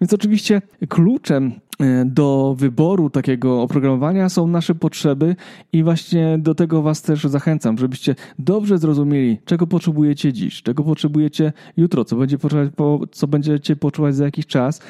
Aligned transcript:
Więc 0.00 0.12
oczywiście 0.12 0.62
kluczem 0.88 1.52
e, 1.80 2.04
do 2.04 2.54
wyboru 2.58 3.10
takiego 3.10 3.62
oprogramowania 3.62 4.28
są 4.28 4.46
nasze 4.46 4.74
potrzeby 4.74 5.36
i 5.72 5.82
właśnie 5.82 6.38
do 6.38 6.54
tego 6.54 6.82
Was 6.82 7.02
też 7.02 7.24
zachęcam, 7.24 7.78
żebyście 7.78 8.14
dobrze 8.38 8.78
zrozumieli, 8.78 9.38
czego 9.44 9.66
potrzebujecie 9.66 10.32
dziś, 10.32 10.62
czego 10.62 10.84
potrzebujecie 10.84 11.52
jutro, 11.76 12.04
co, 12.04 12.16
będzie 12.16 12.38
co 13.12 13.26
będziecie 13.26 13.76
poczuwać 13.76 14.14
za 14.14 14.24
jakiś 14.24 14.46
czas. 14.46 14.80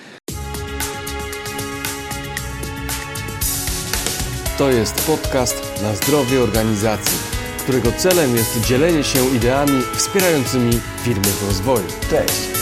To 4.58 4.70
jest 4.70 5.06
podcast 5.06 5.82
na 5.82 5.94
zdrowie 5.94 6.42
organizacji, 6.42 7.18
którego 7.62 7.92
celem 7.92 8.36
jest 8.36 8.66
dzielenie 8.66 9.02
się 9.02 9.36
ideami 9.36 9.82
wspierającymi 9.92 10.72
firmy 11.02 11.24
w 11.24 11.46
rozwoju. 11.46 11.86
Cześć! 12.10 12.59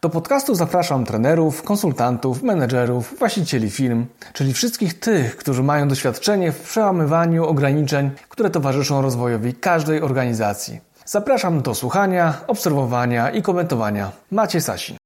Do 0.00 0.10
podcastu 0.10 0.54
zapraszam 0.54 1.04
trenerów, 1.04 1.62
konsultantów, 1.62 2.42
menedżerów, 2.42 3.18
właścicieli 3.18 3.70
firm, 3.70 4.06
czyli 4.32 4.52
wszystkich 4.52 5.00
tych, 5.00 5.36
którzy 5.36 5.62
mają 5.62 5.88
doświadczenie 5.88 6.52
w 6.52 6.60
przełamywaniu 6.60 7.44
ograniczeń, 7.44 8.10
które 8.28 8.50
towarzyszą 8.50 9.02
rozwojowi 9.02 9.54
każdej 9.54 10.02
organizacji. 10.02 10.80
Zapraszam 11.06 11.62
do 11.62 11.74
słuchania, 11.74 12.34
obserwowania 12.46 13.30
i 13.30 13.42
komentowania. 13.42 14.10
Macie 14.30 14.60
Sasin. 14.60 14.96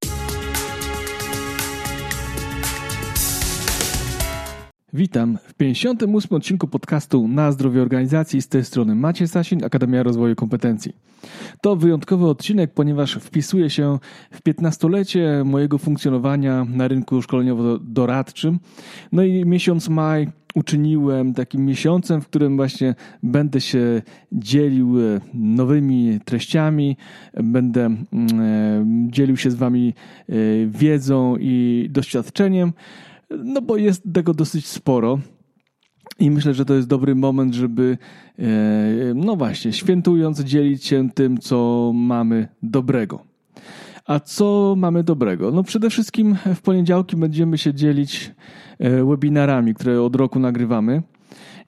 Witam 4.93 5.37
w 5.43 5.53
58 5.53 6.37
odcinku 6.37 6.67
podcastu 6.67 7.27
Na 7.27 7.51
zdrowie 7.51 7.81
organizacji. 7.81 8.41
Z 8.41 8.47
tej 8.47 8.65
strony 8.65 8.95
Maciej 8.95 9.27
Sasin, 9.27 9.63
Akademia 9.65 10.03
Rozwoju 10.03 10.35
Kompetencji. 10.35 10.95
To 11.61 11.75
wyjątkowy 11.75 12.27
odcinek, 12.27 12.73
ponieważ 12.73 13.13
wpisuje 13.13 13.69
się 13.69 13.99
w 14.31 14.43
15-lecie 14.43 15.43
mojego 15.45 15.77
funkcjonowania 15.77 16.65
na 16.69 16.87
rynku 16.87 17.21
szkoleniowo-doradczym. 17.21 18.59
No 19.11 19.23
i 19.23 19.45
miesiąc 19.45 19.89
maj 19.89 20.27
uczyniłem 20.55 21.33
takim 21.33 21.65
miesiącem, 21.65 22.21
w 22.21 22.27
którym 22.27 22.55
właśnie 22.55 22.95
będę 23.23 23.61
się 23.61 24.01
dzielił 24.31 24.99
e, 24.99 25.21
nowymi 25.33 26.19
treściami, 26.25 26.97
będę 27.33 27.85
mm, 27.85 28.05
e, 28.41 29.11
dzielił 29.11 29.37
się 29.37 29.51
z 29.51 29.55
Wami 29.55 29.93
e, 30.29 30.33
wiedzą 30.67 31.35
i 31.39 31.87
doświadczeniem. 31.91 32.73
No 33.29 33.61
bo 33.61 33.77
jest 33.77 34.03
tego 34.13 34.33
dosyć 34.33 34.67
sporo. 34.67 35.19
I 36.19 36.31
myślę, 36.31 36.53
że 36.53 36.65
to 36.65 36.73
jest 36.73 36.87
dobry 36.87 37.15
moment, 37.15 37.53
żeby, 37.53 37.97
e, 38.39 38.43
no 39.15 39.35
właśnie, 39.35 39.73
świętując, 39.73 40.39
dzielić 40.39 40.85
się 40.85 41.09
tym, 41.09 41.37
co 41.37 41.91
mamy 41.95 42.47
dobrego. 42.63 43.23
A 44.05 44.19
co 44.19 44.75
mamy 44.77 45.03
dobrego? 45.03 45.51
No 45.51 45.63
przede 45.63 45.89
wszystkim 45.89 46.35
w 46.55 46.61
poniedziałki 46.61 47.15
będziemy 47.15 47.57
się 47.57 47.73
dzielić 47.73 48.31
e, 48.79 49.03
webinarami, 49.05 49.73
które 49.73 50.01
od 50.01 50.15
roku 50.15 50.39
nagrywamy. 50.39 51.03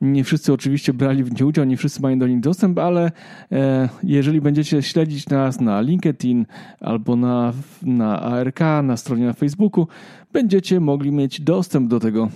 Nie 0.01 0.23
wszyscy 0.23 0.53
oczywiście 0.53 0.93
brali 0.93 1.23
w 1.23 1.31
nich 1.31 1.47
udział, 1.47 1.65
nie 1.65 1.77
wszyscy 1.77 2.01
mają 2.01 2.19
do 2.19 2.27
nich 2.27 2.39
dostęp, 2.39 2.79
ale 2.79 3.11
e, 3.51 3.89
jeżeli 4.03 4.41
będziecie 4.41 4.81
śledzić 4.81 5.29
nas 5.29 5.61
na 5.61 5.81
LinkedIn 5.81 6.45
albo 6.79 7.15
na, 7.15 7.53
na 7.81 8.19
ARK, 8.21 8.59
na 8.83 8.97
stronie 8.97 9.25
na 9.25 9.33
Facebooku, 9.33 9.87
będziecie 10.33 10.79
mogli 10.79 11.11
mieć 11.11 11.41
dostęp 11.41 11.89
do 11.89 11.99
tego 11.99 12.29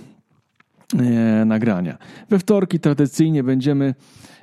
e, 0.98 1.44
nagrania. 1.44 1.98
We 2.30 2.38
wtorki 2.38 2.80
tradycyjnie 2.80 3.42
będziemy 3.42 3.94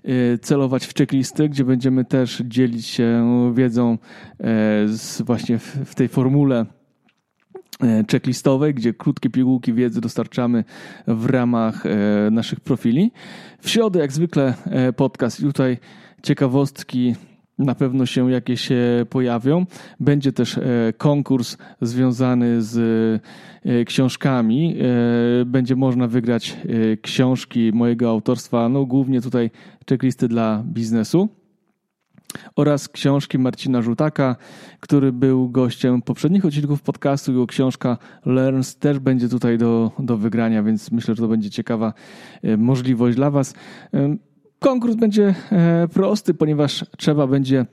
e, 0.04 0.38
celować 0.38 0.86
w 0.86 0.94
checklisty, 0.94 1.50
gdzie 1.50 1.64
będziemy 1.64 2.06
też 2.06 2.44
dzielić 2.46 2.86
się 2.88 3.24
wiedzą 3.56 3.98
z, 4.86 5.22
właśnie 5.22 5.60
w, 5.60 5.96
tej 5.96 6.08
formule 6.08 6.66
checklistowej, 8.12 8.74
gdzie 8.74 8.94
krótkie 8.94 9.30
pigułki 9.30 9.74
wiedzy 9.74 10.02
dostarczamy 10.02 10.64
w 11.08 11.26
ramach 11.26 11.86
e, 11.86 11.90
naszych 12.32 12.60
profili. 12.60 13.12
W 13.62 13.70
środę, 13.70 14.00
jak 14.00 14.12
zwykle, 14.12 14.54
e, 14.66 14.94
podcast. 14.94 15.42
Tutaj 15.42 15.78
ciekawostki 16.24 17.16
na 17.58 17.76
pewno 17.76 18.06
się 18.06 18.32
jakieś 18.32 18.70
pojawią. 19.10 19.66
Będzie 20.00 20.32
też 20.32 20.60
konkurs 20.98 21.58
związany 21.82 22.62
z 22.62 23.22
książkami. 23.86 24.76
Będzie 25.46 25.76
można 25.76 26.08
wygrać 26.08 26.58
książki 27.02 27.72
mojego 27.74 28.10
autorstwa, 28.10 28.70
no 28.70 28.86
głównie 28.86 29.22
tutaj 29.22 29.52
checklisty 29.90 30.28
dla 30.28 30.64
biznesu 30.66 31.30
oraz 32.56 32.90
książki 32.90 33.40
Marcina 33.40 33.82
Żutaka, 33.82 34.36
który 34.80 35.12
był 35.12 35.50
gościem 35.50 36.02
poprzednich 36.02 36.46
odcinków 36.46 36.82
podcastu. 36.82 37.32
Jego 37.32 37.48
książka 37.48 37.98
Learns 38.26 38.76
też 38.76 39.00
będzie 39.00 39.30
tutaj 39.30 39.58
do, 39.58 39.92
do 40.00 40.18
wygrania, 40.18 40.64
więc 40.64 40.92
myślę, 40.92 41.16
że 41.16 41.22
to 41.22 41.28
będzie 41.28 41.50
ciekawa 41.50 41.94
e, 42.44 42.58
możliwość 42.58 43.16
dla 43.16 43.32
Was. 43.32 43.54
E, 43.94 44.16
konkurs 44.60 44.96
będzie 44.96 45.36
e, 45.52 45.88
prosty, 45.94 46.34
ponieważ 46.34 46.86
trzeba 46.98 47.28
będzie 47.28 47.66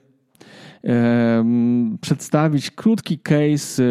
przedstawić 2.01 2.71
krótki 2.71 3.19
case 3.19 3.83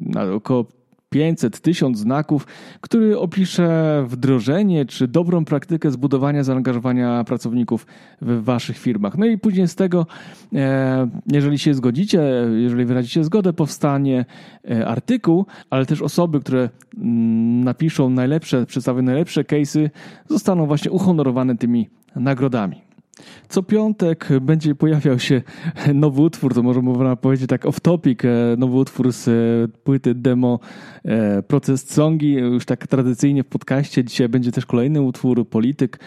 na 0.00 0.22
około 0.22 0.66
500, 1.08 1.60
1000 1.60 1.98
znaków, 1.98 2.46
który 2.80 3.18
opisze 3.18 4.04
wdrożenie 4.06 4.86
czy 4.86 5.08
dobrą 5.08 5.44
praktykę 5.44 5.90
zbudowania 5.90 6.44
zaangażowania 6.44 7.24
pracowników 7.24 7.86
w 8.20 8.44
waszych 8.44 8.78
firmach. 8.78 9.18
No 9.18 9.26
i 9.26 9.38
później 9.38 9.68
z 9.68 9.74
tego, 9.74 10.06
e, 10.54 11.08
jeżeli 11.32 11.58
się 11.58 11.74
zgodzicie, 11.74 12.22
jeżeli 12.56 12.84
wyrazicie 12.84 13.24
zgodę, 13.24 13.52
powstanie 13.52 14.24
e, 14.70 14.86
artykuł, 14.86 15.46
ale 15.70 15.86
też 15.86 16.02
osoby, 16.02 16.40
które 16.40 16.70
mm, 16.96 17.64
napiszą 17.64 18.10
najlepsze, 18.10 18.66
przedstawią 18.66 19.02
najlepsze 19.02 19.42
case'y, 19.42 19.90
zostaną 20.28 20.66
właśnie 20.66 20.90
uhonorowane 20.90 21.56
tymi 21.56 21.88
nagrodami. 22.16 22.85
Co 23.48 23.62
piątek 23.62 24.28
będzie 24.40 24.74
pojawiał 24.74 25.18
się 25.18 25.42
nowy 25.94 26.22
utwór, 26.22 26.54
to 26.54 26.62
może 26.62 26.82
można 26.82 27.16
powiedzieć 27.16 27.48
tak 27.48 27.66
off 27.66 27.80
topic, 27.80 28.24
e, 28.24 28.28
nowy 28.58 28.76
utwór 28.76 29.12
z 29.12 29.28
e, 29.28 29.78
płyty 29.84 30.14
demo 30.14 30.60
e, 31.04 31.42
Proces 31.42 31.90
Songi, 31.90 32.32
już 32.32 32.64
tak 32.64 32.86
tradycyjnie 32.86 33.42
w 33.42 33.46
podcaście. 33.46 34.04
Dzisiaj 34.04 34.28
będzie 34.28 34.52
też 34.52 34.66
kolejny 34.66 35.02
utwór, 35.02 35.48
Polityk. 35.48 36.00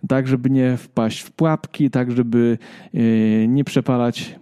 tak 0.07 0.27
żeby 0.27 0.49
nie 0.49 0.77
wpaść 0.77 1.21
w 1.21 1.31
pułapki, 1.31 1.89
tak 1.89 2.11
żeby 2.11 2.57
e, 2.93 2.99
nie 3.47 3.63
przepalać 3.63 4.35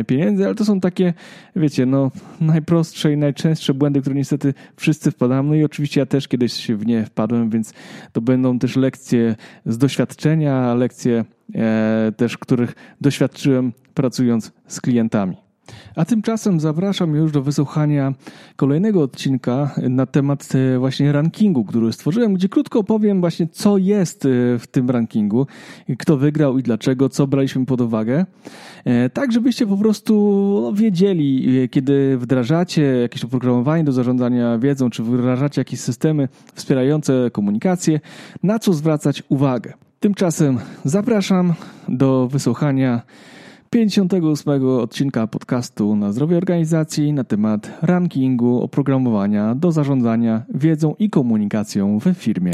e, 0.00 0.04
pieniędzy, 0.04 0.44
ale 0.44 0.54
to 0.54 0.64
są 0.64 0.80
takie, 0.80 1.14
wiecie, 1.56 1.86
no 1.86 2.10
najprostsze 2.40 3.12
i 3.12 3.16
najczęstsze 3.16 3.74
błędy, 3.74 4.00
które 4.00 4.16
niestety 4.16 4.54
wszyscy 4.76 5.10
wpadamy. 5.10 5.48
No 5.48 5.54
i 5.54 5.64
oczywiście 5.64 6.00
ja 6.00 6.06
też 6.06 6.28
kiedyś 6.28 6.70
w 6.70 6.86
nie 6.86 7.04
wpadłem, 7.04 7.50
więc 7.50 7.72
to 8.12 8.20
będą 8.20 8.58
też 8.58 8.76
lekcje 8.76 9.36
z 9.66 9.78
doświadczenia, 9.78 10.74
lekcje 10.74 11.24
e, 11.54 12.12
też, 12.16 12.38
których 12.38 12.74
doświadczyłem 13.00 13.72
pracując 13.94 14.52
z 14.66 14.80
klientami. 14.80 15.49
A 15.96 16.04
tymczasem 16.04 16.60
zapraszam 16.60 17.14
już 17.14 17.32
do 17.32 17.42
wysłuchania 17.42 18.14
kolejnego 18.56 19.02
odcinka 19.02 19.74
na 19.88 20.06
temat 20.06 20.48
e, 20.54 20.78
właśnie 20.78 21.12
rankingu, 21.12 21.64
który 21.64 21.92
stworzyłem, 21.92 22.34
gdzie 22.34 22.48
krótko 22.48 22.78
opowiem 22.78 23.20
właśnie, 23.20 23.46
co 23.46 23.78
jest 23.78 24.24
e, 24.24 24.28
w 24.58 24.66
tym 24.70 24.90
rankingu, 24.90 25.46
kto 25.98 26.16
wygrał 26.16 26.58
i 26.58 26.62
dlaczego, 26.62 27.08
co 27.08 27.26
braliśmy 27.26 27.66
pod 27.66 27.80
uwagę. 27.80 28.26
E, 28.84 29.10
tak, 29.10 29.32
żebyście 29.32 29.66
po 29.66 29.76
prostu 29.76 30.14
no, 30.62 30.72
wiedzieli, 30.72 31.48
kiedy 31.70 32.18
wdrażacie 32.18 32.82
jakieś 32.82 33.24
oprogramowanie 33.24 33.84
do 33.84 33.92
zarządzania 33.92 34.58
wiedzą, 34.58 34.90
czy 34.90 35.02
wdrażacie 35.02 35.60
jakieś 35.60 35.80
systemy 35.80 36.28
wspierające 36.54 37.30
komunikację, 37.32 38.00
na 38.42 38.58
co 38.58 38.72
zwracać 38.72 39.22
uwagę. 39.28 39.72
Tymczasem 40.00 40.58
zapraszam 40.84 41.54
do 41.88 42.28
wysłuchania 42.28 43.02
58 43.72 44.66
odcinka 44.80 45.26
podcastu 45.26 45.96
na 45.96 46.12
zdrowie 46.12 46.36
organizacji 46.36 47.12
na 47.12 47.24
temat 47.24 47.70
rankingu 47.82 48.62
oprogramowania 48.62 49.54
do 49.54 49.72
zarządzania 49.72 50.42
wiedzą 50.54 50.94
i 50.98 51.10
komunikacją 51.10 51.98
w 51.98 52.14
firmie. 52.14 52.52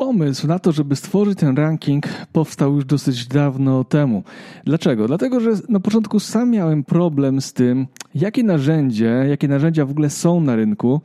Pomysł 0.00 0.46
na 0.46 0.58
to, 0.58 0.72
żeby 0.72 0.96
stworzyć 0.96 1.38
ten 1.38 1.56
ranking, 1.56 2.04
powstał 2.32 2.74
już 2.74 2.84
dosyć 2.84 3.26
dawno 3.26 3.84
temu. 3.84 4.22
Dlaczego? 4.64 5.06
Dlatego, 5.06 5.40
że 5.40 5.50
na 5.68 5.80
początku 5.80 6.20
sam 6.20 6.50
miałem 6.50 6.84
problem 6.84 7.40
z 7.40 7.52
tym, 7.52 7.86
jakie 8.14 8.42
narzędzie, 8.42 9.26
jakie 9.28 9.48
narzędzia 9.48 9.86
w 9.86 9.90
ogóle 9.90 10.10
są 10.10 10.40
na 10.40 10.56
rynku 10.56 11.00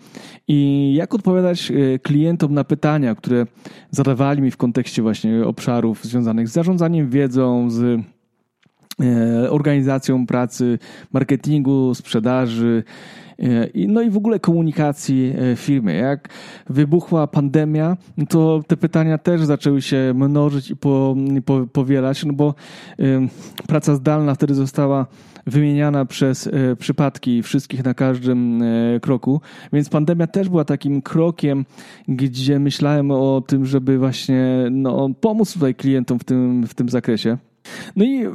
i 0.48 0.94
jak 0.98 1.14
odpowiadać 1.14 1.72
e, 1.72 2.00
klientom 2.00 2.54
na 2.54 2.64
pytania, 2.64 3.16
które 3.16 3.46
zadawali 3.92 4.42
mi 4.42 4.52
w 4.52 4.58
kontekście 4.58 5.02
właśnie 5.02 5.46
obszarów 5.46 6.04
związanych 6.04 6.50
z 6.50 6.52
zarządzaniem 6.52 7.10
wiedzą, 7.10 7.70
z 7.70 8.02
e, 9.02 9.52
organizacją 9.52 10.26
pracy, 10.26 10.80
marketingu, 11.14 11.96
sprzedaży 11.96 12.84
no 13.88 14.02
i 14.02 14.10
w 14.10 14.18
ogóle 14.18 14.40
komunikacji 14.40 15.34
e, 15.52 15.56
firmy. 15.56 15.96
Jak 15.96 16.30
wybuchła 16.70 17.28
pandemia, 17.28 17.98
to 18.30 18.62
te 18.68 18.78
pytania 18.78 19.18
też 19.18 19.42
zaczęły 19.42 19.82
się 19.82 20.14
mnożyć 20.16 20.70
i 20.72 20.76
po, 20.76 21.16
po, 21.46 21.68
powielać, 21.74 22.26
no 22.26 22.34
bo 22.34 22.56
praca 23.68 23.96
zdalna 23.96 24.36
wtedy 24.36 24.54
została 24.54 25.06
wymieniana 25.48 26.06
przez 26.06 26.48
e, 26.48 26.76
przypadki 26.76 27.44
wszystkich 27.44 27.84
na 27.84 27.94
każdym 27.94 28.64
kroku. 29.02 29.42
Więc 29.74 29.90
pandemia 29.90 30.28
też 30.28 30.50
była 30.50 30.66
takim 30.66 31.02
krokiem, 31.02 31.66
gdzie 32.08 32.60
myślałem 32.60 33.12
o 33.12 33.44
tym, 33.48 33.66
żeby 33.66 33.98
właśnie 33.98 34.68
no, 34.72 35.10
pomóc 35.22 35.54
tutaj 35.54 35.76
klientom 35.76 36.20
w 36.20 36.24
tym, 36.24 36.68
w 36.68 36.74
tym 36.74 36.90
zakresie. 36.90 37.38
No 37.96 38.06
i 38.06 38.26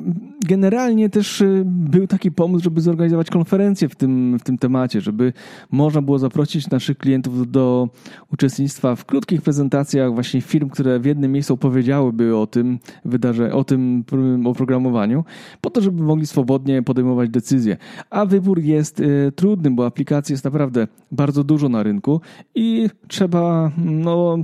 generalnie 0.47 1.09
też 1.09 1.41
y, 1.41 1.63
był 1.67 2.07
taki 2.07 2.33
pomysł, 2.33 2.65
żeby 2.65 2.81
zorganizować 2.81 3.31
konferencję 3.31 3.89
w 3.89 3.97
tym, 3.97 4.39
w 4.39 4.43
tym 4.43 4.59
temacie, 4.59 5.01
żeby 5.01 5.33
można 5.71 6.03
było 6.03 6.19
zaprosić 6.19 6.71
naszych 6.71 6.99
klientów 6.99 7.51
do 7.51 7.89
uczestnictwa 8.33 8.97
w 8.97 9.05
krótkich 9.05 9.43
prezentacjach 9.43 10.15
właśnie 10.15 10.41
firm, 10.41 10.69
które 10.69 11.01
w 11.01 11.05
jednym 11.05 11.33
miejscu 11.33 11.55
opowiedziałyby 11.55 12.37
o 12.37 12.47
tym 12.47 12.79
wydarzeniu, 13.05 13.57
o 13.57 13.65
tym 13.65 14.05
oprogramowaniu, 14.45 15.25
po 15.61 15.71
to, 15.71 15.81
żeby 15.81 16.03
mogli 16.03 16.27
swobodnie 16.27 16.83
podejmować 16.83 17.31
decyzje. 17.31 17.77
A 18.11 18.27
wybór 18.27 18.59
jest 18.59 19.01
y, 19.01 19.33
trudny, 19.37 19.71
bo 19.71 19.87
aplikacji 19.87 20.33
jest 20.33 20.45
naprawdę 20.45 20.89
bardzo 21.13 21.45
dużo 21.45 21.69
na 21.69 21.83
rynku 21.83 22.21
i 22.55 22.89
trzeba 23.09 23.71
no, 23.85 24.39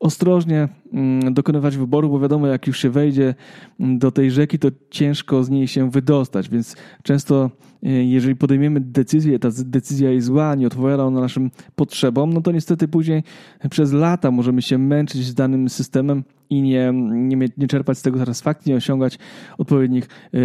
ostrożnie 0.00 0.68
mm, 0.92 1.34
dokonywać 1.34 1.76
wyboru, 1.76 2.08
bo 2.08 2.20
wiadomo, 2.20 2.46
jak 2.46 2.66
już 2.66 2.78
się 2.78 2.90
wejdzie 2.90 3.34
mm, 3.80 3.98
do 3.98 4.10
tej 4.10 4.30
rzeki, 4.30 4.58
to 4.58 4.68
ciężko 4.90 5.44
z 5.44 5.50
niej 5.50 5.68
się 5.68 5.90
wydostać, 5.90 6.48
więc 6.48 6.76
często 7.02 7.50
e, 7.82 7.88
jeżeli 7.88 8.36
podejmiemy 8.36 8.80
decyzję, 8.80 9.38
ta 9.38 9.48
decyzja 9.64 10.10
jest 10.10 10.26
zła, 10.26 10.54
nie 10.54 10.66
odpowiada 10.66 11.04
ona 11.04 11.20
naszym 11.20 11.50
potrzebom, 11.74 12.32
no 12.32 12.40
to 12.40 12.52
niestety 12.52 12.88
później 12.88 13.22
przez 13.70 13.92
lata 13.92 14.30
możemy 14.30 14.62
się 14.62 14.78
męczyć 14.78 15.24
z 15.24 15.34
danym 15.34 15.68
systemem 15.68 16.24
i 16.50 16.62
nie, 16.62 16.92
nie, 17.12 17.48
nie 17.56 17.68
czerpać 17.68 17.98
z 17.98 18.02
tego 18.02 18.18
satysfakcji, 18.18 18.70
nie 18.70 18.76
osiągać 18.76 19.18
odpowiednich 19.58 20.04
e, 20.04 20.38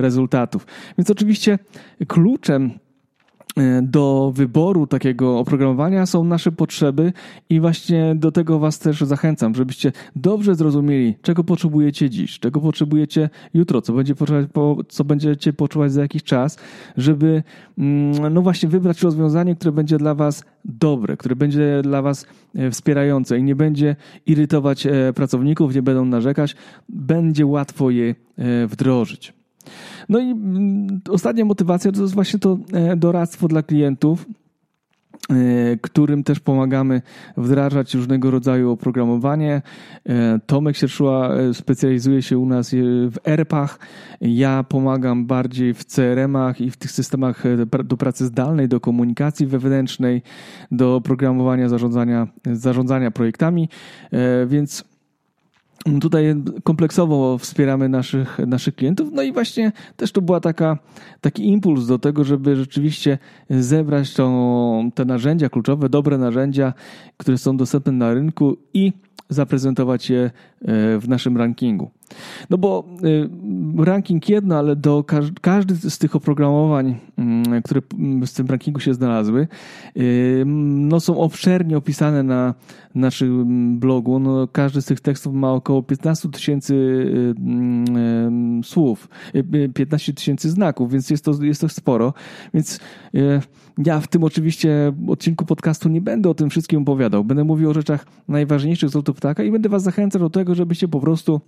rezultatów. 0.00 0.66
Więc 0.98 1.10
oczywiście 1.10 1.58
kluczem 2.06 2.70
do 3.82 4.32
wyboru 4.34 4.86
takiego 4.86 5.38
oprogramowania 5.38 6.06
są 6.06 6.24
nasze 6.24 6.52
potrzeby 6.52 7.12
i 7.50 7.60
właśnie 7.60 8.14
do 8.16 8.32
tego 8.32 8.58
Was 8.58 8.78
też 8.78 9.00
zachęcam, 9.00 9.54
żebyście 9.54 9.92
dobrze 10.16 10.54
zrozumieli, 10.54 11.14
czego 11.22 11.44
potrzebujecie 11.44 12.10
dziś, 12.10 12.38
czego 12.38 12.60
potrzebujecie 12.60 13.30
jutro, 13.54 13.82
co, 13.82 13.92
będzie 13.92 14.14
co 14.88 15.04
będziecie 15.04 15.52
poczuwać 15.52 15.92
za 15.92 16.02
jakiś 16.02 16.22
czas, 16.22 16.58
żeby 16.96 17.42
mm, 17.78 18.34
no 18.34 18.42
właśnie 18.42 18.68
wybrać 18.68 19.02
rozwiązanie, 19.02 19.56
które 19.56 19.72
będzie 19.72 19.98
dla 19.98 20.14
Was 20.14 20.44
dobre, 20.64 21.16
które 21.16 21.36
będzie 21.36 21.80
dla 21.82 22.02
Was 22.02 22.26
e, 22.54 22.70
wspierające 22.70 23.38
i 23.38 23.42
nie 23.42 23.56
będzie 23.56 23.96
irytować 24.26 24.86
e, 24.86 25.12
pracowników, 25.14 25.74
nie 25.74 25.82
będą 25.82 26.04
narzekać, 26.04 26.56
będzie 26.88 27.46
łatwo 27.46 27.90
je 27.90 28.14
wdrożyć. 28.68 29.37
No 30.08 30.18
i 30.18 30.30
mm, 30.30 31.00
ostatnia 31.10 31.44
motywacja 31.44 31.92
to 31.92 32.02
jest 32.02 32.14
właśnie 32.14 32.38
to 32.38 32.58
e, 32.72 32.96
doradztwo 32.96 33.48
dla 33.48 33.62
klientów 33.62 34.26
e, 35.30 35.76
którym 35.76 36.24
też 36.24 36.40
pomagamy 36.40 37.02
wdrażać 37.36 37.94
różnego 37.94 38.30
rodzaju 38.30 38.70
oprogramowanie. 38.70 39.62
E, 40.06 40.40
Tomek 40.46 40.76
Sierszła 40.76 41.30
specjalizuje 41.52 42.22
się 42.22 42.38
u 42.38 42.46
nas 42.46 42.70
w 43.10 43.16
ERP-ach. 43.24 43.78
Ja 44.20 44.64
pomagam 44.68 45.26
bardziej 45.26 45.74
w 45.74 45.84
CRM-ach 45.84 46.60
i 46.60 46.70
w 46.70 46.76
tych 46.76 46.90
systemach 46.90 47.44
do 47.84 47.96
pracy 47.96 48.26
zdalnej, 48.26 48.68
do 48.68 48.80
komunikacji 48.80 49.46
wewnętrznej, 49.46 50.22
do 50.70 51.00
programowania, 51.04 51.68
zarządzania, 51.68 52.26
zarządzania 52.52 53.10
projektami, 53.10 53.68
więc 54.46 54.84
Tutaj 56.00 56.34
kompleksowo 56.64 57.38
wspieramy 57.38 57.88
naszych, 57.88 58.38
naszych 58.38 58.74
klientów. 58.74 59.08
No 59.12 59.22
i 59.22 59.32
właśnie 59.32 59.72
też 59.96 60.12
to 60.12 60.22
była 60.22 60.40
taka, 60.40 60.78
taki 61.20 61.48
impuls 61.48 61.86
do 61.86 61.98
tego, 61.98 62.24
żeby 62.24 62.56
rzeczywiście 62.56 63.18
zebrać 63.50 64.14
tą, 64.14 64.90
te 64.94 65.04
narzędzia 65.04 65.48
kluczowe, 65.48 65.88
dobre 65.88 66.18
narzędzia, 66.18 66.72
które 67.16 67.38
są 67.38 67.56
dostępne 67.56 67.92
na 67.92 68.14
rynku 68.14 68.56
i 68.74 68.92
zaprezentować 69.28 70.10
je 70.10 70.20
e, 70.20 70.30
w 70.98 71.08
naszym 71.08 71.36
rankingu. 71.36 71.90
No 72.50 72.58
bo 72.58 72.84
e, 73.78 73.84
ranking 73.84 74.28
jedno, 74.28 74.56
ale 74.56 74.76
do 74.76 75.04
każdy 75.40 75.90
z 75.90 75.98
tych 75.98 76.16
oprogramowań, 76.16 76.96
mm, 77.18 77.62
które 77.62 77.80
w 78.26 78.32
tym 78.32 78.46
rankingu 78.46 78.80
się 78.80 78.94
znalazły, 78.94 79.48
e, 79.96 80.00
no 80.44 81.00
są 81.00 81.18
obszernie 81.18 81.76
opisane 81.76 82.22
na 82.22 82.54
naszym 82.94 83.78
blogu. 83.78 84.18
No 84.18 84.48
każdy 84.52 84.82
z 84.82 84.84
tych 84.84 85.00
tekstów 85.00 85.34
ma 85.34 85.52
około 85.52 85.82
15 85.82 86.28
tysięcy 86.28 86.74
mm, 87.38 88.64
słów, 88.64 89.08
15 89.74 90.12
tysięcy 90.12 90.50
znaków, 90.50 90.92
więc 90.92 91.10
jest 91.10 91.24
to, 91.24 91.32
jest 91.42 91.60
to 91.60 91.68
sporo. 91.68 92.14
Więc 92.54 92.80
ja 93.84 94.00
w 94.00 94.08
tym 94.08 94.24
oczywiście 94.24 94.92
odcinku 95.08 95.44
podcastu 95.44 95.88
nie 95.88 96.00
będę 96.00 96.30
o 96.30 96.34
tym 96.34 96.50
wszystkim 96.50 96.82
opowiadał. 96.82 97.24
Będę 97.24 97.44
mówił 97.44 97.70
o 97.70 97.74
rzeczach 97.74 98.06
najważniejszych 98.28 98.90
z 98.90 98.94
lotu 98.94 99.14
ptaka 99.14 99.42
i 99.42 99.50
będę 99.50 99.68
was 99.68 99.82
zachęcał 99.82 100.20
do 100.20 100.30
tego, 100.30 100.54
żebyście 100.54 100.88
po 100.88 101.00
prostu 101.00 101.40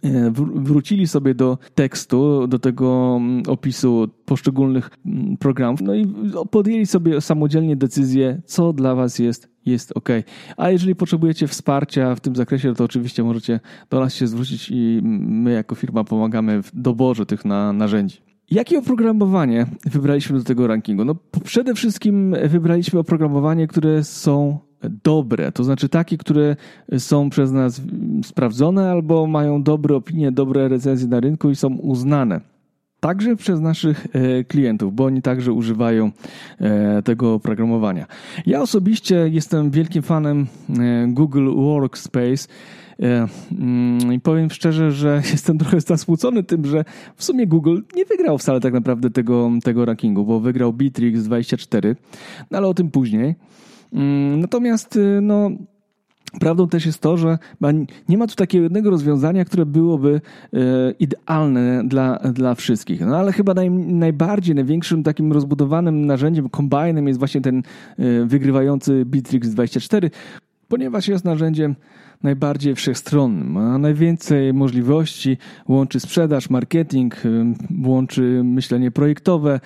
wrócili 0.54 1.08
sobie 1.08 1.34
do 1.34 1.58
tekstu, 1.74 2.46
do 2.46 2.58
tego 2.58 3.16
mm, 3.16 3.42
opisu 3.48 4.08
poszczególnych 4.24 4.90
mm, 5.06 5.36
programów, 5.36 5.80
no 5.80 5.94
i 5.94 6.12
podjęli 6.50 6.86
sobie 6.86 7.20
samodzielnie 7.20 7.76
decyzję, 7.76 8.42
co 8.44 8.72
dla 8.72 8.94
was 8.94 9.18
jest 9.18 9.50
jest 9.66 9.92
ok. 9.96 10.08
A 10.56 10.70
jeżeli 10.70 10.94
potrzebujecie 10.94 11.46
wsparcia 11.46 12.14
w 12.14 12.20
tym 12.20 12.36
zakresie, 12.36 12.74
to 12.74 12.84
oczywiście 12.84 13.24
możecie 13.24 13.60
do 13.90 14.00
nas 14.00 14.14
się 14.14 14.26
zwrócić 14.26 14.70
i 14.70 15.00
my 15.02 15.52
jako 15.52 15.74
firma 15.74 16.04
pomagamy 16.04 16.62
w 16.62 16.70
doborze 16.74 17.26
tych 17.26 17.44
na, 17.44 17.72
narzędzi. 17.72 18.18
Jakie 18.50 18.78
oprogramowanie 18.78 19.66
wybraliśmy 19.86 20.38
do 20.38 20.44
tego 20.44 20.66
rankingu? 20.66 21.04
No, 21.04 21.14
przede 21.44 21.74
wszystkim 21.74 22.36
wybraliśmy 22.48 23.00
oprogramowanie, 23.00 23.66
które 23.66 24.04
są 24.04 24.58
dobre, 25.04 25.52
to 25.52 25.64
znaczy 25.64 25.88
takie, 25.88 26.18
które 26.18 26.56
są 26.98 27.30
przez 27.30 27.52
nas 27.52 27.82
sprawdzone 28.24 28.90
albo 28.90 29.26
mają 29.26 29.62
dobre 29.62 29.96
opinie, 29.96 30.32
dobre 30.32 30.68
recenzje 30.68 31.08
na 31.08 31.20
rynku 31.20 31.50
i 31.50 31.56
są 31.56 31.74
uznane. 31.74 32.40
Także 33.00 33.36
przez 33.36 33.60
naszych 33.60 34.06
e, 34.12 34.44
klientów, 34.44 34.94
bo 34.94 35.04
oni 35.04 35.22
także 35.22 35.52
używają 35.52 36.10
e, 36.60 37.02
tego 37.02 37.34
oprogramowania. 37.34 38.06
Ja 38.46 38.62
osobiście 38.62 39.28
jestem 39.28 39.70
wielkim 39.70 40.02
fanem 40.02 40.46
e, 40.78 41.06
Google 41.08 41.54
Workspace 41.54 42.48
mm, 43.52 44.12
I 44.12 44.20
powiem 44.20 44.50
szczerze, 44.50 44.92
że 44.92 45.22
jestem 45.32 45.58
trochę 45.58 45.80
zasmucony 45.80 46.42
tym, 46.42 46.66
że 46.66 46.84
w 47.16 47.24
sumie 47.24 47.46
Google 47.46 47.80
nie 47.96 48.04
wygrał 48.04 48.38
wcale 48.38 48.60
tak 48.60 48.72
naprawdę 48.72 49.10
tego, 49.10 49.50
tego 49.64 49.84
rankingu, 49.84 50.24
bo 50.24 50.40
wygrał 50.40 50.72
Bitrix 50.72 51.22
24, 51.22 51.96
no 52.50 52.58
ale 52.58 52.66
o 52.66 52.74
tym 52.74 52.90
później. 52.90 53.34
Mm, 53.92 54.40
natomiast 54.40 54.96
y, 54.96 55.20
no, 55.22 55.50
Prawdą 56.38 56.68
też 56.68 56.86
jest 56.86 57.00
to, 57.00 57.16
że 57.16 57.38
nie 58.08 58.18
ma 58.18 58.26
tu 58.26 58.34
takiego 58.34 58.62
jednego 58.62 58.90
rozwiązania, 58.90 59.44
które 59.44 59.66
byłoby 59.66 60.20
e, 60.52 60.58
idealne 60.98 61.82
dla, 61.88 62.16
dla 62.18 62.54
wszystkich. 62.54 63.00
No 63.00 63.16
ale 63.16 63.32
chyba 63.32 63.54
naj, 63.54 63.70
najbardziej, 63.70 64.54
największym 64.54 65.02
takim 65.02 65.32
rozbudowanym 65.32 66.06
narzędziem, 66.06 66.48
kombajnem 66.48 67.08
jest 67.08 67.18
właśnie 67.18 67.40
ten 67.40 67.58
e, 67.58 67.62
wygrywający 68.24 69.04
Bitrix 69.04 69.48
24, 69.48 70.10
ponieważ 70.68 71.08
jest 71.08 71.24
narzędziem 71.24 71.76
najbardziej 72.22 72.74
wszechstronnym, 72.74 73.52
ma 73.52 73.78
najwięcej 73.78 74.54
możliwości, 74.54 75.38
łączy 75.68 76.00
sprzedaż, 76.00 76.50
marketing, 76.50 77.22
łączy 77.84 78.40
myślenie 78.44 78.90
projektowe, 78.90 79.60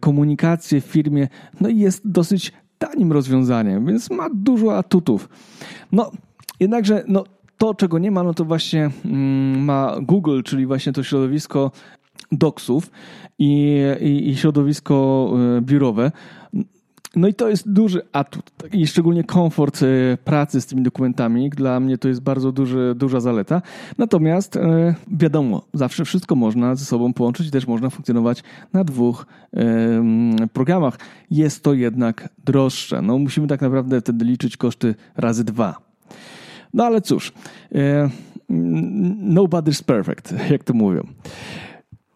komunikację 0.00 0.80
w 0.80 0.84
firmie, 0.84 1.28
no 1.60 1.68
i 1.68 1.78
jest 1.78 2.10
dosyć 2.10 2.52
tanim 2.80 3.12
rozwiązaniem, 3.12 3.86
więc 3.86 4.10
ma 4.10 4.28
dużo 4.34 4.78
atutów. 4.78 5.28
No, 5.92 6.10
jednakże 6.60 7.04
no, 7.08 7.24
to, 7.58 7.74
czego 7.74 7.98
nie 7.98 8.10
ma, 8.10 8.22
no 8.22 8.34
to 8.34 8.44
właśnie 8.44 8.90
mm, 9.04 9.64
ma 9.64 9.96
Google, 10.02 10.42
czyli 10.42 10.66
właśnie 10.66 10.92
to 10.92 11.02
środowisko 11.02 11.70
doksów 12.32 12.90
i, 13.38 13.78
i, 14.00 14.28
i 14.28 14.36
środowisko 14.36 15.28
e, 15.58 15.60
biurowe. 15.60 16.12
No 17.16 17.28
i 17.28 17.34
to 17.34 17.48
jest 17.48 17.72
duży 17.72 18.02
atut 18.12 18.50
i 18.72 18.86
szczególnie 18.86 19.24
komfort 19.24 19.82
e, 19.82 19.86
pracy 20.24 20.60
z 20.60 20.66
tymi 20.66 20.82
dokumentami. 20.82 21.50
Dla 21.50 21.80
mnie 21.80 21.98
to 21.98 22.08
jest 22.08 22.20
bardzo 22.20 22.52
duży, 22.52 22.94
duża 22.96 23.20
zaleta. 23.20 23.62
Natomiast 23.98 24.56
e, 24.56 24.94
wiadomo, 25.10 25.62
zawsze 25.74 26.04
wszystko 26.04 26.34
można 26.34 26.74
ze 26.74 26.84
sobą 26.84 27.12
połączyć 27.12 27.46
i 27.46 27.50
też 27.50 27.66
można 27.66 27.90
funkcjonować 27.90 28.42
na 28.72 28.84
dwóch 28.84 29.26
programach. 30.52 30.98
Jest 31.30 31.62
to 31.62 31.74
jednak 31.74 32.28
droższe. 32.44 33.02
No 33.02 33.18
musimy 33.18 33.46
tak 33.46 33.60
naprawdę 33.60 34.00
wtedy 34.00 34.24
liczyć 34.24 34.56
koszty 34.56 34.94
razy 35.16 35.44
dwa. 35.44 35.90
No 36.74 36.84
ale 36.84 37.00
cóż, 37.00 37.32
e, 37.74 38.10
nobody's 39.34 39.84
perfect, 39.84 40.34
jak 40.50 40.64
to 40.64 40.74
mówią. 40.74 41.06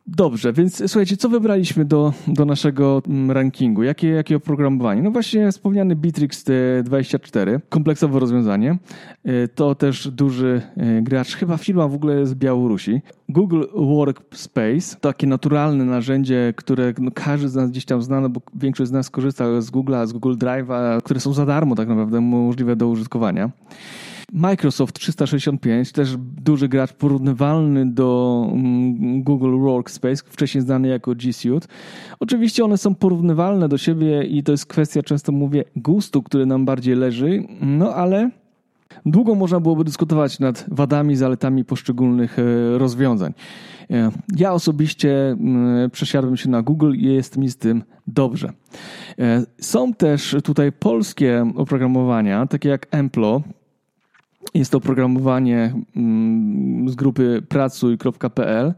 Dobrze, 0.06 0.52
więc 0.52 0.82
słuchajcie, 0.86 1.16
co 1.16 1.28
wybraliśmy 1.28 1.84
do, 1.84 2.12
do 2.26 2.44
naszego 2.44 3.02
mm, 3.08 3.30
rankingu? 3.30 3.82
Jakie, 3.82 4.08
jakie 4.08 4.36
oprogramowanie? 4.36 5.02
No 5.02 5.10
właśnie 5.10 5.52
wspomniany 5.52 5.96
Bitrix 5.96 6.44
24, 6.84 7.60
kompleksowe 7.68 8.20
rozwiązanie. 8.20 8.78
E, 9.24 9.48
to 9.48 9.74
też 9.74 10.08
duży 10.08 10.62
e, 10.76 11.02
gracz, 11.02 11.36
chyba 11.36 11.56
firma 11.56 11.88
w 11.88 11.94
ogóle 11.94 12.26
z 12.26 12.34
Białorusi. 12.34 13.00
Google 13.28 13.62
Workspace, 13.74 14.96
takie 15.00 15.26
naturalne 15.26 15.84
narzędzie, 15.84 16.54
które 16.56 16.92
no, 16.98 17.10
każdy 17.14 17.48
z 17.48 17.54
nas 17.54 17.70
gdzieś 17.70 17.84
tam 17.84 18.02
zna, 18.02 18.20
no 18.20 18.28
bo 18.28 18.40
większość 18.54 18.88
z 18.88 18.92
nas 18.92 19.10
korzysta 19.10 19.60
z 19.60 19.70
Google'a, 19.70 20.06
z 20.06 20.12
Google 20.12 20.34
Drive'a, 20.34 21.02
które 21.02 21.20
są 21.20 21.32
za 21.32 21.46
darmo 21.46 21.74
tak 21.74 21.88
naprawdę 21.88 22.20
możliwe 22.20 22.76
do 22.76 22.88
użytkowania. 22.88 23.50
Microsoft 24.34 24.94
365, 24.94 25.92
też 25.92 26.16
duży 26.18 26.68
gracz 26.68 26.92
porównywalny 26.92 27.86
do 27.86 28.44
mm, 28.52 29.22
Google 29.22 29.58
Workspace, 29.58 30.22
wcześniej 30.26 30.62
znany 30.64 30.88
jako 30.88 31.14
G 31.14 31.32
Suite. 31.32 31.68
Oczywiście 32.20 32.64
one 32.64 32.78
są 32.78 32.94
porównywalne 32.94 33.68
do 33.68 33.78
siebie 33.78 34.24
i 34.24 34.42
to 34.42 34.52
jest 34.52 34.66
kwestia, 34.66 35.02
często 35.02 35.32
mówię, 35.32 35.64
gustu, 35.76 36.22
który 36.22 36.46
nam 36.46 36.64
bardziej 36.64 36.94
leży, 36.94 37.44
no 37.60 37.94
ale 37.94 38.30
długo 39.06 39.34
można 39.34 39.60
byłoby 39.60 39.84
dyskutować 39.84 40.40
nad 40.40 40.64
wadami, 40.68 41.16
zaletami 41.16 41.64
poszczególnych 41.64 42.38
e, 42.38 42.78
rozwiązań. 42.78 43.32
E, 43.90 44.10
ja 44.36 44.52
osobiście 44.52 45.30
mm, 45.30 45.90
przesiadłem 45.90 46.36
się 46.36 46.50
na 46.50 46.62
Google 46.62 46.92
i 46.94 47.04
jest 47.04 47.36
mi 47.36 47.48
z 47.48 47.56
tym 47.56 47.82
dobrze. 48.06 48.52
E, 49.18 49.42
są 49.60 49.94
też 49.94 50.36
tutaj 50.44 50.72
polskie 50.72 51.52
oprogramowania, 51.56 52.46
takie 52.46 52.68
jak 52.68 52.86
Emplo, 52.90 53.42
jest 54.54 54.70
to 54.70 54.78
oprogramowanie 54.78 55.74
mm, 55.96 56.88
z 56.88 56.94
grupy 56.94 57.42
pracuj.pl. 57.48 58.74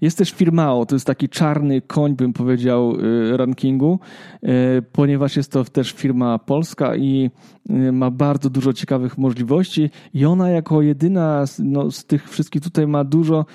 Jest 0.00 0.18
też 0.18 0.30
Firmao, 0.30 0.86
to 0.86 0.94
jest 0.94 1.06
taki 1.06 1.28
czarny 1.28 1.80
koń, 1.80 2.16
bym 2.16 2.32
powiedział, 2.32 2.96
y, 2.96 3.36
rankingu, 3.36 3.98
y, 4.42 4.48
ponieważ 4.92 5.36
jest 5.36 5.52
to 5.52 5.64
też 5.64 5.92
firma 5.92 6.38
polska 6.38 6.96
i 6.96 7.30
y, 7.70 7.92
ma 7.92 8.10
bardzo 8.10 8.50
dużo 8.50 8.72
ciekawych 8.72 9.18
możliwości 9.18 9.90
i 10.14 10.24
ona 10.24 10.50
jako 10.50 10.82
jedyna 10.82 11.44
no, 11.58 11.90
z 11.90 12.04
tych 12.04 12.30
wszystkich 12.30 12.62
tutaj 12.62 12.86
ma 12.86 13.04
dużo 13.04 13.46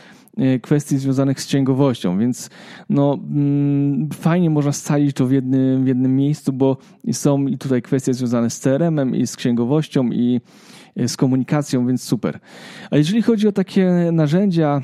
kwestii 0.61 0.97
związanych 0.97 1.41
z 1.41 1.45
księgowością, 1.45 2.19
więc 2.19 2.49
no, 2.89 3.19
mm, 3.31 4.09
fajnie 4.13 4.49
można 4.49 4.71
scalić 4.71 5.15
to 5.15 5.27
w 5.27 5.31
jednym, 5.31 5.83
w 5.83 5.87
jednym 5.87 6.15
miejscu, 6.15 6.53
bo 6.53 6.77
są 7.11 7.47
i 7.47 7.57
tutaj 7.57 7.81
kwestie 7.81 8.13
związane 8.13 8.49
z 8.49 8.59
CRM-em 8.59 9.15
i 9.15 9.27
z 9.27 9.35
księgowością 9.35 10.09
i 10.11 10.41
z 11.07 11.17
komunikacją, 11.17 11.87
więc 11.87 12.03
super. 12.03 12.39
A 12.91 12.97
jeżeli 12.97 13.21
chodzi 13.21 13.47
o 13.47 13.51
takie 13.51 13.91
narzędzia 14.11 14.81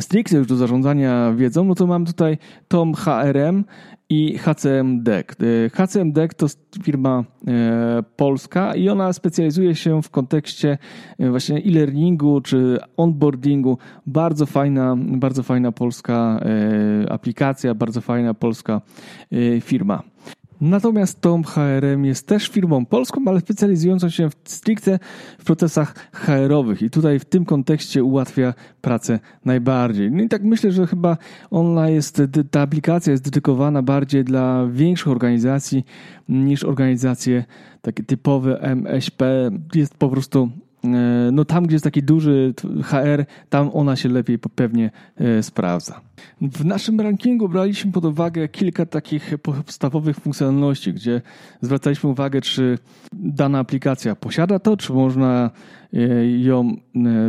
stricte 0.00 0.36
już 0.36 0.46
do 0.46 0.56
zarządzania 0.56 1.32
wiedzą, 1.32 1.64
no 1.64 1.74
to 1.74 1.86
mam 1.86 2.06
tutaj 2.06 2.38
Tom 2.68 2.94
HRM 2.94 3.64
i 4.08 4.38
HCM 4.38 5.02
Deck. 5.02 5.36
HCM 5.72 6.12
Deck 6.12 6.34
to 6.34 6.46
firma 6.82 7.24
e, 7.46 8.02
polska 8.16 8.74
i 8.74 8.88
ona 8.88 9.12
specjalizuje 9.12 9.74
się 9.74 10.02
w 10.02 10.10
kontekście 10.10 10.78
właśnie 11.18 11.56
e-learningu 11.56 12.40
czy 12.40 12.78
onboardingu. 12.96 13.78
Bardzo 14.06 14.46
fajna, 14.46 14.96
bardzo 14.96 15.42
fajna 15.42 15.72
polska 15.72 16.40
aplikacja, 17.08 17.74
bardzo 17.74 18.00
fajna 18.00 18.34
polska 18.34 18.80
firma. 19.60 20.02
Natomiast 20.60 21.20
Tom 21.20 21.44
HRM 21.44 22.04
jest 22.04 22.26
też 22.26 22.48
firmą 22.48 22.86
polską, 22.86 23.20
ale 23.26 23.40
specjalizującą 23.40 24.08
się 24.08 24.30
w, 24.30 24.34
stricte 24.44 24.98
w 25.38 25.44
procesach 25.44 25.94
HR-owych 26.12 26.82
i 26.82 26.90
tutaj 26.90 27.18
w 27.18 27.24
tym 27.24 27.44
kontekście 27.44 28.04
ułatwia 28.04 28.54
pracę 28.80 29.18
najbardziej. 29.44 30.10
No 30.10 30.22
i 30.22 30.28
tak 30.28 30.42
myślę, 30.42 30.72
że 30.72 30.86
chyba 30.86 31.16
ona 31.50 31.88
jest, 31.88 32.22
ta 32.50 32.60
aplikacja 32.60 33.10
jest 33.10 33.24
dedykowana 33.24 33.82
bardziej 33.82 34.24
dla 34.24 34.66
większych 34.66 35.08
organizacji 35.08 35.84
niż 36.28 36.64
organizacje 36.64 37.44
takie 37.82 38.02
typowe 38.02 38.60
MŚP. 38.60 39.50
Jest 39.74 39.94
po 39.94 40.08
prostu 40.08 40.50
no 41.32 41.44
tam, 41.44 41.66
gdzie 41.66 41.74
jest 41.74 41.84
taki 41.84 42.02
duży 42.02 42.54
HR, 42.82 43.24
tam 43.48 43.70
ona 43.72 43.96
się 43.96 44.08
lepiej 44.08 44.38
pewnie 44.38 44.90
e, 45.16 45.42
sprawdza. 45.42 46.00
W 46.40 46.64
naszym 46.64 47.00
rankingu 47.00 47.48
braliśmy 47.48 47.92
pod 47.92 48.04
uwagę 48.04 48.48
kilka 48.48 48.86
takich 48.86 49.32
podstawowych 49.42 50.16
funkcjonalności, 50.16 50.92
gdzie 50.92 51.22
zwracaliśmy 51.60 52.10
uwagę, 52.10 52.40
czy 52.40 52.78
dana 53.12 53.58
aplikacja 53.58 54.16
posiada 54.16 54.58
to, 54.58 54.76
czy 54.76 54.92
można 54.92 55.50
e, 55.50 55.79
ją 56.38 56.76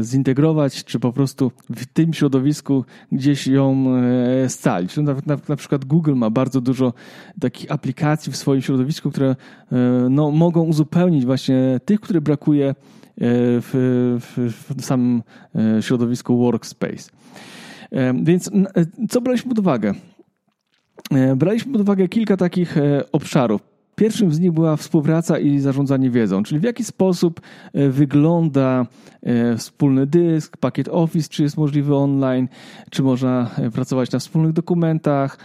zintegrować, 0.02 0.84
czy 0.84 1.00
po 1.00 1.14
prostu 1.14 1.52
w 1.70 1.86
tym 1.86 2.14
środowisku 2.14 2.86
gdzieś 3.12 3.48
ją 3.48 3.86
scalić. 4.48 4.98
No, 4.98 5.04
na, 5.04 5.14
na, 5.14 5.38
na 5.50 5.56
przykład 5.56 5.86
Google 5.86 6.14
ma 6.14 6.30
bardzo 6.30 6.62
dużo 6.62 6.94
takich 7.40 7.72
aplikacji 7.72 8.32
w 8.32 8.38
swoim 8.38 8.62
środowisku, 8.62 9.12
które 9.12 9.36
no, 10.10 10.32
mogą 10.32 10.64
uzupełnić 10.64 11.26
właśnie 11.26 11.80
tych, 11.86 12.00
które 12.00 12.22
brakuje 12.22 12.76
w, 13.18 14.20
w, 14.22 14.76
w 14.78 14.86
samym 14.86 15.24
e, 15.56 15.82
środowisku 15.82 16.38
Workspace. 16.38 17.12
E, 17.92 18.14
więc 18.24 18.48
e, 18.48 19.08
co 19.10 19.22
braliśmy 19.22 19.50
pod 19.50 19.60
uwagę? 19.60 19.94
Braliśmy 21.36 21.72
pod 21.72 21.82
uwagę 21.82 22.08
kilka 22.08 22.38
takich 22.38 22.76
obszarów. 23.12 23.71
Pierwszym 24.02 24.34
z 24.34 24.40
nich 24.40 24.52
była 24.52 24.76
współpraca 24.76 25.40
i 25.40 25.60
zarządzanie 25.60 26.10
wiedzą, 26.10 26.44
czyli 26.44 26.60
w 26.60 26.64
jaki 26.64 26.84
sposób 26.84 27.42
wygląda 27.74 28.86
wspólny 29.58 30.08
dysk, 30.08 30.58
pakiet 30.58 30.88
Office, 30.92 31.30
czy 31.30 31.44
jest 31.44 31.58
możliwy 31.58 31.96
online, 31.96 32.48
czy 32.90 33.04
można 33.04 33.50
pracować 33.74 34.12
na 34.12 34.20
wspólnych 34.20 34.54
dokumentach, 34.54 35.38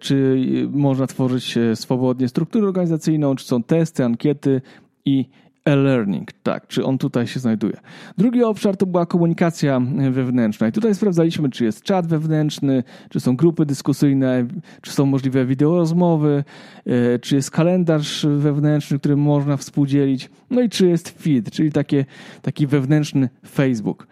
czy 0.00 0.46
można 0.70 1.06
tworzyć 1.06 1.58
swobodnie 1.74 2.28
strukturę 2.28 2.66
organizacyjną, 2.66 3.36
czy 3.36 3.46
są 3.46 3.62
testy, 3.62 4.04
ankiety 4.04 4.60
i 5.04 5.28
e-learning, 5.68 6.32
tak, 6.42 6.66
czy 6.66 6.84
on 6.84 6.98
tutaj 6.98 7.26
się 7.26 7.40
znajduje. 7.40 7.76
Drugi 8.18 8.44
obszar 8.44 8.76
to 8.76 8.86
była 8.86 9.06
komunikacja 9.06 9.80
wewnętrzna 10.10 10.68
i 10.68 10.72
tutaj 10.72 10.94
sprawdzaliśmy, 10.94 11.50
czy 11.50 11.64
jest 11.64 11.82
czat 11.82 12.06
wewnętrzny, 12.06 12.82
czy 13.10 13.20
są 13.20 13.36
grupy 13.36 13.66
dyskusyjne, 13.66 14.46
czy 14.82 14.92
są 14.92 15.06
możliwe 15.06 15.46
wideorozmowy, 15.46 16.44
e, 16.86 17.18
czy 17.18 17.36
jest 17.36 17.50
kalendarz 17.50 18.26
wewnętrzny, 18.38 18.98
który 18.98 19.16
można 19.16 19.56
współdzielić, 19.56 20.30
no 20.50 20.60
i 20.60 20.68
czy 20.68 20.88
jest 20.88 21.22
feed, 21.22 21.50
czyli 21.50 21.72
takie, 21.72 22.04
taki 22.42 22.66
wewnętrzny 22.66 23.28
Facebook. 23.48 24.06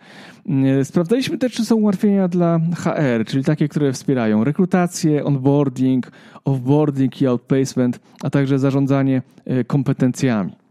E, 0.48 0.84
sprawdzaliśmy 0.84 1.38
też, 1.38 1.52
czy 1.52 1.64
są 1.64 1.76
ułatwienia 1.76 2.28
dla 2.28 2.60
HR, 2.76 3.24
czyli 3.26 3.44
takie, 3.44 3.68
które 3.68 3.92
wspierają 3.92 4.44
rekrutację, 4.44 5.24
onboarding, 5.24 6.12
offboarding 6.44 7.22
i 7.22 7.26
outplacement, 7.26 8.00
a 8.22 8.30
także 8.30 8.58
zarządzanie 8.58 9.22
e, 9.44 9.64
kompetencjami. 9.64 10.65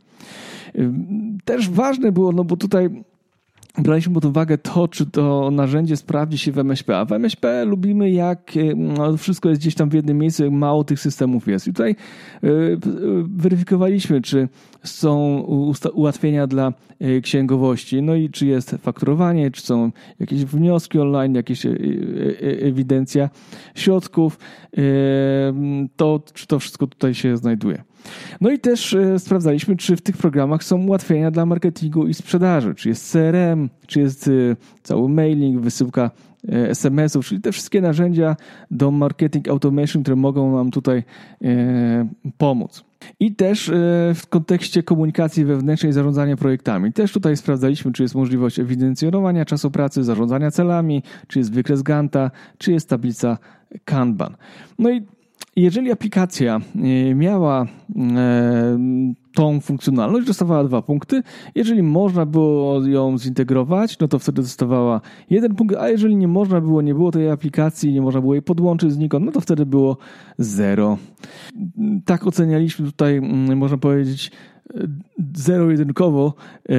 Też 1.46 1.70
ważne 1.70 2.12
było, 2.12 2.32
no 2.32 2.44
bo 2.44 2.58
tutaj 2.58 2.89
braliśmy 3.77 4.13
pod 4.13 4.25
uwagę 4.25 4.58
to, 4.58 4.88
czy 4.88 5.05
to 5.05 5.51
narzędzie 5.51 5.98
sprawdzi 5.98 6.38
się 6.38 6.51
w 6.51 6.60
MŚP. 6.60 6.98
A 6.98 7.05
w 7.05 7.12
MŚP 7.12 7.65
lubimy, 7.65 8.12
jak 8.12 8.51
no, 8.75 9.17
wszystko 9.17 9.50
jest 9.50 9.62
gdzieś 9.62 9.75
tam 9.75 9.89
w 9.89 9.94
jednym 9.94 10.17
miejscu, 10.17 10.44
jak 10.44 10.53
mało 10.53 10.84
tych 10.84 11.00
systemów 11.00 11.48
jest. 11.48 11.67
I 11.67 11.74
tutaj 11.74 11.96
y, 12.44 12.77
weryfikowaliśmy, 13.36 14.22
czy 14.22 14.50
są 14.84 15.39
ułatwienia 15.94 16.48
dla 16.48 16.74
y, 17.01 17.22
księgowości, 17.22 18.01
no 18.01 18.15
i 18.15 18.29
czy 18.29 18.46
jest 18.46 18.75
fakturowanie, 18.82 19.51
czy 19.51 19.62
są 19.62 19.91
jakieś 20.20 20.46
wnioski 20.46 21.00
online, 21.00 21.36
jakieś 21.36 21.65
y, 21.65 22.38
ewidencja 22.62 23.29
środków, 23.75 24.39
to 25.96 26.22
czy 26.34 26.48
to 26.48 26.60
wszystko 26.60 26.88
tutaj 26.88 27.13
się 27.13 27.38
znajduje. 27.38 27.84
No 28.42 28.52
i 28.52 28.60
też 28.60 28.94
e, 28.94 29.20
sprawdzaliśmy, 29.20 29.76
czy 29.76 29.96
w 29.96 30.02
tych 30.02 30.18
programach 30.18 30.64
są 30.64 30.86
ułatwienia 30.86 31.32
dla 31.32 31.46
marketingu 31.46 32.08
i 32.08 32.14
sprzedaży, 32.14 32.76
czy 32.76 32.90
jest 32.90 33.12
CRM, 33.12 33.70
czy 33.88 34.00
jest 34.00 34.28
e, 34.28 34.32
cały 34.84 35.10
mailing, 35.10 35.62
wysyłka 35.62 36.12
e, 36.50 36.70
SMS-ów, 36.70 37.26
czyli 37.26 37.42
te 37.42 37.52
wszystkie 37.52 37.82
narzędzia 37.82 38.36
do 38.72 38.92
marketing 38.92 39.48
automation, 39.48 40.02
które 40.02 40.16
mogą 40.16 40.56
nam 40.56 40.72
tutaj 40.72 41.04
pomóc. 42.38 42.84
I 43.20 43.36
też 43.36 43.72
w 44.16 44.28
kontekście 44.30 44.84
komunikacji 44.84 45.46
wewnętrznej 45.46 45.94
zarządzania 45.94 46.38
projektami. 46.38 46.94
Też 46.94 47.12
tutaj 47.12 47.38
sprawdzaliśmy, 47.38 47.92
czy 47.92 48.04
jest 48.04 48.16
możliwość 48.16 48.60
ewidencjonowania 48.60 49.46
czasu 49.46 49.72
pracy, 49.72 50.04
zarządzania 50.04 50.52
celami, 50.52 51.04
czy 51.28 51.40
jest 51.40 51.54
wykres 51.54 51.82
Ganta, 51.82 52.32
czy 52.58 52.72
jest 52.72 52.90
tablica 52.90 53.38
Kanban. 53.86 54.36
No 54.80 54.92
i 54.92 55.02
jeżeli 55.56 55.92
aplikacja 55.92 56.62
e, 56.76 57.16
miała 57.16 57.66
e, 57.96 58.80
tą 59.34 59.60
funkcjonalność, 59.60 60.28
dostawała 60.28 60.64
dwa 60.64 60.82
punkty. 60.82 61.24
Jeżeli 61.56 61.84
można 61.84 62.26
było 62.26 62.86
ją 62.88 63.18
zintegrować, 63.18 64.00
no 64.00 64.08
to 64.08 64.20
wtedy 64.20 64.42
dostawała 64.42 65.02
jeden 65.30 65.56
punkt, 65.56 65.76
a 65.76 65.90
jeżeli 65.90 66.16
nie 66.16 66.28
można 66.28 66.62
było, 66.62 66.82
nie 66.82 66.94
było 66.94 67.12
tej 67.12 67.30
aplikacji, 67.30 67.94
nie 67.94 68.02
można 68.02 68.22
było 68.22 68.34
jej 68.34 68.44
podłączyć 68.44 68.92
znikąd, 68.92 69.26
no 69.26 69.32
to 69.32 69.42
wtedy 69.42 69.66
było 69.66 69.98
zero. 70.38 70.98
Tak 72.06 72.28
ocenialiśmy 72.28 72.86
tutaj, 72.86 73.18
mm, 73.18 73.58
można 73.58 73.78
powiedzieć, 73.78 74.32
zero-jedynkowo, 75.36 76.34
e, 76.70 76.76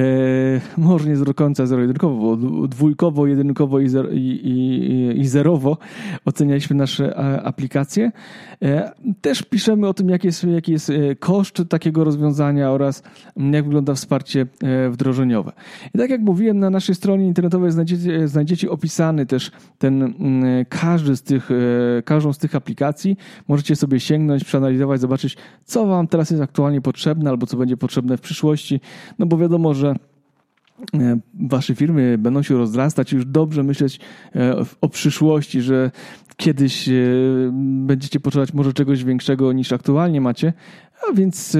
może 0.77 1.09
nie 1.09 1.15
do 1.15 1.33
końca 1.33 1.65
zero-jedynkowo, 1.65 2.37
bo 2.37 2.67
dwójkowo, 2.67 3.27
jedynkowo 3.27 3.79
i, 3.79 3.89
zer, 3.89 4.13
i, 4.13 4.17
i, 4.17 5.19
i, 5.19 5.27
zerowo 5.27 5.77
ocenialiśmy 6.25 6.75
nasze 6.75 7.17
aplikacje. 7.43 8.11
E, 8.61 8.91
też 9.21 9.43
piszemy 9.43 9.87
o 9.87 9.93
tym, 9.93 10.09
jaki 10.09 10.27
jest, 10.27 10.43
jaki 10.43 10.71
jest 10.71 10.89
e, 10.89 11.15
koszt 11.15 11.63
takiego 11.69 12.03
rozwiązania 12.03 12.71
oraz 12.71 13.03
jak 13.37 13.65
wygląda 13.65 13.93
wsparcie 13.93 14.45
e, 14.63 14.89
wdrożeniowe. 14.89 15.51
I 15.93 15.97
tak 15.97 16.09
jak 16.09 16.21
mówiłem, 16.21 16.59
na 16.59 16.69
naszej 16.69 16.95
stronie 16.95 17.27
internetowej 17.27 17.71
znajdziecie, 17.71 18.27
znajdziecie 18.27 18.71
opisany 18.71 19.25
też 19.25 19.51
ten 19.77 20.13
każdy 20.69 21.15
z 21.15 21.21
tych, 21.21 21.49
każdą 22.05 22.33
z 22.33 22.37
tych 22.37 22.55
aplikacji. 22.55 23.17
Możecie 23.47 23.75
sobie 23.75 23.99
sięgnąć, 23.99 24.43
przeanalizować, 24.43 25.01
zobaczyć, 25.01 25.37
co 25.65 25.85
Wam 25.85 26.07
teraz 26.07 26.29
jest 26.29 26.43
aktualnie 26.43 26.81
potrzebne 26.81 27.29
albo 27.29 27.45
co 27.45 27.57
będzie 27.57 27.77
potrzebne 27.77 28.17
w 28.17 28.21
przyszłości, 28.27 28.79
no 29.19 29.25
bo 29.25 29.37
wiadomo, 29.37 29.73
że 29.73 29.95
E, 30.93 31.19
wasze 31.33 31.75
firmy 31.75 32.17
będą 32.17 32.43
się 32.43 32.57
rozrastać, 32.57 33.11
już 33.11 33.25
dobrze 33.25 33.63
myśleć 33.63 33.99
e, 34.35 34.55
o 34.81 34.89
przyszłości, 34.89 35.61
że 35.61 35.91
kiedyś 36.37 36.89
e, 36.89 36.93
będziecie 37.85 38.19
potrzebować 38.19 38.53
może 38.53 38.73
czegoś 38.73 39.03
większego 39.03 39.53
niż 39.53 39.73
aktualnie 39.73 40.21
macie, 40.21 40.53
a 41.09 41.13
więc 41.13 41.57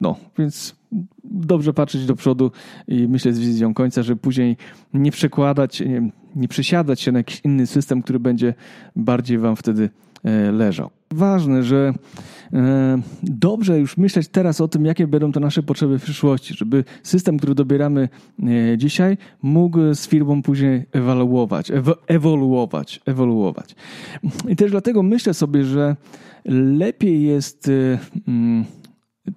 no, 0.00 0.16
więc 0.38 0.76
dobrze 1.24 1.72
patrzeć 1.72 2.06
do 2.06 2.16
przodu 2.16 2.50
i 2.88 3.08
myśleć 3.08 3.36
z 3.36 3.38
wizją 3.38 3.74
końca, 3.74 4.02
żeby 4.02 4.20
później 4.20 4.56
nie 4.94 5.10
przekładać, 5.10 5.80
nie, 5.80 6.10
nie 6.36 6.48
przesiadać 6.48 7.00
się 7.00 7.12
na 7.12 7.18
jakiś 7.18 7.40
inny 7.44 7.66
system, 7.66 8.02
który 8.02 8.20
będzie 8.20 8.54
bardziej 8.96 9.38
wam 9.38 9.56
wtedy 9.56 9.90
leżał. 10.52 10.90
Ważne, 11.14 11.62
że 11.62 11.92
e, 12.52 13.00
dobrze 13.22 13.78
już 13.78 13.96
myśleć 13.96 14.28
teraz 14.28 14.60
o 14.60 14.68
tym, 14.68 14.84
jakie 14.84 15.06
będą 15.06 15.32
to 15.32 15.40
nasze 15.40 15.62
potrzeby 15.62 15.98
w 15.98 16.02
przyszłości, 16.02 16.54
żeby 16.54 16.84
system, 17.02 17.38
który 17.38 17.54
dobieramy 17.54 18.08
e, 18.42 18.78
dzisiaj, 18.78 19.18
mógł 19.42 19.94
z 19.94 20.08
firmą 20.08 20.42
później 20.42 20.84
ewaluować, 20.92 21.72
ewoluować, 22.06 23.00
ewoluować. 23.06 23.74
I 24.48 24.56
też 24.56 24.70
dlatego 24.70 25.02
myślę 25.02 25.34
sobie, 25.34 25.64
że 25.64 25.96
lepiej 26.78 27.22
jest 27.22 27.68
e, 27.68 27.98
mm, 28.28 28.64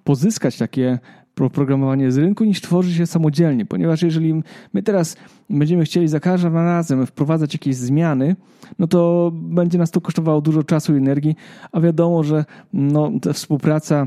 pozyskać 0.04 0.58
takie 0.58 0.98
programowanie 1.34 2.12
z 2.12 2.18
rynku 2.18 2.44
niż 2.44 2.60
tworzy 2.60 2.94
się 2.94 3.06
samodzielnie, 3.06 3.66
ponieważ 3.66 4.02
jeżeli 4.02 4.42
my 4.72 4.82
teraz 4.82 5.16
będziemy 5.50 5.84
chcieli 5.84 6.08
za 6.08 6.20
każdym 6.20 6.54
razem 6.54 7.06
wprowadzać 7.06 7.52
jakieś 7.52 7.76
zmiany, 7.76 8.36
no 8.78 8.86
to 8.86 9.30
będzie 9.34 9.78
nas 9.78 9.90
to 9.90 10.00
kosztowało 10.00 10.40
dużo 10.40 10.62
czasu 10.62 10.94
i 10.94 10.98
energii, 10.98 11.36
a 11.72 11.80
wiadomo, 11.80 12.22
że 12.22 12.44
no, 12.72 13.12
ta 13.22 13.32
współpraca 13.32 14.06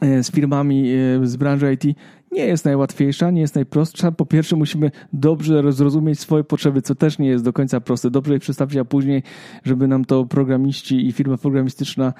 e, 0.00 0.22
z 0.22 0.30
firmami 0.30 0.90
e, 0.90 1.26
z 1.26 1.36
branży 1.36 1.72
IT 1.72 1.96
nie 2.32 2.46
jest 2.46 2.64
najłatwiejsza, 2.64 3.30
nie 3.30 3.40
jest 3.40 3.54
najprostsza. 3.54 4.12
Po 4.12 4.26
pierwsze, 4.26 4.56
musimy 4.56 4.90
dobrze 5.12 5.72
zrozumieć 5.72 6.20
swoje 6.20 6.44
potrzeby, 6.44 6.82
co 6.82 6.94
też 6.94 7.18
nie 7.18 7.28
jest 7.28 7.44
do 7.44 7.52
końca 7.52 7.80
proste. 7.80 8.10
Dobrze 8.10 8.32
je 8.32 8.38
przedstawić, 8.38 8.76
a 8.76 8.84
później, 8.84 9.22
żeby 9.64 9.88
nam 9.88 10.04
to 10.04 10.24
programiści 10.24 11.06
i 11.06 11.12
firma 11.12 11.36
programistyczna 11.36 12.12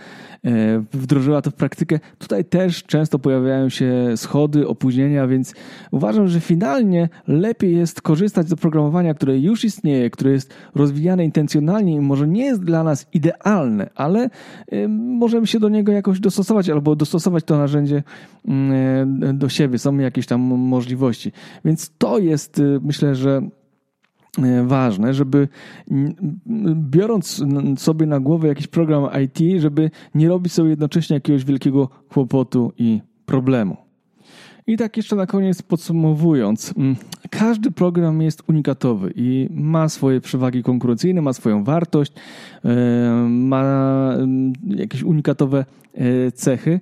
e, 0.44 0.85
wdrożyła 0.92 1.42
to 1.42 1.51
w 1.51 1.55
praktykę. 1.55 2.01
Tutaj 2.18 2.44
też 2.44 2.85
często 2.85 3.18
pojawiają 3.18 3.68
się 3.68 3.92
schody, 4.16 4.68
opóźnienia, 4.68 5.27
więc 5.27 5.55
uważam, 5.90 6.29
że 6.29 6.40
finalnie 6.40 7.09
lepiej 7.29 7.77
jest 7.77 8.03
korzystać 8.03 8.48
z 8.48 8.53
oprogramowania, 8.53 9.14
które 9.14 9.38
już 9.38 9.64
istnieje, 9.64 10.11
które 10.11 10.33
jest 10.33 10.55
rozwijane 10.75 11.25
intencjonalnie 11.25 11.94
i 11.94 12.01
może 12.01 12.29
nie 12.29 12.44
jest 12.44 12.64
dla 12.64 12.85
nas 12.85 13.07
idealne, 13.12 13.90
ale 13.94 14.31
e, 14.68 14.88
możemy 14.88 15.46
się 15.46 15.61
do 15.61 15.68
niego 15.68 15.92
jakoś 15.92 16.20
dostosować 16.20 16.68
albo 16.68 16.96
dostosować 16.96 17.44
to 17.44 17.59
narzędzie 17.59 18.03
mm, 18.48 19.22
e, 19.22 19.35
do 19.35 19.48
siebie. 19.48 19.79
Są 19.79 20.01
jakieś 20.04 20.26
tam 20.26 20.40
możliwości. 20.40 21.32
Więc 21.64 21.92
to 21.98 22.18
jest, 22.18 22.58
y, 22.58 22.80
myślę, 22.82 23.14
że 23.14 23.42
y, 24.38 24.64
ważne, 24.64 25.14
żeby 25.14 25.48
biorąc 26.74 27.42
sobie 27.76 28.06
na 28.06 28.20
głowę 28.20 28.48
jakiś 28.48 28.66
program 28.66 29.08
IT, 29.24 29.60
żeby 29.60 29.90
nie 30.14 30.28
robić 30.28 30.52
sobie 30.52 30.70
jednocześnie 30.70 31.14
jakiegoś 31.14 31.44
wielkiego 31.44 31.88
kłopotu 32.08 32.72
i 32.78 33.00
problemu. 33.26 33.76
I 34.66 34.76
tak 34.76 34.96
jeszcze 34.96 35.16
na 35.16 35.26
koniec 35.26 35.62
podsumowując, 35.62 36.74
mm, 36.76 36.96
każdy 37.30 37.70
program 37.70 38.22
jest 38.22 38.42
unikatowy 38.48 39.12
i 39.16 39.48
ma 39.50 39.88
swoje 39.88 40.20
przewagi 40.20 40.62
konkurencyjne, 40.62 41.22
ma 41.22 41.32
swoją 41.32 41.64
wartość, 41.64 42.12
y, 42.12 42.68
ma 43.28 43.62
mm, 44.14 44.52
jakieś 44.66 45.02
unikatowe 45.02 45.64
cechy. 46.34 46.80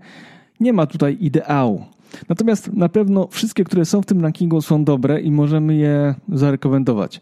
Nie 0.61 0.73
ma 0.73 0.87
tutaj 0.87 1.17
ideału. 1.21 1.85
Natomiast 2.29 2.73
na 2.73 2.89
pewno 2.89 3.29
wszystkie, 3.31 3.65
które 3.65 3.85
są 3.85 4.03
w 4.03 4.07
tym 4.07 4.21
rankingu 4.21 4.63
są 4.63 4.85
dobre 4.85 5.21
i 5.21 5.31
możemy 5.31 5.75
je 5.75 6.15
zarekomendować. 6.33 7.21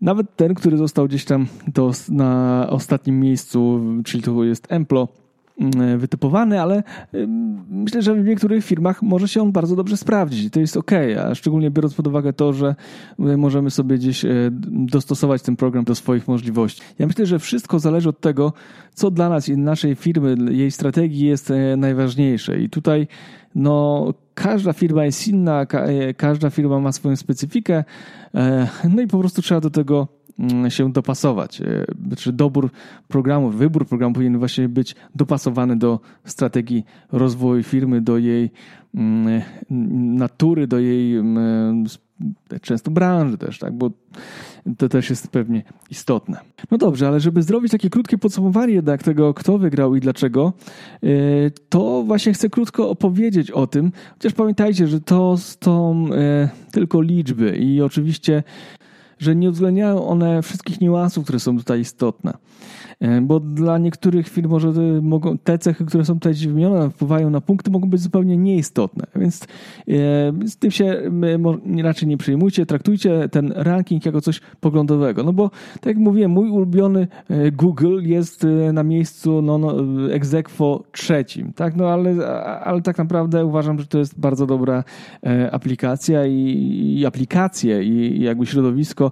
Nawet 0.00 0.36
ten, 0.36 0.54
który 0.54 0.76
został 0.76 1.08
gdzieś 1.08 1.24
tam 1.24 1.46
do, 1.68 1.92
na 2.08 2.66
ostatnim 2.70 3.20
miejscu, 3.20 3.80
czyli 4.04 4.22
to 4.22 4.44
jest 4.44 4.66
Emplo, 4.72 5.08
wytypowany, 5.98 6.60
ale 6.60 6.82
myślę, 7.68 8.02
że 8.02 8.14
w 8.14 8.24
niektórych 8.24 8.64
firmach 8.64 9.02
może 9.02 9.28
się 9.28 9.42
on 9.42 9.52
bardzo 9.52 9.76
dobrze 9.76 9.96
sprawdzić 9.96 10.46
to 10.50 10.60
jest 10.60 10.76
ok, 10.76 10.90
a 11.26 11.34
szczególnie 11.34 11.70
biorąc 11.70 11.94
pod 11.94 12.06
uwagę 12.06 12.32
to, 12.32 12.52
że 12.52 12.74
możemy 13.18 13.70
sobie 13.70 13.98
gdzieś 13.98 14.24
e, 14.24 14.28
dostosować 14.70 15.42
ten 15.42 15.56
program 15.56 15.84
do 15.84 15.94
swoich 15.94 16.28
możliwości. 16.28 16.82
Ja 16.98 17.06
myślę, 17.06 17.26
że 17.26 17.38
wszystko 17.38 17.78
zależy 17.78 18.08
od 18.08 18.20
tego, 18.20 18.52
co 18.94 19.10
dla 19.10 19.28
nas 19.28 19.48
i 19.48 19.56
naszej 19.56 19.94
firmy, 19.94 20.36
jej 20.50 20.70
strategii 20.70 21.26
jest 21.26 21.50
e, 21.50 21.76
najważniejsze 21.76 22.60
i 22.60 22.70
tutaj 22.70 23.08
no, 23.54 24.14
każda 24.34 24.72
firma 24.72 25.04
jest 25.04 25.28
inna, 25.28 25.66
każda 26.16 26.50
firma 26.50 26.80
ma 26.80 26.92
swoją 26.92 27.16
specyfikę, 27.16 27.84
e, 28.34 28.68
no 28.94 29.02
i 29.02 29.06
po 29.06 29.18
prostu 29.18 29.42
trzeba 29.42 29.60
do 29.60 29.70
tego 29.70 29.96
mm, 29.98 30.15
się 30.68 30.92
dopasować. 30.92 31.60
E, 31.60 31.84
znaczy 32.06 32.32
dobór 32.32 32.70
programów, 33.08 33.56
wybór 33.56 33.86
programu 33.86 34.14
powinien 34.14 34.38
właśnie 34.38 34.68
być 34.68 34.94
dopasowany 35.14 35.76
do 35.76 36.00
strategii 36.24 36.84
rozwoju 37.12 37.62
firmy, 37.62 38.00
do 38.00 38.18
jej 38.18 38.50
mm, 38.94 39.42
natury, 40.16 40.66
do 40.66 40.78
jej 40.78 41.16
mm, 41.16 41.84
często 42.62 42.90
branży 42.90 43.38
też, 43.38 43.58
tak, 43.58 43.72
bo 43.72 43.90
to 44.78 44.88
też 44.88 45.10
jest 45.10 45.28
pewnie 45.28 45.62
istotne. 45.90 46.40
No 46.70 46.78
dobrze, 46.78 47.08
ale 47.08 47.20
żeby 47.20 47.42
zrobić 47.42 47.72
takie 47.72 47.90
krótkie 47.90 48.18
podsumowanie 48.18 48.74
jednak 48.74 49.02
tego, 49.02 49.34
kto 49.34 49.58
wygrał 49.58 49.96
i 49.96 50.00
dlaczego, 50.00 50.52
e, 51.02 51.08
to 51.68 52.02
właśnie 52.06 52.32
chcę 52.32 52.50
krótko 52.50 52.90
opowiedzieć 52.90 53.50
o 53.50 53.66
tym, 53.66 53.92
chociaż 54.12 54.32
pamiętajcie, 54.32 54.86
że 54.86 55.00
to 55.00 55.36
są 55.36 56.06
e, 56.12 56.48
tylko 56.72 57.00
liczby 57.00 57.56
i 57.56 57.82
oczywiście 57.82 58.42
że 59.18 59.36
nie 59.36 59.48
uwzględniają 59.48 60.06
one 60.06 60.42
wszystkich 60.42 60.80
niuansów, 60.80 61.24
które 61.24 61.40
są 61.40 61.58
tutaj 61.58 61.80
istotne. 61.80 62.32
E, 63.00 63.20
bo 63.20 63.40
dla 63.40 63.78
niektórych 63.78 64.28
firm 64.28 64.50
może 64.50 64.72
mogą, 65.02 65.38
te 65.38 65.58
cechy, 65.58 65.84
które 65.84 66.04
są 66.04 66.14
tutaj 66.14 66.34
wymienione, 66.34 66.90
wpływają 66.90 67.30
na 67.30 67.40
punkty, 67.40 67.70
mogą 67.70 67.90
być 67.90 68.00
zupełnie 68.00 68.36
nieistotne. 68.36 69.06
Więc 69.16 69.42
e, 69.42 69.46
z 70.46 70.56
tym 70.56 70.70
się 70.70 71.02
raczej 71.82 72.08
nie 72.08 72.16
przejmujcie, 72.16 72.66
traktujcie 72.66 73.28
ten 73.28 73.52
ranking 73.56 74.06
jako 74.06 74.20
coś 74.20 74.40
poglądowego. 74.60 75.22
No 75.22 75.32
bo, 75.32 75.50
tak 75.74 75.86
jak 75.86 75.96
mówiłem, 75.96 76.30
mój 76.30 76.50
ulubiony 76.50 77.08
e, 77.28 77.52
Google 77.52 78.00
jest 78.02 78.46
na 78.72 78.82
miejscu 78.82 79.42
no, 79.42 79.58
no, 79.58 79.74
trzecim, 80.92 81.52
tak? 81.52 81.76
No 81.76 81.88
ale, 81.88 82.26
ale 82.64 82.82
tak 82.82 82.98
naprawdę 82.98 83.46
uważam, 83.46 83.78
że 83.78 83.86
to 83.86 83.98
jest 83.98 84.20
bardzo 84.20 84.46
dobra 84.46 84.84
aplikacja 85.52 86.26
i, 86.26 86.96
i 86.98 87.06
aplikacje 87.06 87.82
i 87.84 88.22
jakby 88.22 88.46
środowisko, 88.46 89.05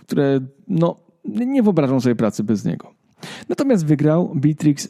które 0.00 0.40
no, 0.68 0.96
nie 1.24 1.62
wyobrażam 1.62 2.00
sobie 2.00 2.16
pracy 2.16 2.44
bez 2.44 2.64
niego. 2.64 2.98
Natomiast 3.48 3.86
wygrał 3.86 4.32
Bitrix 4.36 4.88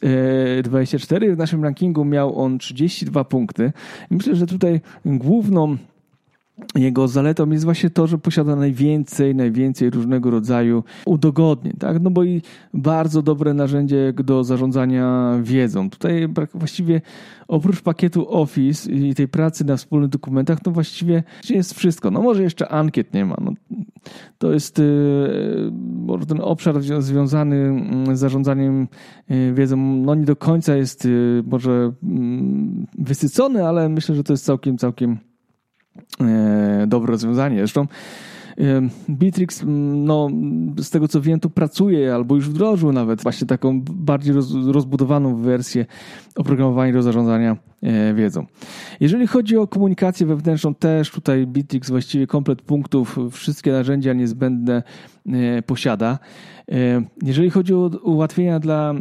24. 0.63 1.27
E, 1.27 1.35
w 1.35 1.37
naszym 1.37 1.63
rankingu 1.63 2.05
miał 2.05 2.39
on 2.39 2.59
32 2.59 3.23
punkty. 3.23 3.71
Myślę, 4.09 4.35
że 4.35 4.45
tutaj 4.45 4.81
główną 5.05 5.77
jego 6.75 7.07
zaletą 7.07 7.49
jest 7.49 7.63
właśnie 7.63 7.89
to, 7.89 8.07
że 8.07 8.17
posiada 8.17 8.55
najwięcej, 8.55 9.35
najwięcej 9.35 9.89
różnego 9.89 10.29
rodzaju 10.29 10.83
udogodnień, 11.05 11.73
tak? 11.79 12.01
No 12.01 12.09
bo 12.09 12.23
i 12.23 12.41
bardzo 12.73 13.21
dobre 13.21 13.53
narzędzie 13.53 14.13
do 14.23 14.43
zarządzania 14.43 15.33
wiedzą. 15.41 15.89
Tutaj 15.89 16.27
właściwie 16.53 17.01
oprócz 17.47 17.81
pakietu 17.81 18.33
Office 18.33 18.91
i 18.91 19.15
tej 19.15 19.27
pracy 19.27 19.65
na 19.65 19.77
wspólnych 19.77 20.09
dokumentach, 20.09 20.57
no 20.65 20.71
właściwie 20.71 21.23
jest 21.49 21.73
wszystko. 21.73 22.11
No 22.11 22.21
może 22.21 22.43
jeszcze 22.43 22.69
ankiet 22.69 23.13
nie 23.13 23.25
ma. 23.25 23.35
No, 23.41 23.53
to 24.37 24.53
jest 24.53 24.77
yy, 24.77 25.71
może 26.05 26.25
ten 26.25 26.41
obszar 26.41 26.75
związany 26.99 27.55
mm, 27.55 28.17
z 28.17 28.19
zarządzaniem 28.19 28.87
yy, 29.29 29.53
wiedzą, 29.53 29.77
no 29.77 30.15
nie 30.15 30.25
do 30.25 30.35
końca 30.35 30.75
jest 30.75 31.05
yy, 31.05 31.43
może 31.47 31.91
mm, 32.03 32.87
wysycony, 32.97 33.67
ale 33.67 33.89
myślę, 33.89 34.15
że 34.15 34.23
to 34.23 34.33
jest 34.33 34.45
całkiem, 34.45 34.77
całkiem 34.77 35.28
dobre 36.87 37.11
rozwiązanie. 37.11 37.57
Zresztą 37.57 37.87
e, 38.57 38.81
Bitrix, 39.09 39.63
no, 39.65 40.29
z 40.77 40.89
tego 40.89 41.07
co 41.07 41.21
wiem, 41.21 41.39
tu 41.39 41.49
pracuje 41.49 42.15
albo 42.15 42.35
już 42.35 42.49
wdrożył 42.49 42.91
nawet 42.91 43.23
właśnie 43.23 43.47
taką 43.47 43.81
bardziej 43.81 44.33
roz, 44.33 44.53
rozbudowaną 44.67 45.35
wersję 45.35 45.85
oprogramowania 46.35 46.93
do 46.93 47.01
zarządzania 47.01 47.57
e, 47.81 48.13
wiedzą. 48.13 48.45
Jeżeli 48.99 49.27
chodzi 49.27 49.57
o 49.57 49.67
komunikację 49.67 50.25
wewnętrzną, 50.25 50.75
też 50.75 51.11
tutaj 51.11 51.47
Bitrix 51.47 51.89
właściwie 51.89 52.27
komplet 52.27 52.61
punktów, 52.61 53.17
wszystkie 53.31 53.71
narzędzia 53.71 54.13
niezbędne 54.13 54.83
posiada. 55.65 56.19
Jeżeli 57.23 57.49
chodzi 57.49 57.73
o 57.73 57.91
ułatwienia 58.03 58.59
dla, 58.59 58.93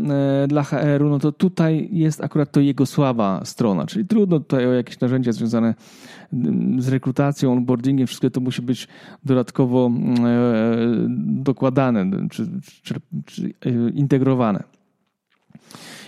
dla 0.48 0.62
HR-u, 0.62 1.08
no 1.08 1.18
to 1.18 1.32
tutaj 1.32 1.88
jest 1.92 2.24
akurat 2.24 2.52
to 2.52 2.60
jego 2.60 2.86
słaba 2.86 3.44
strona, 3.44 3.86
czyli 3.86 4.06
trudno 4.06 4.40
tutaj 4.40 4.66
o 4.66 4.72
jakieś 4.72 5.00
narzędzia 5.00 5.32
związane 5.32 5.74
z 6.78 6.88
rekrutacją, 6.88 7.52
onboardingiem, 7.52 8.06
wszystko 8.06 8.30
to 8.30 8.40
musi 8.40 8.62
być 8.62 8.88
dodatkowo 9.24 9.86
mm, 9.86 10.26
e, 10.26 10.36
dokładane 11.42 12.28
czy, 12.30 12.48
czy, 12.82 12.94
czy 13.26 13.54
e, 13.66 13.90
integrowane. 13.90 14.62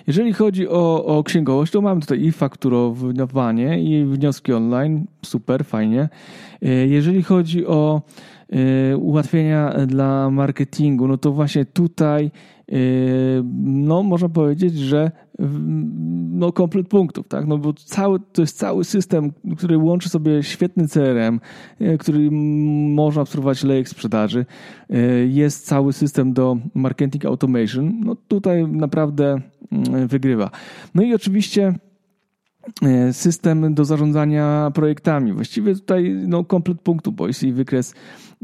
Jeżeli 0.07 0.33
chodzi 0.33 0.69
o, 0.69 1.05
o 1.05 1.25
księgowość, 1.25 1.73
to 1.73 1.81
mamy 1.81 2.01
tutaj 2.01 2.23
i 2.23 2.33
fakturowanie, 2.33 3.83
i 3.83 4.05
wnioski 4.05 4.53
online. 4.53 5.07
Super, 5.23 5.65
fajnie. 5.65 6.09
E, 6.63 6.69
jeżeli 6.69 7.23
chodzi 7.23 7.67
o 7.67 8.03
ułatwienia 8.97 9.87
dla 9.87 10.31
marketingu, 10.31 11.09
no 11.09 11.19
to 11.19 11.33
właśnie 11.33 11.65
tutaj 11.65 12.31
no 13.63 14.03
można 14.03 14.29
powiedzieć, 14.29 14.79
że 14.79 15.11
no 16.31 16.53
komplet 16.53 16.89
punktów, 16.89 17.29
tak? 17.29 17.47
No 17.47 17.59
bo 17.59 17.73
cały, 17.73 18.21
to 18.33 18.43
jest 18.43 18.59
cały 18.59 18.85
system, 18.85 19.33
który 19.57 19.79
łączy 19.79 20.09
sobie 20.09 20.43
świetny 20.43 20.89
CRM, 20.89 21.41
e, 21.81 21.99
który 21.99 22.31
można 22.91 23.23
obserwować 23.23 23.65
lejek 23.65 23.89
sprzedaży. 23.89 24.47
E, 24.91 24.97
jest 25.27 25.67
cały 25.67 25.93
system 25.93 26.33
do 26.33 26.57
marketing 26.75 27.25
automation. 27.25 28.01
No 28.05 28.17
tutaj 28.29 28.69
naprawdę 28.69 29.41
wygrywa. 30.07 30.51
No 30.95 31.03
i 31.03 31.15
oczywiście 31.15 31.75
E, 32.83 33.13
system 33.13 33.75
do 33.75 33.85
zarządzania 33.85 34.71
projektami. 34.75 35.33
Właściwie 35.33 35.75
tutaj 35.75 36.15
no, 36.27 36.45
komplet 36.45 36.81
punktu, 36.81 37.13
bo 37.13 37.27
jest 37.27 37.43
i 37.43 37.53
wykres 37.53 37.95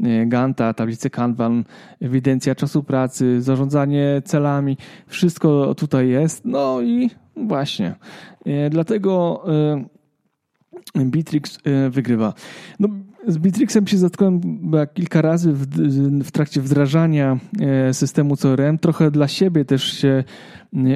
e, 0.03 0.25
Ganta, 0.25 0.73
tablice 0.73 1.09
Kanban, 1.09 1.63
ewidencja 2.01 2.55
czasu 2.55 2.83
pracy, 2.83 3.41
zarządzanie 3.41 4.21
celami, 4.25 4.77
wszystko 5.07 5.75
tutaj 5.75 6.09
jest. 6.09 6.45
No 6.45 6.81
i 6.81 7.09
właśnie. 7.35 7.95
E, 8.45 8.69
dlatego 8.69 9.43
Bitrix 10.95 11.59
wygrywa. 11.89 12.33
No, 12.79 12.87
z 13.27 13.37
Bitrixem 13.37 13.87
się 13.87 13.97
zetknąłem 13.97 14.41
kilka 14.93 15.21
razy 15.21 15.53
w, 15.53 15.67
w, 16.23 16.31
trakcie 16.31 16.61
wdrażania 16.61 17.39
systemu 17.91 18.35
CRM. 18.37 18.77
Trochę 18.77 19.11
dla 19.11 19.27
siebie 19.27 19.65
też 19.65 19.83
się 19.83 20.23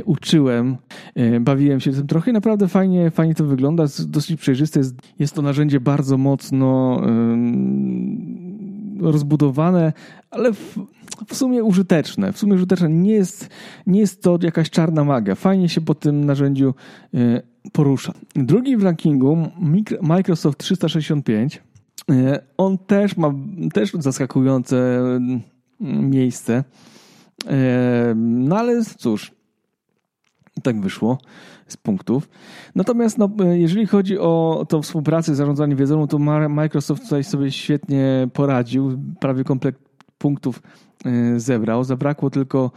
uczyłem, 0.05 0.77
e, 1.15 1.39
bawiłem 1.39 1.79
się 1.79 1.91
tym 1.91 2.07
trochę 2.07 2.31
i 2.31 2.33
naprawdę 2.33 2.67
fajnie, 2.67 3.11
fajnie 3.11 3.35
to 3.35 3.45
wygląda, 3.45 3.85
dosyć 4.07 4.39
przejrzyste. 4.39 4.79
Jest, 4.79 4.95
jest 5.19 5.33
to 5.33 5.41
narzędzie 5.41 5.79
bardzo 5.79 6.17
mocno 6.17 7.01
rozbudowane, 9.01 9.93
ale 10.31 10.53
w, 10.53 10.79
w, 11.27 11.35
sumie 11.35 11.63
użyteczne. 11.63 12.33
W 12.33 12.37
sumie 12.37 12.53
użyteczne. 12.53 12.89
Nie 12.89 13.13
jest, 13.13 13.49
nie 13.87 13.99
jest 13.99 14.23
to 14.23 14.39
jakaś 14.41 14.69
czarna 14.69 15.03
magia. 15.03 15.35
Fajnie 15.35 15.69
się 15.69 15.81
po 15.81 15.95
tym 15.95 16.25
narzędziu 16.25 16.73
e, 17.13 17.41
porusza. 17.71 18.13
Drugi 18.35 18.77
w 18.77 18.83
rankingu 18.83 19.37
Microsoft 20.01 20.57
365. 20.57 21.61
E, 22.09 22.41
on 22.57 22.77
też 22.77 23.17
ma 23.17 23.33
też 23.73 23.91
zaskakujące 23.93 25.01
miejsce. 25.79 26.63
No 28.15 28.57
ale 28.57 28.85
cóż, 28.85 29.31
tak 30.63 30.81
wyszło 30.81 31.17
z 31.67 31.77
punktów. 31.77 32.29
Natomiast 32.75 33.17
no, 33.17 33.29
jeżeli 33.51 33.87
chodzi 33.87 34.19
o 34.19 34.65
tą 34.69 34.81
współpracę, 34.81 35.35
zarządzanie 35.35 35.75
wiedzą, 35.75 36.07
to 36.07 36.19
Microsoft 36.49 37.03
tutaj 37.03 37.23
sobie 37.23 37.51
świetnie 37.51 38.27
poradził. 38.33 38.99
Prawie 39.19 39.43
komplet 39.43 39.75
punktów 40.17 40.61
e, 40.61 40.90
zebrał. 41.37 41.83
Zabrakło 41.83 42.29
tylko 42.29 42.71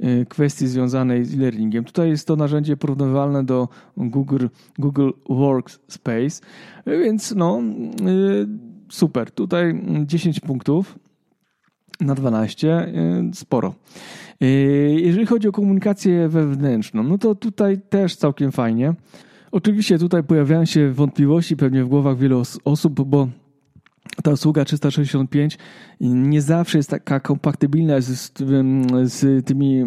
e, 0.00 0.24
kwestii 0.24 0.66
związanej 0.66 1.24
z 1.24 1.34
e-learningiem. 1.34 1.84
Tutaj 1.84 2.08
jest 2.08 2.26
to 2.26 2.36
narzędzie 2.36 2.76
porównywalne 2.76 3.44
do 3.44 3.68
Google, 3.96 4.46
Google 4.78 5.10
Workspace, 5.28 6.40
więc 6.86 7.34
no 7.36 7.62
super. 8.90 9.30
Tutaj 9.30 9.82
10 10.06 10.40
punktów 10.40 10.98
na 12.00 12.14
12, 12.14 12.92
sporo. 13.34 13.74
Jeżeli 14.96 15.26
chodzi 15.26 15.48
o 15.48 15.52
komunikację 15.52 16.28
wewnętrzną, 16.28 17.02
no 17.02 17.18
to 17.18 17.34
tutaj 17.34 17.80
też 17.88 18.16
całkiem 18.16 18.52
fajnie. 18.52 18.94
Oczywiście 19.52 19.98
tutaj 19.98 20.24
pojawiają 20.24 20.64
się 20.64 20.90
wątpliwości 20.90 21.56
pewnie 21.56 21.84
w 21.84 21.88
głowach 21.88 22.18
wielu 22.18 22.42
osób, 22.64 23.04
bo 23.04 23.28
ta 24.22 24.30
usługa 24.30 24.64
365 24.64 25.58
nie 26.00 26.42
zawsze 26.42 26.78
jest 26.78 26.90
taka 26.90 27.20
kompatybilna 27.20 28.00
z, 28.00 28.32
z 29.02 29.46
tymi 29.46 29.84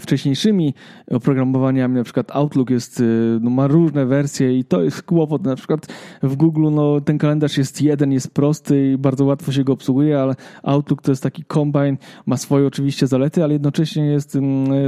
wcześniejszymi 0.00 0.74
oprogramowaniami. 1.10 1.94
Na 1.94 2.04
przykład 2.04 2.30
Outlook 2.30 2.70
jest, 2.70 3.00
y, 3.00 3.38
no, 3.40 3.50
ma 3.50 3.66
różne 3.66 4.06
wersje 4.06 4.58
i 4.58 4.64
to 4.64 4.82
jest 4.82 5.02
kłopot. 5.02 5.44
Na 5.44 5.56
przykład 5.56 5.86
w 6.22 6.36
Google 6.36 6.66
no, 6.72 7.00
ten 7.00 7.18
kalendarz 7.18 7.58
jest 7.58 7.82
jeden, 7.82 8.12
jest 8.12 8.34
prosty 8.34 8.92
i 8.92 8.98
bardzo 8.98 9.24
łatwo 9.24 9.52
się 9.52 9.64
go 9.64 9.72
obsługuje, 9.72 10.20
ale 10.20 10.34
Outlook 10.62 11.02
to 11.02 11.12
jest 11.12 11.22
taki 11.22 11.44
kombine, 11.44 11.96
ma 12.26 12.36
swoje 12.36 12.66
oczywiście 12.66 13.06
zalety, 13.06 13.44
ale 13.44 13.52
jednocześnie 13.52 14.06
jest 14.06 14.38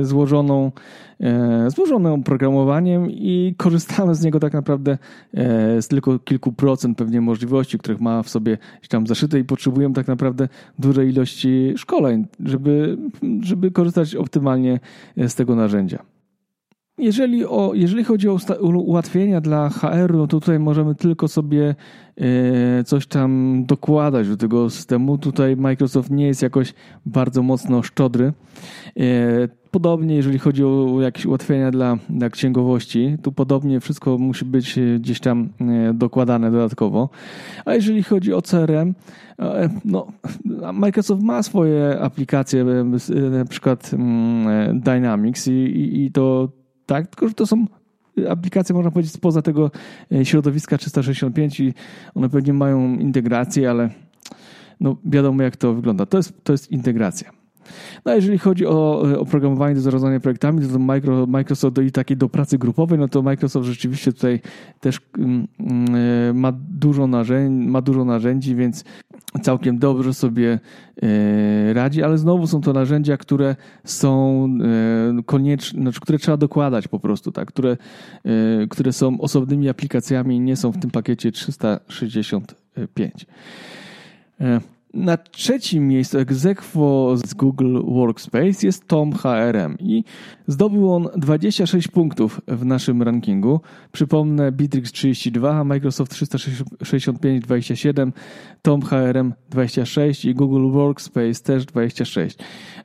złożoną 0.03 0.71
E, 1.21 1.71
złożonym 1.71 2.13
oprogramowaniem 2.13 3.11
i 3.11 3.55
korzystamy 3.57 4.15
z 4.15 4.23
niego 4.23 4.41
tak 4.41 4.53
naprawdę 4.53 4.99
e, 5.35 5.83
z 5.83 5.89
tylko 5.89 6.19
kilku 6.19 6.53
procent 6.53 6.99
pewnie 6.99 7.21
możliwości, 7.21 7.79
których 7.79 8.01
ma 8.01 8.23
w 8.23 8.29
sobie 8.29 8.59
tam 8.89 9.07
zaszyte 9.07 9.39
i 9.39 9.45
potrzebujemy 9.45 9.95
tak 9.95 10.09
naprawdę 10.09 10.49
dużej 10.79 11.09
ilości 11.09 11.75
szkoleń, 11.77 12.27
żeby, 12.45 12.99
żeby 13.41 13.71
korzystać 13.71 14.15
optymalnie 14.15 14.81
z 15.17 15.35
tego 15.35 15.57
narzędzia. 15.57 15.99
Jeżeli, 16.99 17.45
o, 17.45 17.73
jeżeli 17.75 18.05
chodzi 18.05 18.29
o 18.29 18.39
ułatwienia 18.61 19.41
dla 19.41 19.69
HR-u, 19.69 20.17
no 20.17 20.27
to 20.27 20.41
tutaj 20.41 20.59
możemy 20.59 20.95
tylko 20.95 21.29
sobie 21.29 21.75
e, 22.17 22.85
coś 22.85 23.07
tam 23.07 23.63
dokładać 23.67 24.29
do 24.29 24.37
tego 24.37 24.71
systemu. 24.71 25.19
Tutaj 25.19 25.57
Microsoft 25.57 26.11
nie 26.11 26.27
jest 26.27 26.43
jakoś 26.43 26.75
bardzo 27.07 27.43
mocno 27.43 27.83
szczodry 27.83 28.33
podobnie, 29.77 30.15
jeżeli 30.15 30.39
chodzi 30.39 30.65
o 30.65 31.01
jakieś 31.01 31.27
ułatwienia 31.27 31.71
dla, 31.71 31.99
dla 32.11 32.31
księgowości, 32.31 33.17
tu 33.23 33.33
podobnie 33.33 33.81
wszystko 33.81 34.19
musi 34.19 34.45
być 34.45 34.79
gdzieś 34.99 35.21
tam 35.21 35.49
dokładane 35.95 36.51
dodatkowo. 36.51 37.09
A 37.65 37.75
jeżeli 37.75 38.03
chodzi 38.03 38.33
o 38.33 38.43
CRM, 38.43 38.95
no, 39.85 40.07
Microsoft 40.73 41.23
ma 41.23 41.43
swoje 41.43 42.01
aplikacje, 42.01 42.65
na 43.31 43.45
przykład 43.45 43.91
mm, 43.95 44.81
Dynamics 44.81 45.49
i, 45.49 45.53
i, 45.53 46.05
i 46.05 46.13
to 46.13 46.49
tak, 46.87 47.07
tylko 47.07 47.29
że 47.29 47.35
to 47.35 47.47
są 47.47 47.67
aplikacje, 48.31 48.75
można 48.75 48.91
powiedzieć, 48.91 49.13
spoza 49.13 49.43
tego 49.43 49.71
e, 50.13 50.25
środowiska 50.25 50.79
365 50.79 51.61
i 51.61 51.75
one 52.15 52.29
pewnie 52.29 52.53
mają 52.53 52.99
integrację, 52.99 53.71
ale 53.71 53.91
no 54.81 54.97
wiadomo 55.05 55.43
jak 55.43 55.57
to 55.57 55.75
wygląda. 55.75 56.07
To 56.07 56.17
jest, 56.17 56.45
to 56.45 56.53
jest 56.53 56.73
integracja. 56.73 57.36
No 58.05 58.13
a 58.13 58.15
jeżeli 58.15 58.39
chodzi 58.39 58.67
o 58.67 59.05
e, 59.13 59.19
oprogramowanie 59.19 59.75
do 59.75 59.81
zarządzania 59.81 60.21
projektami, 60.21 60.61
to, 60.67 60.73
to 60.73 60.79
Microsoft 61.27 61.77
do, 61.77 61.83
i 61.83 61.93
takiej 61.93 62.17
do 62.17 62.29
pracy 62.29 62.59
grupowej, 62.59 62.99
no 62.99 63.09
to 63.09 63.23
Microsoft 63.23 63.67
rzeczywiście 63.67 64.13
tutaj 64.13 64.41
też 64.81 65.01
mm, 65.19 65.49
mm, 65.61 65.95
e, 66.31 66.33
ma 66.33 66.53
dużo 66.71 67.07
narzędzi, 67.07 67.69
ma 67.69 67.83
dużo 67.83 68.05
narzędzi, 68.05 68.55
więc 68.55 68.85
całkiem 69.43 69.79
dobrze 69.79 70.15
sobie 70.15 70.59
e, 71.03 71.73
radzi, 71.73 72.03
ale 72.03 72.19
znowu 72.19 72.47
są 72.47 72.61
to 72.61 72.73
narzędzia, 72.73 73.17
które 73.17 73.57
są 73.85 74.49
konieczne, 75.27 75.83
znaczy, 75.83 76.01
które 76.01 76.19
trzeba 76.19 76.37
dokładać 76.37 76.89
po 76.89 77.01
prostu, 77.01 77.33
tak, 77.33 77.49
które, 77.49 77.77
które 78.71 78.93
są 78.93 79.21
osobnymi 79.21 79.69
aplikacjami 79.69 80.37
i 80.37 80.41
nie 80.41 80.57
są 80.57 80.73
w 80.73 80.79
tym 80.79 80.91
pakiecie 80.91 81.33
365. 81.33 83.27
Na 84.97 85.17
trzecim 85.17 85.89
miejscu 85.89 86.19
egzekwo 86.19 87.17
z 87.17 87.35
Google 87.35 87.79
Workspace 87.85 88.67
jest 88.67 88.89
Tom 88.89 89.13
HRM 89.13 89.79
i 89.79 90.05
zdobył 90.47 90.93
on 90.93 91.09
26 91.17 91.89
punktów 91.89 92.41
w 92.49 92.65
naszym 92.65 93.03
rankingu. 93.03 93.61
Przypomnę 93.93 94.53
Bittrex 94.53 94.93
32, 94.93 95.65
Microsoft 95.65 96.13
365 96.13 97.45
27, 97.45 98.13
Tom 98.63 98.83
HRM 98.83 99.35
26 99.51 100.25
i 100.25 100.35
Google 100.35 100.71
Workspace 100.71 101.43
też 101.43 101.67
26. 101.67 102.39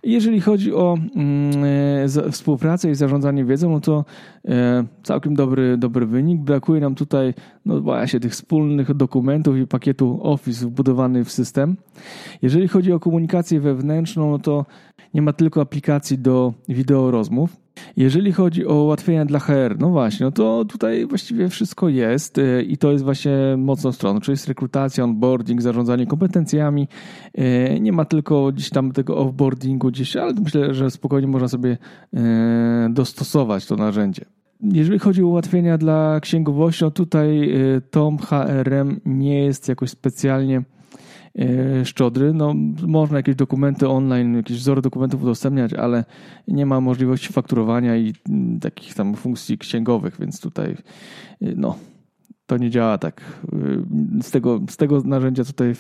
Jeżeli 0.04 0.42
chodzi 0.42 0.74
o 0.74 0.98
mm, 1.16 2.32
współpracę 2.32 2.92
i 2.92 2.96
zarządzanie 2.96 3.46
wiedzą, 3.46 3.70
no 3.70 3.80
to 3.80 4.06
e, 4.46 4.84
całkiem 5.04 5.36
dobry, 5.36 5.78
dobry 5.78 6.06
wynik. 6.06 6.42
Brakuje 6.42 6.82
nam 6.82 6.96
tutaj 6.96 7.34
no 7.66 7.82
właśnie 7.82 8.20
tych 8.20 8.32
wspólnych 8.32 8.94
dokumentów 8.94 9.58
i 9.58 9.68
pakietu 9.68 10.20
Office 10.24 10.66
wbudowany 10.66 11.26
w 11.26 11.32
system. 11.32 11.78
Jeżeli 12.42 12.68
chodzi 12.68 12.92
o 12.92 13.00
komunikację 13.00 13.60
wewnętrzną, 13.60 14.32
no 14.32 14.40
to 14.40 14.66
nie 15.14 15.22
ma 15.22 15.34
tylko 15.34 15.62
aplikacji 15.62 16.18
do 16.18 16.54
wideo 16.70 17.12
rozmów. 17.12 17.62
Jeżeli 17.98 18.32
chodzi 18.32 18.66
o 18.68 18.84
ułatwienia 18.84 19.26
dla 19.26 19.40
HR, 19.40 19.76
no 19.80 19.90
właśnie, 19.90 20.26
no 20.26 20.32
to 20.32 20.66
tutaj 20.66 21.06
właściwie 21.06 21.50
wszystko 21.50 21.90
jest 21.90 22.38
y, 22.38 22.64
i 22.64 22.78
to 22.78 22.92
jest 22.92 23.04
właśnie 23.04 23.32
mocną 23.58 23.92
stroną, 23.92 24.20
czyli 24.20 24.34
jest 24.34 24.48
rekrutacja, 24.48 25.04
onboarding, 25.04 25.62
zarządzanie 25.62 26.08
kompetencjami. 26.08 26.88
Y, 27.40 27.80
nie 27.80 27.92
ma 27.92 28.06
tylko 28.06 28.52
gdzieś 28.52 28.70
tam 28.70 28.92
tego 28.92 29.18
offboardingu 29.18 29.88
gdzieś, 29.88 30.16
ale 30.16 30.34
myślę, 30.34 30.74
że 30.74 30.92
spokojnie 30.92 31.28
można 31.28 31.48
sobie 31.48 31.78
y, 32.14 32.18
dostosować 32.90 33.66
to 33.66 33.76
narzędzie. 33.76 34.26
Jeżeli 34.62 35.00
chodzi 35.00 35.24
o 35.24 35.28
ułatwienia 35.28 35.78
dla 35.78 36.20
księgowości, 36.20 36.84
no 36.84 36.92
tutaj 36.92 37.54
Tom 37.92 38.18
HRM 38.18 39.02
nie 39.06 39.44
jest 39.44 39.70
jakoś 39.70 39.90
specjalnie 39.90 40.64
szczodry. 41.84 42.34
No, 42.34 42.54
można 42.88 43.18
jakieś 43.18 43.36
dokumenty 43.36 43.90
online, 43.90 44.36
jakieś 44.36 44.58
wzory 44.58 44.82
dokumentów 44.82 45.24
udostępniać, 45.24 45.74
ale 45.74 46.06
nie 46.48 46.66
ma 46.66 46.82
możliwości 46.82 47.34
fakturowania 47.34 47.98
i 47.98 48.14
mm, 48.30 48.60
takich 48.60 48.94
tam 48.94 49.16
funkcji 49.16 49.58
księgowych, 49.58 50.18
więc 50.20 50.42
tutaj 50.42 50.72
e, 50.72 50.76
no, 51.56 51.76
to 52.46 52.58
nie 52.58 52.70
działa 52.70 52.98
tak. 52.98 53.22
E, 54.20 54.24
z 54.24 54.32
tego, 54.32 54.60
z 54.70 54.78
tego 54.78 55.02
narzędzia 55.06 55.44
tutaj 55.46 55.74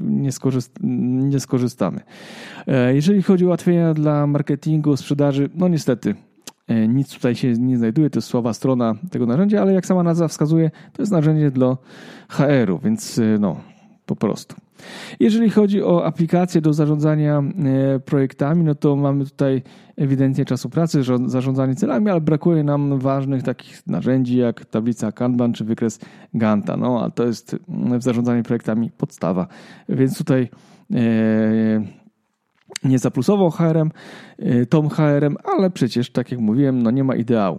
nie, 0.00 0.32
skorzyst, 0.32 0.78
nie 0.82 1.40
skorzystamy. 1.40 2.00
Jeżeli 2.94 3.22
chodzi 3.22 3.44
o 3.44 3.48
ułatwienia 3.48 3.94
dla 3.94 4.26
marketingu, 4.26 4.96
sprzedaży, 4.96 5.50
no 5.54 5.68
niestety 5.68 6.14
nic 6.88 7.14
tutaj 7.14 7.34
się 7.34 7.52
nie 7.52 7.78
znajduje, 7.78 8.10
to 8.10 8.18
jest 8.18 8.28
słaba 8.28 8.52
strona 8.52 8.94
tego 9.10 9.26
narzędzia, 9.26 9.62
ale 9.62 9.72
jak 9.72 9.86
sama 9.86 10.02
nazwa 10.02 10.28
wskazuje, 10.28 10.70
to 10.92 11.02
jest 11.02 11.12
narzędzie 11.12 11.50
dla 11.50 11.76
HR-u, 12.28 12.78
więc 12.78 13.20
no, 13.40 13.60
po 14.06 14.16
prostu. 14.16 14.65
Jeżeli 15.20 15.50
chodzi 15.50 15.82
o 15.82 16.04
aplikacje 16.04 16.60
do 16.60 16.72
zarządzania 16.72 17.38
e, 17.38 18.00
projektami, 18.00 18.64
no 18.64 18.74
to 18.74 18.96
mamy 18.96 19.24
tutaj 19.24 19.62
ewidentnie 19.96 20.44
czasu 20.44 20.70
pracy, 20.70 21.02
zarządzanie 21.26 21.74
celami, 21.74 22.10
ale 22.10 22.20
brakuje 22.20 22.64
nam 22.64 22.98
ważnych 22.98 23.42
takich 23.42 23.86
narzędzi 23.86 24.36
jak 24.36 24.64
tablica 24.64 25.12
Kanban 25.12 25.52
czy 25.52 25.64
wykres 25.64 26.00
Ganta. 26.34 26.76
No, 26.76 27.04
a 27.04 27.10
to 27.10 27.26
jest 27.26 27.56
w 27.68 28.02
zarządzaniu 28.02 28.42
projektami 28.42 28.90
podstawa. 28.90 29.46
Więc 29.88 30.18
tutaj 30.18 30.48
e, 30.94 30.98
nie 32.84 32.98
zaplusował 32.98 33.50
HRM, 33.50 33.90
e, 34.38 34.66
tą 34.66 34.88
HRM, 34.88 35.36
ale 35.44 35.70
przecież, 35.70 36.10
tak 36.10 36.30
jak 36.30 36.40
mówiłem, 36.40 36.82
no 36.82 36.90
nie 36.90 37.04
ma 37.04 37.16
ideału. 37.16 37.58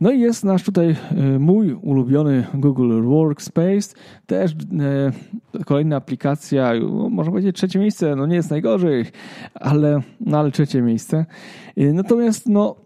No 0.00 0.10
i 0.10 0.20
jest 0.20 0.44
nasz 0.44 0.62
tutaj 0.62 0.96
e, 1.10 1.38
mój 1.38 1.72
ulubiony 1.72 2.46
Google 2.54 3.02
Workspace, 3.02 3.94
też 4.26 4.52
e, 4.52 4.54
kolejna 5.64 5.96
aplikacja, 5.96 6.72
no, 6.80 7.08
można 7.08 7.30
powiedzieć 7.32 7.56
trzecie 7.56 7.78
miejsce, 7.78 8.16
no 8.16 8.26
nie 8.26 8.36
jest 8.36 8.50
najgorzej, 8.50 9.04
ale, 9.54 10.00
no 10.20 10.38
ale 10.38 10.50
trzecie 10.50 10.82
miejsce. 10.82 11.26
E, 11.76 11.92
natomiast 11.92 12.48
no 12.48 12.85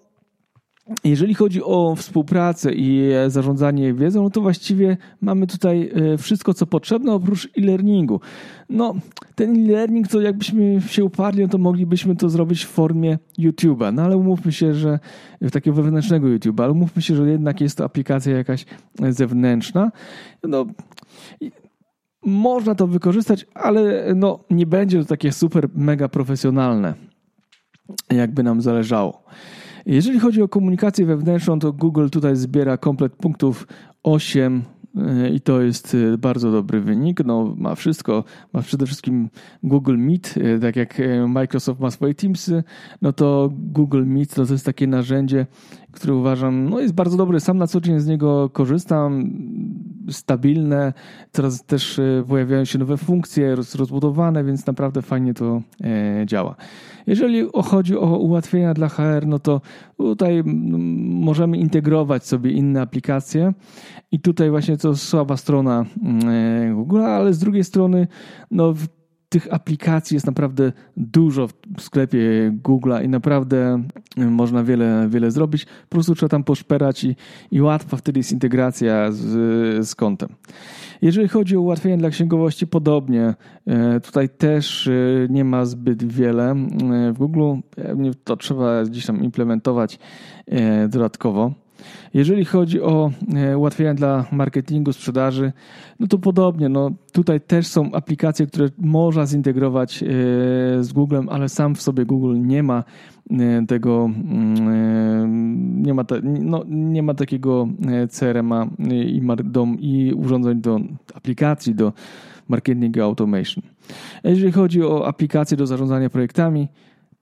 jeżeli 1.04 1.34
chodzi 1.34 1.62
o 1.62 1.94
współpracę 1.96 2.72
i 2.74 3.10
zarządzanie 3.28 3.94
wiedzą, 3.94 4.22
no 4.22 4.30
to 4.30 4.40
właściwie 4.40 4.96
mamy 5.20 5.46
tutaj 5.46 5.90
e, 5.94 6.18
wszystko, 6.18 6.54
co 6.54 6.66
potrzebne, 6.66 7.12
oprócz 7.12 7.48
e-learningu. 7.58 8.20
No, 8.68 8.94
ten 9.34 9.56
e-learning, 9.56 10.08
to 10.08 10.20
jakbyśmy 10.20 10.80
się 10.80 11.04
uparli, 11.04 11.42
no 11.42 11.48
to 11.48 11.58
moglibyśmy 11.58 12.16
to 12.16 12.28
zrobić 12.28 12.64
w 12.64 12.68
formie 12.68 13.18
YouTube'a. 13.38 13.94
No 13.94 14.02
ale 14.02 14.16
umówmy 14.16 14.52
się, 14.52 14.74
że 14.74 14.98
takiego 15.52 15.76
wewnętrznego 15.76 16.26
YouTube'a, 16.26 16.62
ale 16.62 16.72
umówmy 16.72 17.02
się, 17.02 17.16
że 17.16 17.30
jednak 17.30 17.60
jest 17.60 17.78
to 17.78 17.84
aplikacja 17.84 18.36
jakaś 18.36 18.66
zewnętrzna. 19.10 19.92
No, 20.42 20.66
można 22.26 22.74
to 22.74 22.86
wykorzystać, 22.86 23.46
ale 23.54 24.14
no, 24.14 24.44
nie 24.50 24.66
będzie 24.66 24.98
to 24.98 25.04
takie 25.04 25.32
super, 25.32 25.68
mega 25.74 26.08
profesjonalne, 26.08 26.94
jakby 28.10 28.42
nam 28.42 28.60
zależało. 28.60 29.22
Jeżeli 29.90 30.18
chodzi 30.18 30.42
o 30.42 30.48
komunikację 30.48 31.06
wewnętrzną, 31.06 31.58
to 31.58 31.72
Google 31.72 32.08
tutaj 32.08 32.36
zbiera 32.36 32.76
komplet 32.76 33.12
punktów 33.12 33.66
8 34.02 34.62
e, 34.96 35.30
i 35.30 35.40
to 35.40 35.60
jest 35.60 35.96
e, 36.14 36.18
bardzo 36.18 36.52
dobry 36.52 36.80
wynik. 36.80 37.24
No, 37.24 37.54
ma 37.58 37.74
wszystko, 37.74 38.24
ma 38.52 38.62
przede 38.62 38.86
wszystkim 38.86 39.28
Google 39.62 39.96
Meet, 39.96 40.34
e, 40.36 40.58
tak 40.58 40.76
jak 40.76 41.02
Microsoft 41.28 41.80
ma 41.80 41.90
swoje 41.90 42.14
Teamsy, 42.14 42.64
no 43.02 43.12
to 43.12 43.50
Google 43.52 44.04
Meet 44.04 44.34
to, 44.34 44.42
jest 44.42 44.66
takie 44.66 44.86
narzędzie, 44.86 45.46
które 45.92 46.14
uważam, 46.14 46.68
no 46.68 46.80
jest 46.80 46.94
bardzo 46.94 47.16
dobre. 47.16 47.40
Sam 47.40 47.58
na 47.58 47.66
co 47.66 47.80
dzień 47.80 48.00
z 48.00 48.06
niego 48.06 48.50
korzystam, 48.50 49.30
stabilne, 50.10 50.92
teraz 51.32 51.64
też 51.64 52.00
pojawiają 52.28 52.64
się 52.64 52.78
nowe 52.78 52.96
funkcje, 52.96 53.54
rozbudowane, 53.54 54.44
więc 54.44 54.66
naprawdę 54.66 55.02
fajnie 55.02 55.34
to 55.34 55.62
działa. 56.26 56.56
Jeżeli 57.06 57.48
chodzi 57.64 57.96
o 57.96 58.18
ułatwienia 58.18 58.74
dla 58.74 58.88
HR, 58.88 59.26
no 59.26 59.38
to 59.38 59.60
tutaj 59.96 60.42
możemy 60.44 61.58
integrować 61.58 62.26
sobie 62.26 62.50
inne 62.50 62.82
aplikacje 62.82 63.52
i 64.12 64.20
tutaj 64.20 64.50
właśnie 64.50 64.76
to 64.76 64.96
słaba 64.96 65.36
strona 65.36 65.84
mm, 66.02 66.74
Google, 66.74 67.00
ale 67.00 67.34
z 67.34 67.38
drugiej 67.38 67.64
strony 67.64 68.06
no 68.50 68.74
tych 69.30 69.54
aplikacji 69.54 70.14
jest 70.14 70.26
naprawdę 70.26 70.72
dużo 70.96 71.48
w 71.78 71.82
sklepie 71.82 72.18
Google'a 72.62 73.04
i 73.04 73.08
naprawdę 73.08 73.82
można 74.16 74.64
wiele, 74.64 75.08
wiele 75.08 75.30
zrobić. 75.30 75.64
Po 75.64 75.96
prostu 75.96 76.14
trzeba 76.14 76.28
tam 76.28 76.44
poszperać 76.44 77.04
i, 77.04 77.16
i 77.50 77.60
łatwa 77.60 77.96
wtedy 77.96 78.20
jest 78.20 78.32
integracja 78.32 79.12
z, 79.12 79.88
z 79.88 79.94
kontem. 79.94 80.28
Jeżeli 81.02 81.28
chodzi 81.28 81.56
o 81.56 81.60
ułatwienia 81.60 81.96
dla 81.96 82.10
księgowości, 82.10 82.66
podobnie. 82.66 83.34
E, 83.66 84.00
tutaj 84.00 84.28
też 84.28 84.86
e, 84.86 84.92
nie 85.28 85.44
ma 85.44 85.64
zbyt 85.64 86.04
wiele. 86.12 86.50
E, 86.50 87.12
w 87.12 87.18
Google 87.18 87.54
to 88.24 88.36
trzeba 88.36 88.84
gdzieś 88.84 89.06
tam 89.06 89.24
implementować 89.24 89.98
dodatkowo. 90.88 91.52
Jeżeli 92.14 92.44
chodzi 92.44 92.82
o 92.82 93.10
ułatwienia 93.56 93.94
dla 93.94 94.24
marketingu, 94.32 94.92
sprzedaży, 94.92 95.52
no 96.00 96.06
to 96.06 96.18
podobnie. 96.18 96.68
No, 96.68 96.90
tutaj 97.12 97.40
też 97.40 97.66
są 97.66 97.92
aplikacje, 97.92 98.46
które 98.46 98.68
można 98.78 99.26
zintegrować 99.26 100.04
z 100.80 100.92
Googlem, 100.92 101.28
ale 101.28 101.48
sam 101.48 101.74
w 101.74 101.82
sobie 101.82 102.04
Google 102.04 102.40
nie 102.40 102.62
ma 102.62 102.84
tego, 103.68 104.10
nie 105.60 105.94
ma, 105.94 106.04
te, 106.04 106.20
no, 106.22 106.64
nie 106.68 107.02
ma 107.02 107.14
takiego 107.14 107.68
CRM-a 108.10 108.66
i, 108.78 109.22
i 109.80 110.14
urządzeń 110.14 110.60
do 110.60 110.80
aplikacji, 111.14 111.74
do 111.74 111.92
marketing 112.48 112.98
automation. 112.98 113.64
Jeżeli 114.24 114.52
chodzi 114.52 114.82
o 114.82 115.06
aplikacje 115.06 115.56
do 115.56 115.66
zarządzania 115.66 116.10
projektami, 116.10 116.68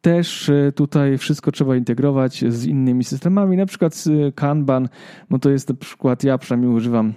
też 0.09 0.49
e, 0.49 0.73
tutaj 0.73 1.19
wszystko 1.19 1.53
trzeba 1.53 1.77
integrować 1.77 2.45
z 2.49 2.67
innymi 2.67 3.05
systemami, 3.05 3.57
na 3.57 3.67
przykład 3.67 4.05
Kanban, 4.35 4.89
no 5.31 5.39
to 5.39 5.51
jest 5.51 5.69
na 5.69 5.75
przykład, 5.75 6.25
ja 6.25 6.39
przynajmniej 6.39 6.73
używam, 6.73 7.13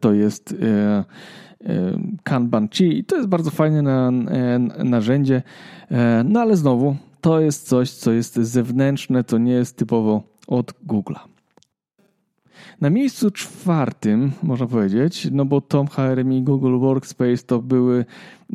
to 0.00 0.12
jest 0.12 0.56
Kanban 2.22 2.68
Chi 2.68 2.98
i 2.98 3.04
to 3.04 3.16
jest 3.16 3.28
bardzo 3.28 3.50
fajne 3.50 3.82
na, 3.82 4.10
narzędzie, 4.84 5.42
no 6.24 6.40
ale 6.40 6.56
znowu, 6.56 6.96
to 7.20 7.40
jest 7.40 7.68
coś, 7.68 7.90
co 7.90 8.12
jest 8.12 8.34
zewnętrzne, 8.34 9.24
to 9.24 9.38
nie 9.38 9.52
jest 9.52 9.76
typowo 9.76 10.22
od 10.46 10.72
Google'a. 10.86 11.31
Na 12.80 12.90
miejscu 12.90 13.30
czwartym, 13.30 14.32
można 14.42 14.66
powiedzieć, 14.66 15.28
no 15.32 15.44
bo 15.44 15.60
Tom 15.60 15.86
HRM 15.86 16.32
i 16.32 16.42
Google 16.42 16.78
Workspace 16.78 17.42
to 17.46 17.62
były 17.62 18.04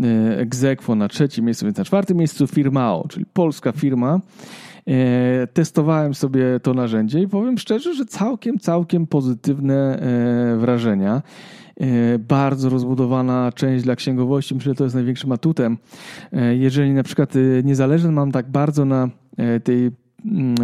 e, 0.03 0.39
egzekwo 0.39 0.95
na 0.95 1.07
trzecim 1.07 1.45
miejscu, 1.45 1.65
więc 1.65 1.77
na 1.77 1.85
czwartym 1.85 2.17
miejscu 2.17 2.47
Firmao, 2.47 3.05
czyli 3.09 3.25
polska 3.33 3.71
firma. 3.71 4.19
E, 4.87 5.47
testowałem 5.47 6.13
sobie 6.13 6.59
to 6.59 6.73
narzędzie 6.73 7.19
i 7.19 7.27
powiem 7.27 7.57
szczerze, 7.57 7.93
że 7.93 8.05
całkiem, 8.05 8.59
całkiem 8.59 9.07
pozytywne 9.07 9.99
e, 9.99 10.57
wrażenia. 10.57 11.21
Bardzo 12.19 12.69
rozbudowana 12.69 13.51
część 13.55 13.83
dla 13.83 13.95
księgowości, 13.95 14.55
myślę, 14.55 14.71
że 14.71 14.75
to 14.75 14.83
jest 14.83 14.95
największym 14.95 15.31
atutem. 15.31 15.77
Jeżeli 16.59 16.93
na 16.93 17.03
przykład 17.03 17.33
nie 17.63 17.75
zależy 17.75 18.11
nam 18.11 18.31
tak 18.31 18.51
bardzo 18.51 18.85
na 18.85 19.09
tej 19.63 19.91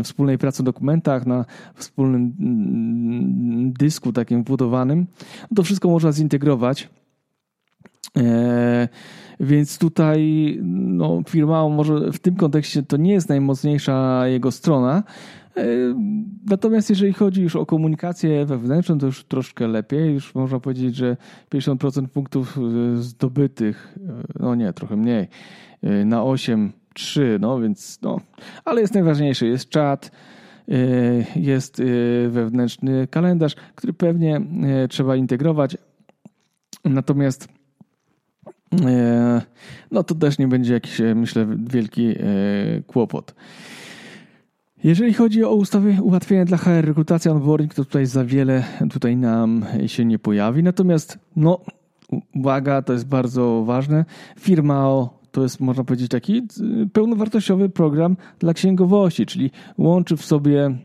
wspólnej 0.04 0.38
pracy 0.38 0.64
dokumentach, 0.64 1.26
na 1.26 1.46
wspólnym 1.76 2.34
mm, 2.40 3.74
dysku 3.74 4.14
takim 4.14 4.44
wbudowanym, 4.44 5.08
to 5.56 5.64
wszystko 5.64 5.90
można 5.90 6.12
zintegrować. 6.12 6.90
E, 8.18 8.88
więc 9.40 9.78
tutaj 9.78 10.60
no, 10.74 11.22
firma 11.30 11.70
może 11.70 12.12
w 12.12 12.20
tym 12.20 12.36
kontekście 12.36 12.84
to 12.84 12.98
nie 12.98 13.14
jest 13.14 13.30
najmocniejsza 13.30 14.28
jego 14.28 14.52
strona. 14.52 15.04
E, 15.58 15.66
natomiast 16.46 16.90
jeżeli 16.90 17.14
chodzi 17.14 17.42
już 17.42 17.56
o 17.56 17.66
komunikację 17.66 18.46
wewnętrzną, 18.46 18.98
to 18.98 19.06
już 19.06 19.24
troszkę 19.24 19.68
lepiej. 19.68 20.14
Już 20.14 20.36
można 20.36 20.60
powiedzieć, 20.60 20.96
że 20.96 21.18
50% 21.52 22.08
punktów 22.08 22.58
e, 22.58 22.98
zdobytych, 22.98 23.98
no 24.40 24.56
nie, 24.56 24.74
trochę 24.74 24.96
mniej, 24.96 25.28
na 26.06 26.24
8 26.24 26.72
trzy, 26.94 27.38
no 27.42 27.60
więc 27.60 28.00
no, 28.02 28.20
ale 28.66 28.82
jest 28.82 28.94
najważniejszy, 28.94 29.48
jest 29.48 29.70
czat, 29.70 30.12
y, 30.70 31.26
jest 31.36 31.80
y, 31.80 32.30
wewnętrzny 32.30 33.08
kalendarz, 33.08 33.56
który 33.76 33.94
pewnie 33.94 34.42
y, 34.86 34.88
trzeba 34.88 35.16
integrować. 35.16 35.78
Natomiast 36.86 37.48
no 39.92 40.04
to 40.04 40.16
też 40.16 40.38
nie 40.38 40.48
będzie 40.48 40.74
jakiś, 40.74 41.02
myślę, 41.16 41.48
wielki 41.60 42.16
kłopot. 42.88 43.36
Jeżeli 44.84 45.14
chodzi 45.14 45.44
o 45.44 45.56
ustawy 45.56 45.98
ułatwienia 46.02 46.46
dla 46.46 46.58
HR, 46.58 46.86
rekrutacja, 46.86 47.32
onboarding, 47.32 47.74
to 47.74 47.86
tutaj 47.86 48.06
za 48.06 48.26
wiele 48.26 48.64
tutaj 48.92 49.18
nam 49.18 49.66
się 49.86 50.06
nie 50.06 50.20
pojawi. 50.20 50.64
Natomiast, 50.64 51.20
no, 51.36 51.60
uwaga, 52.36 52.82
to 52.82 52.94
jest 52.94 53.08
bardzo 53.08 53.64
ważne. 53.66 54.06
Firma 54.40 54.88
o 54.88 55.23
to 55.34 55.44
jest, 55.44 55.60
można 55.60 55.84
powiedzieć, 55.84 56.12
taki 56.12 56.48
y, 56.84 56.90
pełnowartościowy 56.94 57.70
program 57.70 58.18
dla 58.40 58.54
księgowości, 58.54 59.26
czyli 59.26 59.52
łączy 59.78 60.18
w 60.18 60.26
sobie 60.26 60.78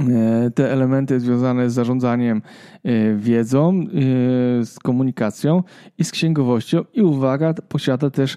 e, 0.00 0.50
te 0.50 0.72
elementy 0.72 1.20
związane 1.20 1.70
z 1.70 1.74
zarządzaniem 1.74 2.42
e, 2.84 3.14
wiedzą, 3.14 3.80
e, 3.80 3.84
z 4.64 4.78
komunikacją 4.78 5.62
i 5.98 6.04
z 6.04 6.10
księgowością. 6.10 6.84
I 6.94 7.02
uwaga, 7.02 7.54
posiada 7.54 8.10
też 8.10 8.36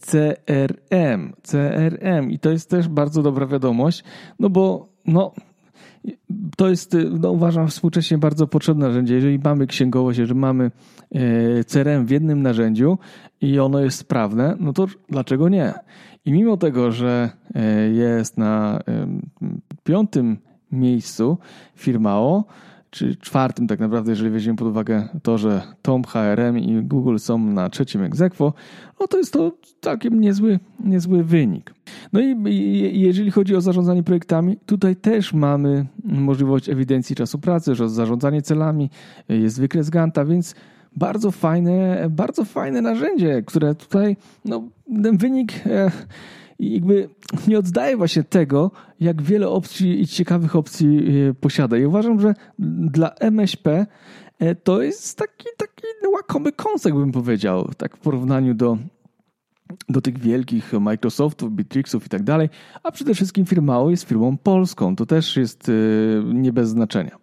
CRM. 0.00 1.32
CRM. 1.42 2.30
I 2.30 2.38
to 2.38 2.50
jest 2.50 2.70
też 2.70 2.88
bardzo 2.88 3.22
dobra 3.22 3.46
wiadomość, 3.46 4.04
no 4.38 4.50
bo 4.50 4.92
no, 5.06 5.32
to 6.56 6.68
jest, 6.68 6.96
no, 7.20 7.30
uważam, 7.30 7.68
współcześnie 7.68 8.18
bardzo 8.18 8.46
potrzebne 8.46 8.86
narzędzie. 8.86 9.14
Jeżeli 9.14 9.38
mamy 9.38 9.66
księgowość, 9.66 10.18
jeżeli 10.18 10.40
mamy 10.40 10.70
CRM 11.66 12.06
w 12.06 12.10
jednym 12.10 12.42
narzędziu, 12.42 12.98
i 13.40 13.58
ono 13.58 13.80
jest 13.80 13.98
sprawne, 13.98 14.56
no 14.60 14.72
to 14.72 14.86
dlaczego 15.08 15.48
nie? 15.48 15.74
I 16.24 16.32
mimo 16.32 16.56
tego, 16.56 16.92
że 16.92 17.30
e, 17.54 17.88
jest 17.88 18.38
na 18.38 18.80
piątym 19.84 20.38
miejscu 20.72 21.38
firmao, 21.74 22.44
czy 22.90 23.16
czwartym 23.16 23.66
tak 23.66 23.80
naprawdę, 23.80 24.12
jeżeli 24.12 24.30
weźmiemy 24.30 24.56
pod 24.56 24.68
uwagę 24.68 25.08
to, 25.22 25.38
że 25.38 25.62
Tom, 25.82 26.04
HRM 26.04 26.58
i 26.58 26.82
Google 26.82 27.18
są 27.18 27.38
na 27.38 27.68
trzecim 27.68 28.02
egzekwo, 28.02 28.52
no 29.00 29.06
to 29.06 29.18
jest 29.18 29.32
to 29.32 29.52
całkiem 29.80 30.20
niezły, 30.20 30.58
niezły 30.84 31.24
wynik. 31.24 31.74
No 32.12 32.20
i, 32.20 33.00
jeżeli 33.00 33.30
chodzi 33.30 33.56
o 33.56 33.60
zarządzanie 33.60 34.02
projektami, 34.02 34.56
tutaj 34.66 34.96
też 34.96 35.32
mamy 35.32 35.86
możliwość 36.04 36.68
ewidencji 36.68 37.16
czasu 37.16 37.38
pracy, 37.38 37.74
że 37.74 37.88
zarządzanie 37.88 38.42
celami, 38.42 38.90
jest 39.28 39.60
wykres 39.60 39.90
Ganta, 39.90 40.24
więc 40.24 40.54
bardzo 40.96 41.30
fajne, 41.30 42.06
bardzo 42.10 42.44
fajne 42.44 42.82
narzędzie, 42.82 43.42
które 43.46 43.74
tutaj, 43.74 44.16
no, 44.44 44.68
ten 45.02 45.16
wynik 45.16 45.52
e, 46.60 46.64
jakby 46.64 47.08
nie 47.48 47.58
oddaje 47.58 47.96
właśnie 47.96 48.24
tego, 48.24 48.70
jak 49.00 49.22
wiele 49.22 49.48
opcji 49.48 50.00
i 50.00 50.06
ciekawych 50.06 50.56
opcji 50.56 50.98
e, 51.28 51.34
posiada. 51.34 51.76
I 51.76 51.84
uważam, 51.84 52.20
że 52.20 52.34
dla 52.58 53.14
MŚP 53.20 53.86
e, 54.38 54.54
to 54.54 54.82
jest 54.82 55.18
taki, 55.18 55.46
taki 55.56 55.82
łakomy 56.12 56.52
kąsek, 56.52 56.94
bym 56.94 57.12
powiedział, 57.12 57.70
tak 57.76 57.96
w 57.96 58.00
porównaniu 58.00 58.54
do, 58.54 58.78
do 59.88 60.00
tych 60.00 60.18
wielkich 60.18 60.72
Microsoftów, 60.72 61.52
Bitrixów 61.52 62.06
i 62.06 62.08
tak 62.08 62.22
dalej, 62.22 62.48
a 62.82 62.92
przede 62.92 63.14
wszystkim 63.14 63.46
firma 63.46 63.78
jest 63.88 64.04
firmą 64.04 64.36
polską. 64.36 64.96
To 64.96 65.06
też 65.06 65.36
jest 65.36 65.70
nie 66.24 66.52
bez 66.52 66.68
znaczenia. 66.68 67.16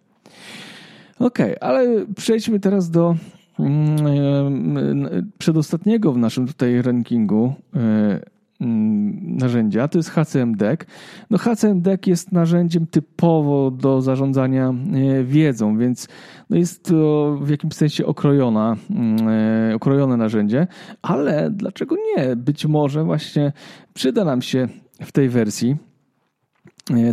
Ok, 1.18 1.38
ale 1.60 2.06
przejdźmy 2.16 2.60
teraz 2.60 2.90
do 2.90 3.16
Mm, 3.58 4.76
e, 5.06 5.22
przedostatniego 5.38 6.12
w 6.12 6.18
naszym 6.18 6.46
tutaj 6.46 6.82
rankingu 6.82 7.54
e, 7.76 8.20
narzędzia, 8.60 9.88
to 9.88 9.98
jest 9.98 10.10
HCM 10.10 10.54
Deck. 10.56 10.86
No 11.30 11.38
HCM 11.38 11.80
Deck 11.80 12.06
jest 12.06 12.32
narzędziem 12.32 12.86
typowo 12.86 13.70
do 13.70 14.02
zarządzania 14.02 14.74
e, 15.18 15.24
wiedzą, 15.24 15.78
więc 15.78 16.08
no 16.50 16.56
jest 16.56 16.84
to 16.84 17.36
w 17.42 17.50
jakimś 17.50 17.74
sensie 17.74 18.06
okrojona, 18.06 18.76
mm, 18.90 19.76
okrojone 19.76 20.16
narzędzie, 20.16 20.66
ale 21.02 21.50
dlaczego 21.50 21.96
nie? 21.96 22.36
Być 22.36 22.66
może 22.66 23.04
właśnie 23.04 23.52
przyda 23.94 24.24
nam 24.24 24.42
się 24.42 24.68
w 25.00 25.12
tej 25.12 25.28
wersji 25.28 25.76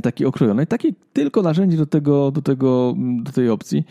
taki 0.04 0.26
okrojony, 0.26 0.66
taki 0.66 0.94
tylko 1.14 1.42
narzędzie 1.42 1.78
do 1.78 1.86
tego, 1.86 2.32
do 2.32 2.42
tego, 2.42 2.96
do 2.98 3.32
tej 3.32 3.50
opcji, 3.50 3.86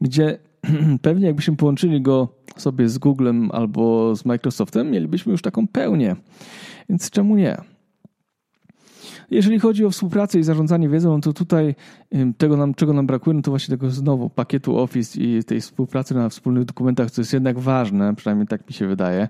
gdzie 0.00 0.38
pewnie 1.02 1.26
jakbyśmy 1.26 1.56
połączyli 1.56 2.02
go 2.02 2.28
sobie 2.56 2.88
z 2.88 2.98
Googlem 2.98 3.50
albo 3.52 4.16
z 4.16 4.24
Microsoftem, 4.24 4.90
mielibyśmy 4.90 5.32
już 5.32 5.42
taką 5.42 5.68
pełnię. 5.68 6.16
Więc 6.88 7.10
czemu 7.10 7.36
nie? 7.36 7.75
Jeżeli 9.30 9.58
chodzi 9.58 9.84
o 9.84 9.90
współpracę 9.90 10.38
i 10.38 10.42
zarządzanie 10.42 10.88
wiedzą, 10.88 11.12
no 11.12 11.20
to 11.20 11.32
tutaj 11.32 11.74
tego 12.38 12.56
nam, 12.56 12.74
czego 12.74 12.92
nam 12.92 13.06
brakuje, 13.06 13.36
no 13.36 13.42
to 13.42 13.50
właśnie 13.50 13.72
tego 13.76 13.90
znowu 13.90 14.30
pakietu 14.30 14.78
Office 14.78 15.20
i 15.20 15.44
tej 15.44 15.60
współpracy 15.60 16.14
na 16.14 16.28
wspólnych 16.28 16.64
dokumentach, 16.64 17.10
co 17.10 17.20
jest 17.20 17.32
jednak 17.32 17.58
ważne, 17.58 18.14
przynajmniej 18.14 18.46
tak 18.46 18.68
mi 18.68 18.72
się 18.72 18.86
wydaje, 18.86 19.28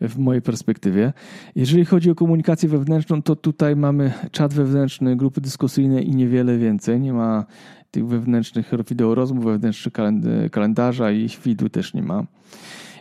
w 0.00 0.18
mojej 0.18 0.42
perspektywie. 0.42 1.12
Jeżeli 1.56 1.84
chodzi 1.84 2.10
o 2.10 2.14
komunikację 2.14 2.68
wewnętrzną, 2.68 3.22
to 3.22 3.36
tutaj 3.36 3.76
mamy 3.76 4.12
czat 4.30 4.54
wewnętrzny, 4.54 5.16
grupy 5.16 5.40
dyskusyjne 5.40 6.02
i 6.02 6.14
niewiele 6.14 6.58
więcej. 6.58 7.00
Nie 7.00 7.12
ma 7.12 7.44
tych 7.90 8.06
wewnętrznych 8.06 8.70
wideo 8.88 9.14
rozmów, 9.14 9.44
wewnętrznych 9.44 9.94
kalendarza 10.50 11.10
i 11.10 11.28
świdu 11.28 11.68
też 11.68 11.94
nie 11.94 12.02
ma. 12.02 12.24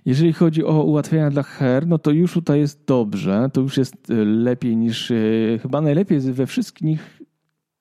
Jeżeli 0.05 0.33
chodzi 0.33 0.65
o 0.65 0.83
ułatwienia 0.83 1.29
dla 1.29 1.43
HR, 1.43 1.87
no 1.87 1.97
to 1.97 2.11
już 2.11 2.33
tutaj 2.33 2.59
jest 2.59 2.85
dobrze, 2.85 3.49
to 3.53 3.61
już 3.61 3.77
jest 3.77 4.09
e, 4.09 4.13
lepiej 4.25 4.77
niż, 4.77 5.11
e, 5.11 5.15
chyba 5.61 5.81
najlepiej 5.81 6.19
we 6.19 6.45
wszystkich, 6.45 7.21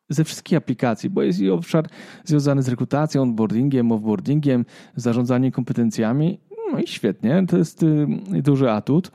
ze 0.09 0.25
wszystkich 0.25 0.59
aplikacji, 0.59 1.11
bo 1.11 1.23
jest 1.23 1.41
i 1.41 1.51
obszar 1.51 1.87
związany 2.25 2.63
z 2.63 2.69
rekrutacją, 2.69 3.23
onboardingiem, 3.23 3.93
offboardingiem, 3.93 4.65
zarządzaniem 4.97 5.53
kompetencjami, 5.53 6.39
no 6.73 6.79
i 6.79 6.87
świetnie, 6.87 7.45
to 7.49 7.59
jest 7.59 7.83
e, 7.83 8.43
duży 8.43 8.71
atut. 8.71 9.11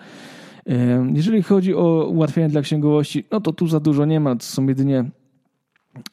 Jeżeli 1.13 1.43
chodzi 1.43 1.75
o 1.75 2.07
ułatwienia 2.11 2.49
dla 2.49 2.61
księgowości, 2.61 3.23
no 3.31 3.41
to 3.41 3.53
tu 3.53 3.67
za 3.67 3.79
dużo 3.79 4.05
nie 4.05 4.19
ma, 4.19 4.35
to 4.35 4.43
są 4.43 4.67
jedynie 4.67 5.05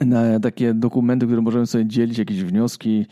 na 0.01 0.41
takie 0.41 0.75
dokumenty, 0.75 1.27
które 1.27 1.43
możemy 1.43 1.67
sobie 1.67 1.87
dzielić, 1.87 2.19
jakieś 2.19 2.45
wnioski 2.45 3.07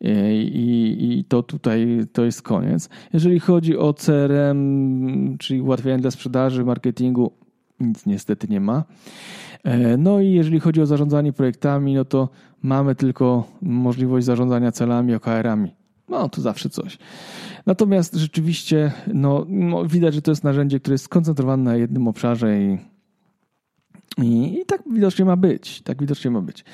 e, 0.00 0.34
i, 0.34 1.18
i, 1.18 1.24
to 1.24 1.42
tutaj 1.42 1.86
to 2.12 2.24
jest 2.24 2.42
koniec. 2.42 2.88
Jeżeli 3.12 3.40
chodzi 3.40 3.76
o 3.76 3.94
CRM, 3.94 5.38
czyli 5.38 5.60
ułatwianie 5.60 5.98
dla 5.98 6.10
sprzedaży, 6.10 6.64
marketingu, 6.64 7.32
nic 7.80 8.06
niestety 8.06 8.48
nie 8.48 8.60
ma. 8.60 8.84
E, 9.64 9.96
no 9.96 10.20
i 10.20 10.32
jeżeli 10.32 10.60
chodzi 10.60 10.80
o 10.80 10.86
zarządzanie 10.86 11.32
projektami, 11.32 11.94
no 11.94 12.04
to 12.04 12.28
mamy 12.62 12.94
tylko 12.94 13.48
możliwość 13.62 14.26
zarządzania 14.26 14.72
celami, 14.72 15.14
OKR-ami. 15.14 15.70
No 16.08 16.28
to 16.28 16.40
zawsze 16.40 16.70
coś. 16.70 16.98
Natomiast 17.66 18.14
rzeczywiście 18.14 18.92
no, 19.14 19.46
no, 19.48 19.86
widać, 19.86 20.14
że 20.14 20.22
to 20.22 20.30
jest 20.30 20.44
narzędzie, 20.44 20.80
które 20.80 20.94
jest 20.94 21.04
skoncentrowane 21.04 21.62
na 21.62 21.76
jednym 21.76 22.08
obszarze 22.08 22.62
i, 22.62 22.78
i, 24.18 24.58
i 24.60 24.66
tak 24.66 24.82
widocznie 24.92 25.24
ma 25.24 25.36
być. 25.36 25.82
Tak 25.82 26.00
widocznie 26.00 26.30
ma 26.30 26.40
być. 26.40 26.64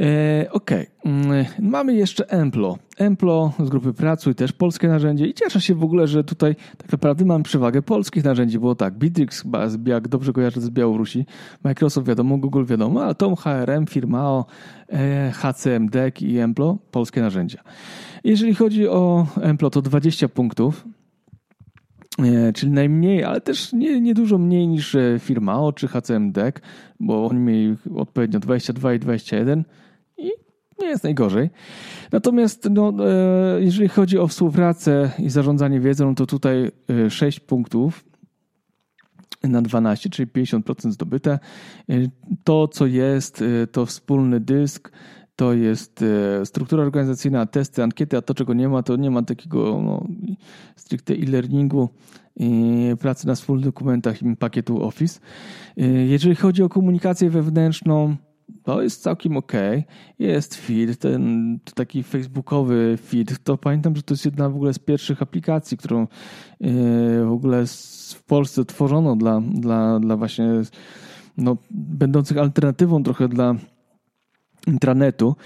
E, 0.00 0.46
ok, 0.52 0.70
mm, 1.04 1.44
mamy 1.58 1.94
jeszcze 1.94 2.30
Emplo. 2.30 2.78
Emplo 2.98 3.52
z 3.64 3.68
grupy 3.68 3.92
Pracuj, 3.92 4.34
też 4.34 4.52
polskie 4.52 4.88
narzędzie 4.88 5.26
i 5.26 5.34
cieszę 5.34 5.60
się 5.60 5.74
w 5.74 5.84
ogóle, 5.84 6.06
że 6.06 6.24
tutaj 6.24 6.56
tak 6.76 6.92
naprawdę 6.92 7.24
mam 7.24 7.42
przewagę 7.42 7.82
polskich 7.82 8.24
narzędzi, 8.24 8.58
bo 8.58 8.74
tak, 8.74 8.94
Bitrix 8.94 9.44
jak 9.86 10.08
dobrze 10.08 10.32
kojarzę 10.32 10.60
z 10.60 10.70
Białorusi, 10.70 11.26
Microsoft 11.64 12.06
wiadomo, 12.06 12.38
Google 12.38 12.64
wiadomo, 12.64 13.04
ale 13.04 13.14
Tom 13.14 13.36
HRM, 13.36 13.86
Firmao, 13.86 14.46
e, 14.92 15.32
HCM, 15.34 15.88
DEC 15.88 16.22
i 16.22 16.38
Emplo, 16.38 16.78
polskie 16.90 17.20
narzędzia. 17.20 17.62
Jeżeli 18.24 18.54
chodzi 18.54 18.88
o 18.88 19.26
Emplo, 19.40 19.70
to 19.70 19.82
20 19.82 20.28
punktów, 20.28 20.84
czyli 22.54 22.72
najmniej, 22.72 23.24
ale 23.24 23.40
też 23.40 23.72
nie, 23.72 24.00
nie 24.00 24.14
dużo 24.14 24.38
mniej 24.38 24.68
niż 24.68 24.96
Firmao 25.18 25.72
czy 25.72 25.88
HCM 25.88 26.32
DEC, 26.32 26.54
bo 27.00 27.26
oni 27.26 27.40
mieli 27.40 27.76
odpowiednio 27.96 28.40
22 28.40 28.94
i 28.94 28.98
21 28.98 29.64
i 30.18 30.30
nie 30.80 30.88
jest 30.88 31.04
najgorzej. 31.04 31.50
Natomiast 32.12 32.68
no, 32.70 32.92
e, 33.00 33.62
jeżeli 33.64 33.88
chodzi 33.88 34.18
o 34.18 34.28
współpracę 34.28 35.10
i 35.18 35.30
zarządzanie 35.30 35.80
wiedzą, 35.80 36.14
to 36.14 36.26
tutaj 36.26 36.70
6 37.08 37.38
e, 37.38 37.40
punktów 37.40 38.04
na 39.44 39.62
12, 39.62 40.10
czyli 40.10 40.28
50% 40.28 40.90
zdobyte. 40.90 41.38
E, 41.88 41.94
to, 42.44 42.68
co 42.68 42.86
jest, 42.86 43.44
to 43.72 43.86
wspólny 43.86 44.40
dysk, 44.40 44.92
to 45.38 45.52
jest 45.52 46.04
struktura 46.44 46.82
organizacyjna, 46.82 47.46
testy, 47.46 47.82
ankiety, 47.82 48.16
a 48.16 48.22
to, 48.22 48.34
czego 48.34 48.54
nie 48.54 48.68
ma, 48.68 48.82
to 48.82 48.96
nie 48.96 49.10
ma 49.10 49.22
takiego 49.22 49.82
no, 49.82 50.06
stricte 50.76 51.14
e-learningu 51.14 51.88
pracy 53.00 53.26
na 53.26 53.34
wspólnych 53.34 53.64
dokumentach 53.64 54.22
i 54.22 54.36
pakietu 54.36 54.82
Office. 54.82 55.20
Jeżeli 56.06 56.36
chodzi 56.36 56.62
o 56.62 56.68
komunikację 56.68 57.30
wewnętrzną, 57.30 58.16
to 58.62 58.82
jest 58.82 59.02
całkiem 59.02 59.36
ok. 59.36 59.52
Jest 60.18 60.54
feed, 60.54 60.98
ten 60.98 61.58
taki 61.74 62.02
facebookowy 62.02 62.98
feed. 63.02 63.38
To 63.44 63.58
pamiętam, 63.58 63.96
że 63.96 64.02
to 64.02 64.14
jest 64.14 64.24
jedna 64.24 64.48
w 64.48 64.54
ogóle 64.54 64.74
z 64.74 64.78
pierwszych 64.78 65.22
aplikacji, 65.22 65.76
którą 65.76 66.02
e, 66.02 66.06
w 67.24 67.32
ogóle 67.32 67.64
w 68.14 68.24
Polsce 68.24 68.64
tworzono 68.64 69.16
dla, 69.16 69.40
dla, 69.40 70.00
dla 70.00 70.16
właśnie 70.16 70.48
no, 71.36 71.56
będących 71.70 72.38
alternatywą 72.38 73.02
trochę 73.02 73.28
dla 73.28 73.54
intranetu. 74.68 75.36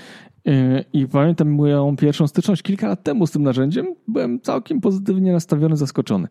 E, 0.46 0.84
I 0.92 1.06
pamiętam 1.06 1.50
moją 1.50 1.96
pierwszą 1.96 2.26
styczność 2.26 2.62
kilka 2.62 2.88
lat 2.88 3.02
temu 3.02 3.26
z 3.26 3.30
tym 3.30 3.42
narzędziem. 3.42 3.86
Byłem 4.08 4.40
całkiem 4.40 4.80
pozytywnie 4.80 5.32
nastawiony, 5.32 5.76
zaskoczony. 5.76 6.28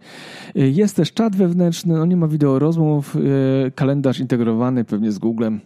E, 0.56 0.68
jest 0.70 0.96
też 0.96 1.14
czat 1.14 1.36
wewnętrzny, 1.36 1.94
no 1.98 2.06
nie 2.06 2.18
ma 2.18 2.28
wideo 2.28 2.60
rozmów, 2.60 3.18
kalendarz 3.76 4.20
integrowany 4.20 4.84
pewnie 4.84 5.12
z 5.12 5.20
Googlem. 5.20 5.60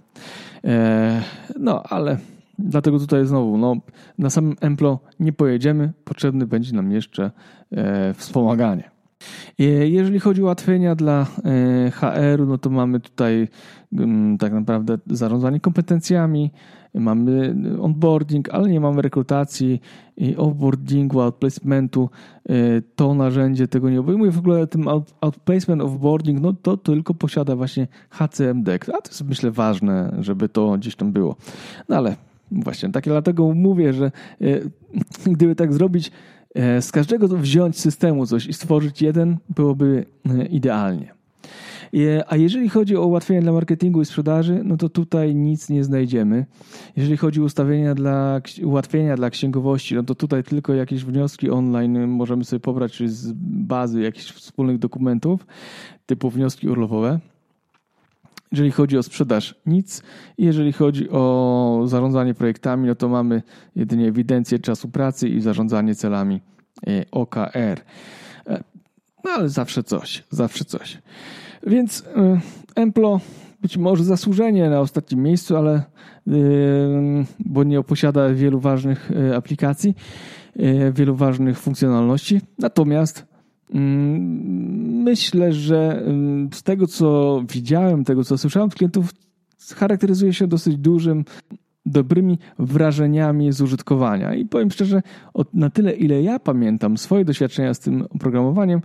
No, 1.60 1.84
ale 1.84 2.18
dlatego 2.60 3.00
tutaj 3.00 3.26
znowu, 3.26 3.58
no, 3.58 3.76
na 4.18 4.30
samym 4.30 4.56
Emplo 4.62 5.00
nie 5.20 5.34
pojedziemy, 5.34 5.94
potrzebny 6.04 6.48
będzie 6.48 6.74
nam 6.74 6.92
jeszcze 6.92 7.32
wspomaganie. 8.14 8.95
E, 9.60 9.64
jeżeli 9.88 10.20
chodzi 10.20 10.42
o 10.42 10.46
ułatwienia 10.46 10.96
dla 10.96 11.26
HR-u, 11.92 12.46
no 12.46 12.58
to 12.58 12.70
mamy 12.70 13.00
tutaj 13.00 13.48
mm, 13.94 14.38
tak 14.38 14.54
naprawdę 14.54 14.98
zarządzanie 15.08 15.60
kompetencjami, 15.60 16.52
mamy 17.00 17.56
onboarding, 17.82 18.50
ale 18.50 18.70
nie 18.70 18.80
mamy 18.80 19.02
rekrutacji 19.02 19.82
i 20.18 20.36
offboardingu, 20.36 21.22
outplacementu. 21.22 22.10
E, 22.50 22.54
to 22.96 23.14
narzędzie 23.14 23.68
tego 23.68 23.90
nie 23.90 24.00
obejmuje. 24.00 24.32
W 24.32 24.40
ogóle 24.40 24.68
tym 24.68 24.88
outplacement, 25.22 25.82
offboarding, 25.82 26.42
no 26.42 26.54
to 26.54 26.78
tylko 26.78 27.14
posiada 27.14 27.56
właśnie 27.56 27.88
HCM 28.10 28.64
Deck. 28.64 28.90
A 28.90 29.02
to 29.02 29.10
jest 29.10 29.24
myślę 29.24 29.52
ważne, 29.52 30.16
żeby 30.20 30.50
to 30.50 30.78
gdzieś 30.78 30.96
tam 30.96 31.12
było. 31.12 31.36
No 31.90 31.96
ale 31.96 32.16
właśnie, 32.52 32.92
tak 32.92 33.04
dlatego 33.04 33.54
mówię, 33.54 33.94
że 33.94 34.12
e, 34.42 34.60
gdyby 35.34 35.56
tak 35.56 35.74
zrobić, 35.74 36.08
e, 36.08 36.12
z 36.82 36.92
każdego 36.92 37.28
wziąć 37.28 37.80
systemu 37.80 38.26
coś 38.26 38.46
i 38.46 38.54
stworzyć 38.54 39.02
jeden, 39.02 39.38
byłoby 39.50 40.06
idealnie. 40.50 41.16
A 42.28 42.36
jeżeli 42.36 42.70
chodzi 42.70 42.96
o 42.98 43.06
ułatwienia 43.06 43.42
dla 43.42 43.52
marketingu 43.52 44.02
i 44.02 44.06
sprzedaży, 44.06 44.62
no 44.64 44.78
to 44.78 44.90
tutaj 44.90 45.36
nic 45.36 45.70
nie 45.70 45.84
znajdziemy. 45.84 46.46
Jeżeli 46.96 47.18
chodzi 47.18 47.42
o 47.42 47.44
ustawienia 47.44 47.96
dla, 47.96 48.42
ułatwienia 48.64 49.16
dla 49.16 49.30
księgowości, 49.30 49.96
no 49.96 50.04
to 50.04 50.16
tutaj 50.16 50.44
tylko 50.44 50.74
jakieś 50.74 51.06
wnioski 51.06 51.50
online 51.50 52.08
możemy 52.08 52.44
sobie 52.44 52.60
pobrać 52.60 53.04
z 53.06 53.34
bazy 53.68 54.02
jakichś 54.02 54.32
wspólnych 54.32 54.80
dokumentów, 54.80 55.48
typu 56.06 56.30
wnioski 56.30 56.70
urlopowe. 56.70 57.20
Jeżeli 58.56 58.72
chodzi 58.72 58.98
o 58.98 59.04
sprzedaż, 59.04 59.56
nic. 59.66 60.04
Jeżeli 60.38 60.74
chodzi 60.74 61.10
o 61.10 61.84
zarządzanie 61.86 62.34
projektami, 62.34 62.88
no 62.88 62.96
to 62.96 63.10
mamy 63.10 63.42
jedynie 63.76 64.08
ewidencję 64.08 64.60
czasu 64.60 64.90
pracy 64.90 65.30
i 65.30 65.42
zarządzanie 65.42 65.96
celami 65.96 66.42
e, 66.88 67.06
OKR. 67.12 67.82
E, 68.48 68.64
no 69.24 69.32
ale 69.32 69.50
zawsze 69.50 69.84
coś, 69.84 70.24
zawsze 70.30 70.66
coś. 70.66 70.98
Więc 71.68 72.00
y, 72.00 72.04
Emplo 72.76 73.20
być 73.62 73.78
może 73.78 74.04
zasłużenie 74.04 74.70
na 74.70 74.80
ostatnim 74.80 75.24
miejscu, 75.24 75.58
ale 75.58 75.84
bo 77.40 77.64
nie 77.64 77.84
posiada 77.84 78.30
wielu 78.30 78.60
ważnych 78.60 79.12
aplikacji, 79.38 79.96
wielu 80.94 81.16
ważnych 81.16 81.60
funkcjonalności. 81.60 82.42
Natomiast 82.60 83.26
myślę, 85.04 85.54
że 85.54 86.04
z 86.54 86.64
tego 86.64 86.88
co 86.88 87.42
widziałem, 87.50 88.04
tego 88.04 88.24
co 88.24 88.38
słyszałem 88.38 88.68
od 88.68 88.76
klientów, 88.76 89.14
charakteryzuje 89.76 90.34
się 90.34 90.48
dosyć 90.48 90.78
dużym 90.78 91.26
dobrymi 91.86 92.40
wrażeniami 92.60 93.52
z 93.52 93.62
użytkowania. 93.62 94.36
I 94.36 94.46
powiem 94.46 94.72
szczerze, 94.72 95.02
na 95.54 95.70
tyle 95.70 95.92
ile 95.92 96.22
ja 96.22 96.40
pamiętam 96.40 96.98
swoje 96.98 97.26
doświadczenia 97.26 97.74
z 97.74 97.80
tym 97.80 98.02
oprogramowaniem, 98.02 98.82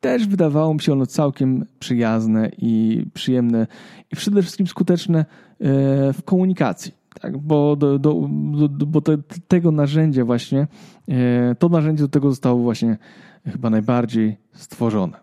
też 0.00 0.26
wydawało 0.26 0.74
mi 0.74 0.80
się 0.80 0.92
ono 0.92 1.06
całkiem 1.06 1.64
przyjazne 1.78 2.50
i 2.58 3.04
przyjemne 3.14 3.66
i 4.12 4.16
przede 4.16 4.42
wszystkim 4.42 4.66
skuteczne 4.66 5.18
e, 5.18 5.24
w 6.12 6.22
komunikacji. 6.24 6.97
Tak, 7.20 7.38
bo 7.38 7.76
do, 7.76 7.98
do, 7.98 8.28
do, 8.68 8.86
bo 8.86 9.00
te, 9.00 9.18
tego 9.48 9.70
narzędzia 9.70 10.24
właśnie, 10.24 10.66
e, 11.08 11.54
to 11.54 11.68
narzędzie 11.68 12.02
do 12.02 12.08
tego 12.08 12.30
zostało 12.30 12.58
właśnie 12.62 12.98
chyba 13.46 13.70
najbardziej 13.70 14.36
stworzone. 14.52 15.20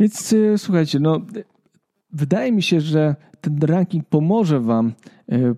Więc 0.00 0.32
e, 0.32 0.58
słuchajcie, 0.58 1.00
no 1.00 1.20
wydaje 2.12 2.52
mi 2.52 2.62
się, 2.62 2.80
że 2.80 3.16
ten 3.40 3.58
ranking 3.62 4.06
pomoże 4.08 4.60
Wam 4.60 4.92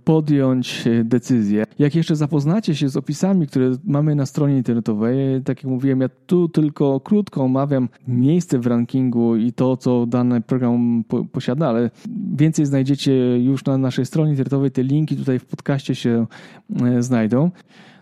podjąć 0.05 0.87
e, 0.87 1.05
decyzję. 1.05 1.65
Jak 1.79 1.95
jeszcze 1.95 2.17
zapoznacie 2.17 2.75
się 2.75 2.89
z 2.89 2.97
opisami, 2.97 3.47
które 3.47 3.71
mamy 3.85 4.15
na 4.15 4.27
stronie 4.27 4.57
internetowej, 4.57 5.43
tak 5.45 5.63
jak 5.63 5.71
mówiłem, 5.71 6.01
ja 6.01 6.09
tu 6.27 6.49
tylko 6.49 7.01
krótko 7.01 7.43
omawiam 7.43 7.89
miejsce 8.09 8.59
w 8.59 8.67
rankingu 8.67 9.37
i 9.37 9.53
to, 9.53 9.77
co 9.77 10.07
dany 10.07 10.41
program 10.41 11.05
posiada, 11.33 11.69
ale 11.69 11.91
więcej 12.37 12.67
znajdziecie 12.67 13.39
już 13.39 13.65
na 13.65 13.79
naszej 13.79 14.07
stronie 14.07 14.31
internetowej. 14.31 14.71
Te 14.71 14.83
linki 14.83 15.17
tutaj 15.17 15.39
w 15.39 15.45
podcaście 15.45 15.95
się 15.95 16.27
e, 16.83 17.03
znajdą. 17.03 17.51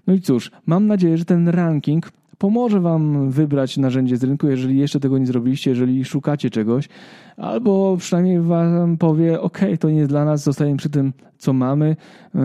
No 0.07 0.15
i 0.15 0.21
cóż, 0.21 0.51
mam 0.67 0.87
nadzieję, 0.87 1.19
że 1.19 1.25
ten 1.25 1.49
ranking 1.49 2.13
pomoże 2.39 2.81
Wam 2.81 3.31
wybrać 3.31 3.77
narzędzie 3.77 4.17
z 4.17 4.25
rynku, 4.25 4.47
jeżeli 4.47 4.79
jeszcze 4.79 5.01
tego 5.01 5.19
nie 5.19 5.27
zrobiliście, 5.27 5.71
jeżeli 5.71 6.05
szukacie 6.05 6.51
czegoś, 6.51 6.89
albo 7.37 7.97
przynajmniej 7.99 8.41
Wam 8.41 8.97
powie: 8.99 9.41
OK, 9.41 9.59
to 9.81 9.91
nie 9.91 9.97
jest 9.97 10.11
dla 10.11 10.25
nas, 10.25 10.43
zostajemy 10.43 10.77
przy 10.77 10.91
tym, 10.91 11.13
co 11.39 11.53
mamy, 11.53 11.97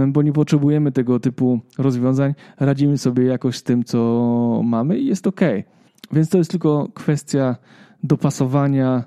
bo 0.07 0.21
nie 0.21 0.33
potrzebujemy 0.33 0.91
tego 0.91 1.19
typu 1.19 1.59
rozwiązań, 1.77 2.33
radzimy 2.59 2.97
sobie 2.97 3.25
jakoś 3.25 3.57
z 3.57 3.63
tym, 3.63 3.83
co 3.83 4.61
mamy 4.63 4.99
i 4.99 5.05
jest 5.05 5.27
OK. 5.27 5.41
Więc 6.11 6.29
to 6.29 6.37
jest 6.37 6.51
tylko 6.51 6.87
kwestia 6.93 7.55
dopasowania 8.03 9.03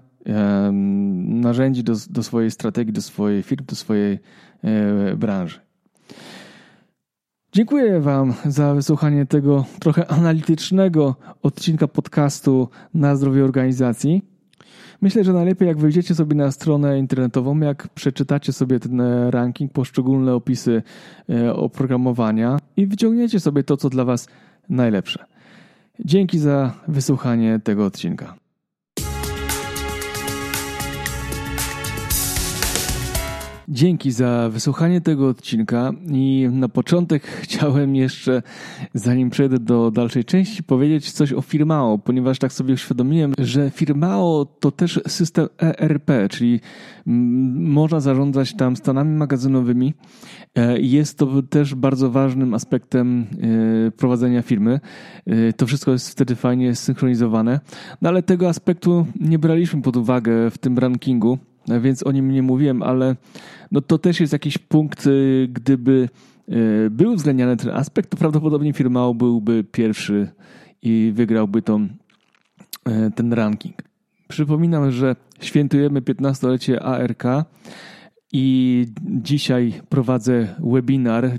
narzędzi 1.24 1.84
do, 1.84 1.94
do 2.10 2.22
swojej 2.22 2.50
strategii, 2.50 2.92
do 2.92 3.02
swojej 3.02 3.42
firmy, 3.42 3.66
do 3.66 3.76
swojej 3.76 4.18
e, 4.62 5.16
branży. 5.16 5.60
Dziękuję 7.54 8.00
Wam 8.00 8.34
za 8.46 8.74
wysłuchanie 8.74 9.26
tego 9.26 9.64
trochę 9.80 10.06
analitycznego 10.10 11.16
odcinka 11.42 11.88
podcastu 11.88 12.68
na 12.94 13.16
zdrowie 13.16 13.44
organizacji. 13.44 14.22
Myślę, 15.00 15.24
że 15.24 15.32
najlepiej 15.32 15.68
jak 15.68 15.78
wejdziecie 15.78 16.14
sobie 16.14 16.36
na 16.36 16.50
stronę 16.50 16.98
internetową, 16.98 17.60
jak 17.60 17.88
przeczytacie 17.88 18.52
sobie 18.52 18.80
ten 18.80 19.00
e, 19.00 19.30
ranking, 19.30 19.72
poszczególne 19.72 20.34
opisy 20.34 20.82
e, 21.30 21.54
oprogramowania 21.54 22.58
i 22.76 22.86
wyciągniecie 22.86 23.40
sobie 23.40 23.64
to, 23.64 23.76
co 23.76 23.90
dla 23.90 24.04
Was 24.04 24.28
najlepsze. 24.68 25.24
Dzięki 26.04 26.38
za 26.38 26.72
wysłuchanie 26.88 27.60
tego 27.64 27.84
odcinka. 27.84 28.41
Dzięki 33.68 34.12
za 34.12 34.48
wysłuchanie 34.52 35.00
tego 35.00 35.28
odcinka 35.28 35.92
i 36.12 36.48
na 36.52 36.68
początek 36.68 37.22
chciałem 37.42 37.96
jeszcze, 37.96 38.42
zanim 38.94 39.30
przejdę 39.30 39.58
do 39.58 39.90
dalszej 39.90 40.24
części, 40.24 40.62
powiedzieć 40.62 41.12
coś 41.12 41.32
o 41.32 41.42
Firmao, 41.42 41.98
ponieważ 41.98 42.38
tak 42.38 42.52
sobie 42.52 42.74
uświadomiłem, 42.74 43.34
że 43.38 43.70
Firmao 43.70 44.46
to 44.60 44.70
też 44.70 45.00
system 45.06 45.48
ERP, 45.58 46.10
czyli 46.30 46.60
można 47.06 48.00
zarządzać 48.00 48.56
tam 48.56 48.76
stanami 48.76 49.16
magazynowymi. 49.16 49.94
E, 50.54 50.80
jest 50.80 51.18
to 51.18 51.42
też 51.42 51.74
bardzo 51.74 52.10
ważnym 52.10 52.54
aspektem 52.54 53.26
e, 53.86 53.90
prowadzenia 53.90 54.42
firmy. 54.42 54.80
E, 55.26 55.52
to 55.52 55.66
wszystko 55.66 55.92
jest 55.92 56.10
wtedy 56.10 56.36
fajnie 56.36 56.74
synchronizowane, 56.74 57.60
no 58.02 58.08
ale 58.08 58.22
tego 58.22 58.48
aspektu 58.48 59.06
nie 59.20 59.38
braliśmy 59.38 59.82
pod 59.82 59.96
uwagę 59.96 60.50
w 60.50 60.58
tym 60.58 60.78
rankingu 60.78 61.38
więc 61.68 62.06
o 62.06 62.12
nim 62.12 62.30
nie 62.30 62.42
mówiłem, 62.42 62.82
ale 62.82 63.16
no 63.72 63.80
to 63.80 63.98
też 63.98 64.20
jest 64.20 64.32
jakiś 64.32 64.58
punkt, 64.58 65.06
y, 65.06 65.48
gdyby 65.52 66.08
y, 66.48 66.90
był 66.90 67.12
uwzględniany 67.12 67.56
ten 67.56 67.70
aspekt, 67.70 68.10
to 68.10 68.16
prawdopodobnie 68.16 68.72
firma 68.72 69.14
byłby 69.14 69.64
pierwszy 69.64 70.28
i 70.82 71.12
wygrałby 71.14 71.62
tą, 71.62 71.82
y, 71.82 71.88
ten 73.14 73.32
ranking. 73.32 73.74
Przypominam, 74.28 74.90
że 74.90 75.16
świętujemy 75.40 76.00
15-lecie 76.00 76.82
ARK 76.82 77.24
i 78.32 78.86
dzisiaj 79.04 79.72
prowadzę 79.88 80.54
webinar 80.58 81.30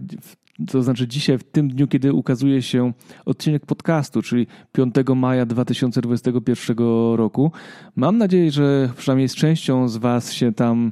to 0.67 0.83
znaczy 0.83 1.07
dzisiaj, 1.07 1.37
w 1.37 1.43
tym 1.43 1.69
dniu, 1.69 1.87
kiedy 1.87 2.13
ukazuje 2.13 2.61
się 2.61 2.93
odcinek 3.25 3.65
podcastu, 3.65 4.21
czyli 4.21 4.47
5 4.71 4.95
maja 5.15 5.45
2021 5.45 6.77
roku. 7.15 7.51
Mam 7.95 8.17
nadzieję, 8.17 8.51
że 8.51 8.89
przynajmniej 8.97 9.29
z 9.29 9.35
częścią 9.35 9.87
z 9.87 9.97
Was 9.97 10.33
się 10.33 10.53
tam 10.53 10.91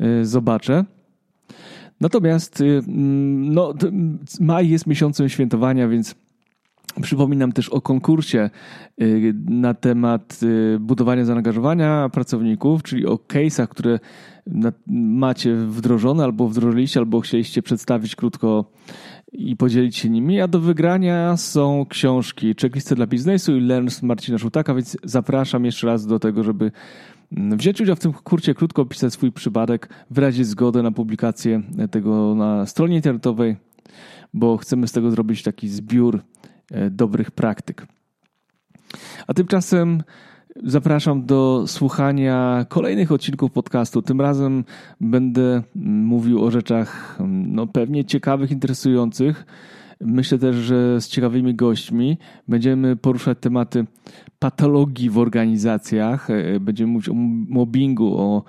y, 0.00 0.26
zobaczę. 0.26 0.84
Natomiast 2.00 2.60
y, 2.60 2.64
mm, 2.64 3.54
no, 3.54 3.74
maj 4.40 4.68
jest 4.68 4.86
miesiącem 4.86 5.28
świętowania, 5.28 5.88
więc 5.88 6.14
Przypominam 7.02 7.52
też 7.52 7.68
o 7.68 7.80
konkursie 7.80 8.50
y, 9.02 9.34
na 9.48 9.74
temat 9.74 10.40
budowania 10.80 11.24
zaangażowania 11.24 12.08
pracowników, 12.12 12.82
czyli 12.82 13.06
o 13.06 13.14
case'ach, 13.14 13.68
które 13.68 13.98
macie 14.86 15.56
wdrożone 15.56 16.24
albo 16.24 16.48
wdrożyliście, 16.48 17.00
albo 17.00 17.20
chcieliście 17.20 17.62
przedstawić 17.62 18.16
krótko 18.16 18.64
i 19.32 19.56
podzielić 19.56 19.96
się 19.96 20.10
nimi. 20.10 20.40
A 20.40 20.48
do 20.48 20.60
wygrania 20.60 21.36
są 21.36 21.86
książki 21.88 22.54
Checklisty 22.60 22.94
dla 22.94 23.06
biznesu 23.06 23.56
i 23.56 23.60
Learns 23.60 24.02
Marcina 24.02 24.38
Szutaka, 24.38 24.74
więc 24.74 24.96
zapraszam 25.04 25.64
jeszcze 25.64 25.86
raz 25.86 26.06
do 26.06 26.18
tego, 26.18 26.44
żeby 26.44 26.72
wziąć 27.32 27.80
udział 27.80 27.96
w 27.96 28.00
tym 28.00 28.12
kurcie, 28.12 28.54
krótko 28.54 28.82
opisać 28.82 29.12
swój 29.12 29.32
przypadek, 29.32 29.88
wyrazić 30.10 30.46
zgodę 30.46 30.82
na 30.82 30.92
publikację 30.92 31.62
tego 31.90 32.34
na 32.34 32.66
stronie 32.66 32.96
internetowej, 32.96 33.56
bo 34.34 34.56
chcemy 34.56 34.88
z 34.88 34.92
tego 34.92 35.10
zrobić 35.10 35.42
taki 35.42 35.68
zbiór 35.68 36.22
e, 36.70 36.90
dobrych 36.90 37.30
praktyk. 37.30 37.86
A 39.26 39.34
tymczasem 39.34 40.02
Zapraszam 40.62 41.26
do 41.26 41.64
słuchania 41.66 42.66
kolejnych 42.68 43.12
odcinków 43.12 43.52
podcastu. 43.52 44.02
Tym 44.02 44.20
razem 44.20 44.64
będę 45.00 45.62
mówił 46.04 46.44
o 46.44 46.50
rzeczach 46.50 47.18
no, 47.28 47.66
pewnie 47.66 48.04
ciekawych, 48.04 48.50
interesujących. 48.50 49.46
Myślę 50.00 50.38
też, 50.38 50.56
że 50.56 51.00
z 51.00 51.08
ciekawymi 51.08 51.54
gośćmi 51.54 52.18
będziemy 52.48 52.96
poruszać 52.96 53.38
tematy 53.40 53.86
patologii 54.38 55.10
w 55.10 55.18
organizacjach. 55.18 56.28
Będziemy 56.60 56.92
mówić 56.92 57.08
o 57.08 57.14
mobbingu, 57.48 58.18
o, 58.18 58.42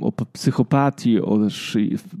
o 0.00 0.12
psychopatii, 0.32 1.20
o 1.20 1.38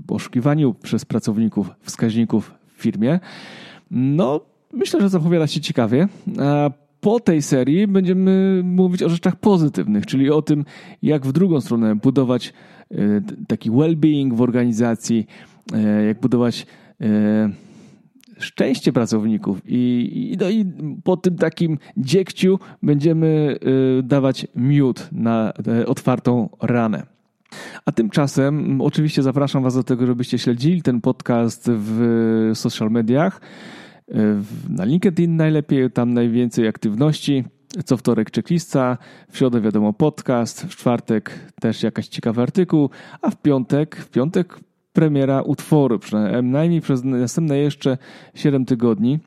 oszukiwaniu 0.08 0.74
przez 0.74 1.04
pracowników 1.04 1.70
wskaźników 1.80 2.54
w 2.76 2.82
firmie. 2.82 3.20
No, 3.90 4.40
myślę, 4.72 5.00
że 5.00 5.08
zapowiada 5.08 5.46
się 5.46 5.60
ciekawie. 5.60 6.08
Po 7.06 7.20
tej 7.20 7.42
serii 7.42 7.86
będziemy 7.86 8.60
mówić 8.64 9.02
o 9.02 9.08
rzeczach 9.08 9.36
pozytywnych, 9.36 10.06
czyli 10.06 10.30
o 10.30 10.42
tym, 10.42 10.64
jak 11.02 11.26
w 11.26 11.32
drugą 11.32 11.60
stronę 11.60 11.94
budować 11.94 12.52
e, 12.90 12.96
taki 13.48 13.70
well-being 13.70 14.34
w 14.34 14.40
organizacji, 14.40 15.26
e, 15.72 16.04
jak 16.04 16.20
budować 16.20 16.66
e, 17.00 17.50
szczęście 18.38 18.92
pracowników. 18.92 19.60
I, 19.66 20.36
no 20.40 20.50
i 20.50 20.64
po 21.04 21.16
tym 21.16 21.36
takim 21.36 21.78
dziekciu 21.96 22.58
będziemy 22.82 23.56
dawać 24.02 24.46
miód 24.56 25.08
na 25.12 25.52
otwartą 25.86 26.48
ranę. 26.62 27.06
A 27.84 27.92
tymczasem 27.92 28.80
oczywiście 28.80 29.22
zapraszam 29.22 29.62
Was 29.62 29.74
do 29.74 29.84
tego, 29.84 30.06
żebyście 30.06 30.38
śledzili 30.38 30.82
ten 30.82 31.00
podcast 31.00 31.70
w 31.72 32.50
social 32.54 32.90
mediach. 32.90 33.40
Na 34.68 34.84
LinkedIn 34.84 35.36
najlepiej, 35.36 35.90
tam 35.90 36.14
najwięcej 36.14 36.68
aktywności. 36.68 37.44
Co 37.84 37.96
wtorek 37.96 38.32
checklista, 38.34 38.98
w 39.30 39.38
środę 39.38 39.60
wiadomo 39.60 39.92
podcast, 39.92 40.62
w 40.62 40.76
czwartek 40.76 41.52
też 41.60 41.82
jakaś 41.82 42.08
ciekawy 42.08 42.42
artykuł, 42.42 42.90
a 43.22 43.30
w 43.30 43.42
piątek, 43.42 43.96
w 43.96 44.10
piątek 44.10 44.58
premiera 44.92 45.42
utworu, 45.42 45.98
przynajmniej 45.98 46.80
przez 46.80 47.04
następne 47.04 47.58
jeszcze 47.58 47.98
7 48.34 48.64
tygodni. 48.64 49.18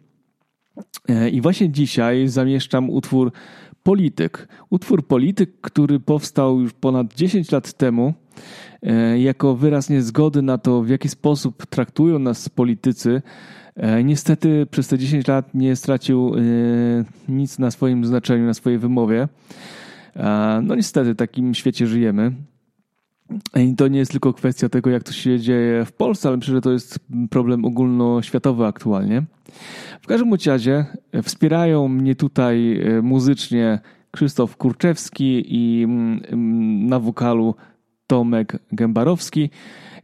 E, 1.09 1.29
I 1.29 1.41
właśnie 1.41 1.69
dzisiaj 1.69 2.27
zamieszczam 2.27 2.89
utwór 2.89 3.31
Polityk. 3.83 4.47
Utwór 4.69 5.07
Polityk, 5.07 5.61
który 5.61 5.99
powstał 5.99 6.61
już 6.61 6.73
ponad 6.73 7.13
10 7.13 7.51
lat 7.51 7.73
temu 7.73 8.13
e, 8.83 9.19
jako 9.19 9.55
wyraz 9.55 9.89
niezgody 9.89 10.41
na 10.41 10.57
to, 10.57 10.81
w 10.81 10.89
jaki 10.89 11.09
sposób 11.09 11.65
traktują 11.65 12.19
nas 12.19 12.49
politycy, 12.49 13.21
E, 13.79 14.03
niestety 14.03 14.67
przez 14.71 14.87
te 14.87 14.97
10 14.97 15.27
lat 15.27 15.53
nie 15.53 15.75
stracił 15.75 16.35
e, 16.35 16.41
nic 17.29 17.59
na 17.59 17.71
swoim 17.71 18.05
znaczeniu, 18.05 18.45
na 18.45 18.53
swojej 18.53 18.79
wymowie. 18.79 19.27
No 20.63 20.75
niestety, 20.75 21.13
w 21.13 21.17
takim 21.17 21.53
świecie 21.53 21.87
żyjemy. 21.87 22.31
I 23.55 23.75
to 23.75 23.87
nie 23.87 23.99
jest 23.99 24.11
tylko 24.11 24.33
kwestia 24.33 24.69
tego, 24.69 24.89
jak 24.89 25.03
to 25.03 25.11
się 25.11 25.39
dzieje 25.39 25.85
w 25.85 25.91
Polsce, 25.91 26.27
ale 26.27 26.37
myślę, 26.37 26.53
że 26.53 26.61
to 26.61 26.71
jest 26.71 26.99
problem 27.29 27.65
ogólnoświatowy 27.65 28.65
aktualnie. 28.65 29.23
W 30.01 30.07
każdym 30.07 30.33
razie 30.47 30.85
wspierają 31.23 31.87
mnie 31.87 32.15
tutaj 32.15 32.81
muzycznie 33.03 33.79
Krzysztof 34.11 34.57
Kurczewski 34.57 35.45
i 35.47 35.83
mm, 35.83 36.21
mm, 36.27 36.85
na 36.87 36.99
wokalu 36.99 37.55
Tomek 38.07 38.59
Gębarowski. 38.71 39.49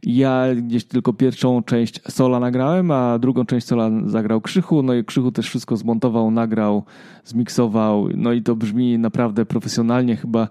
Ja 0.02 0.44
gdzieś 0.54 0.84
tylko 0.84 1.12
pierwszą 1.12 1.62
część 1.62 2.00
sola 2.08 2.40
nagrałem, 2.40 2.90
a 2.90 3.18
drugą 3.18 3.44
część 3.44 3.66
sola 3.66 3.90
zagrał 4.06 4.40
Krzychu, 4.40 4.82
no 4.82 4.94
i 4.94 5.04
Krzychu 5.04 5.32
też 5.32 5.46
wszystko 5.48 5.76
zmontował, 5.76 6.30
nagrał, 6.30 6.84
zmiksował, 7.24 8.08
no 8.14 8.32
i 8.32 8.42
to 8.42 8.56
brzmi 8.56 8.98
naprawdę 8.98 9.46
profesjonalnie, 9.46 10.16
chyba 10.16 10.48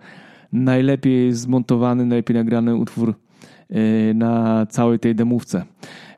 najlepiej 0.51 1.31
zmontowany, 1.31 2.05
najlepiej 2.05 2.35
nagrany 2.35 2.75
utwór 2.75 3.13
e, 3.69 4.13
na 4.13 4.65
całej 4.65 4.99
tej 4.99 5.15
demówce. 5.15 5.65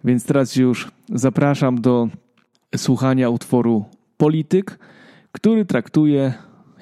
Więc 0.04 0.26
teraz 0.26 0.56
już 0.56 0.92
zapraszam 1.10 1.82
do 1.82 2.08
słuchania 2.76 3.30
utworu 3.30 3.86
Polityk, 4.18 4.80
który 5.32 5.66
traktuje, 5.66 6.34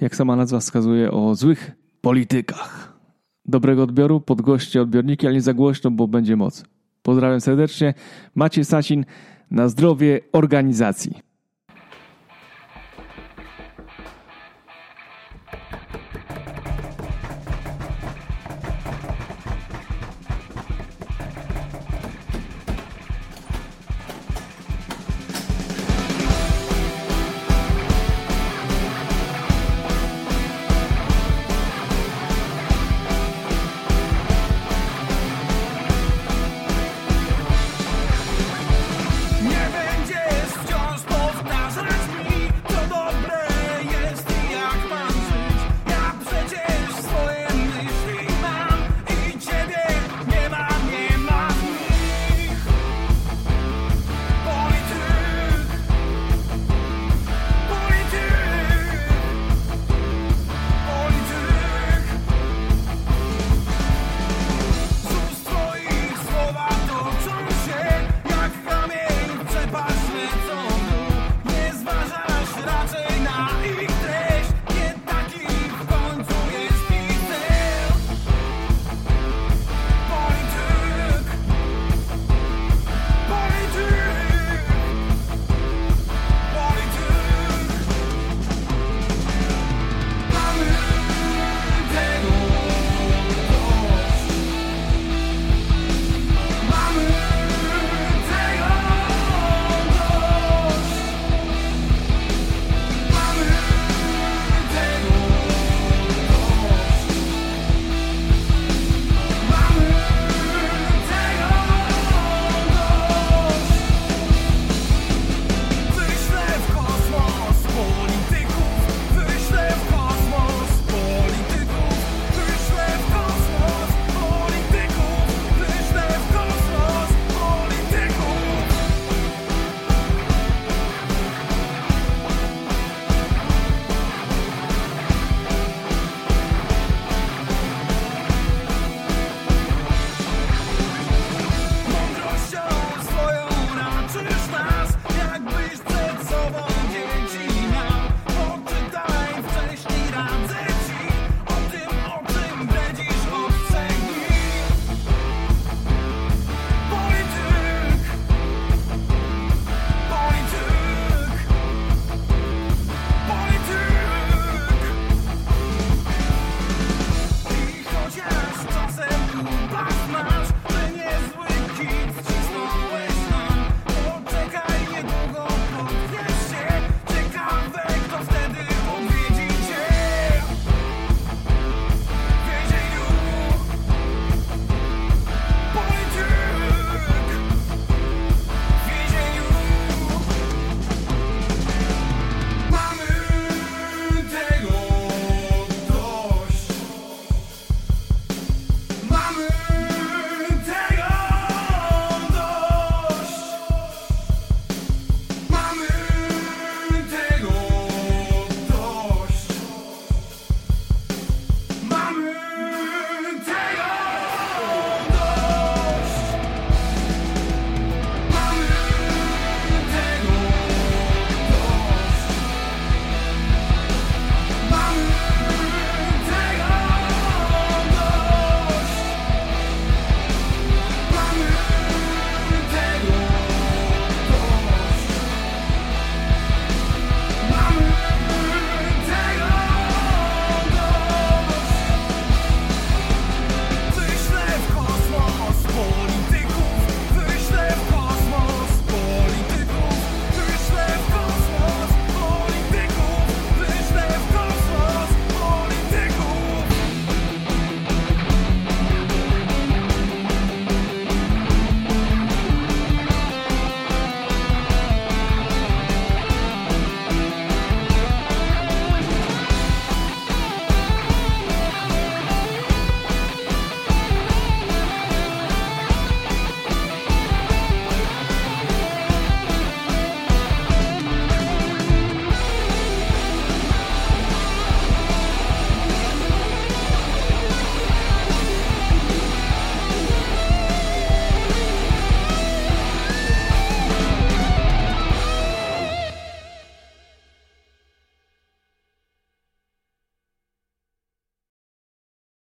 jak 0.01 0.15
sama 0.15 0.35
nazwa 0.35 0.59
wskazuje, 0.59 1.11
o 1.11 1.35
złych 1.35 1.71
politykach 2.01 2.95
dobrego 3.47 3.83
odbioru, 3.83 4.21
podgłoście 4.21 4.81
odbiorniki, 4.81 5.27
ale 5.27 5.35
nie 5.35 5.41
za 5.41 5.53
głośno, 5.53 5.91
bo 5.91 6.07
będzie 6.07 6.35
moc. 6.35 6.65
Pozdrawiam 7.01 7.41
serdecznie. 7.41 7.93
Maciej 8.35 8.65
Sasin 8.65 9.05
na 9.51 9.67
zdrowie 9.67 10.19
organizacji. 10.31 11.24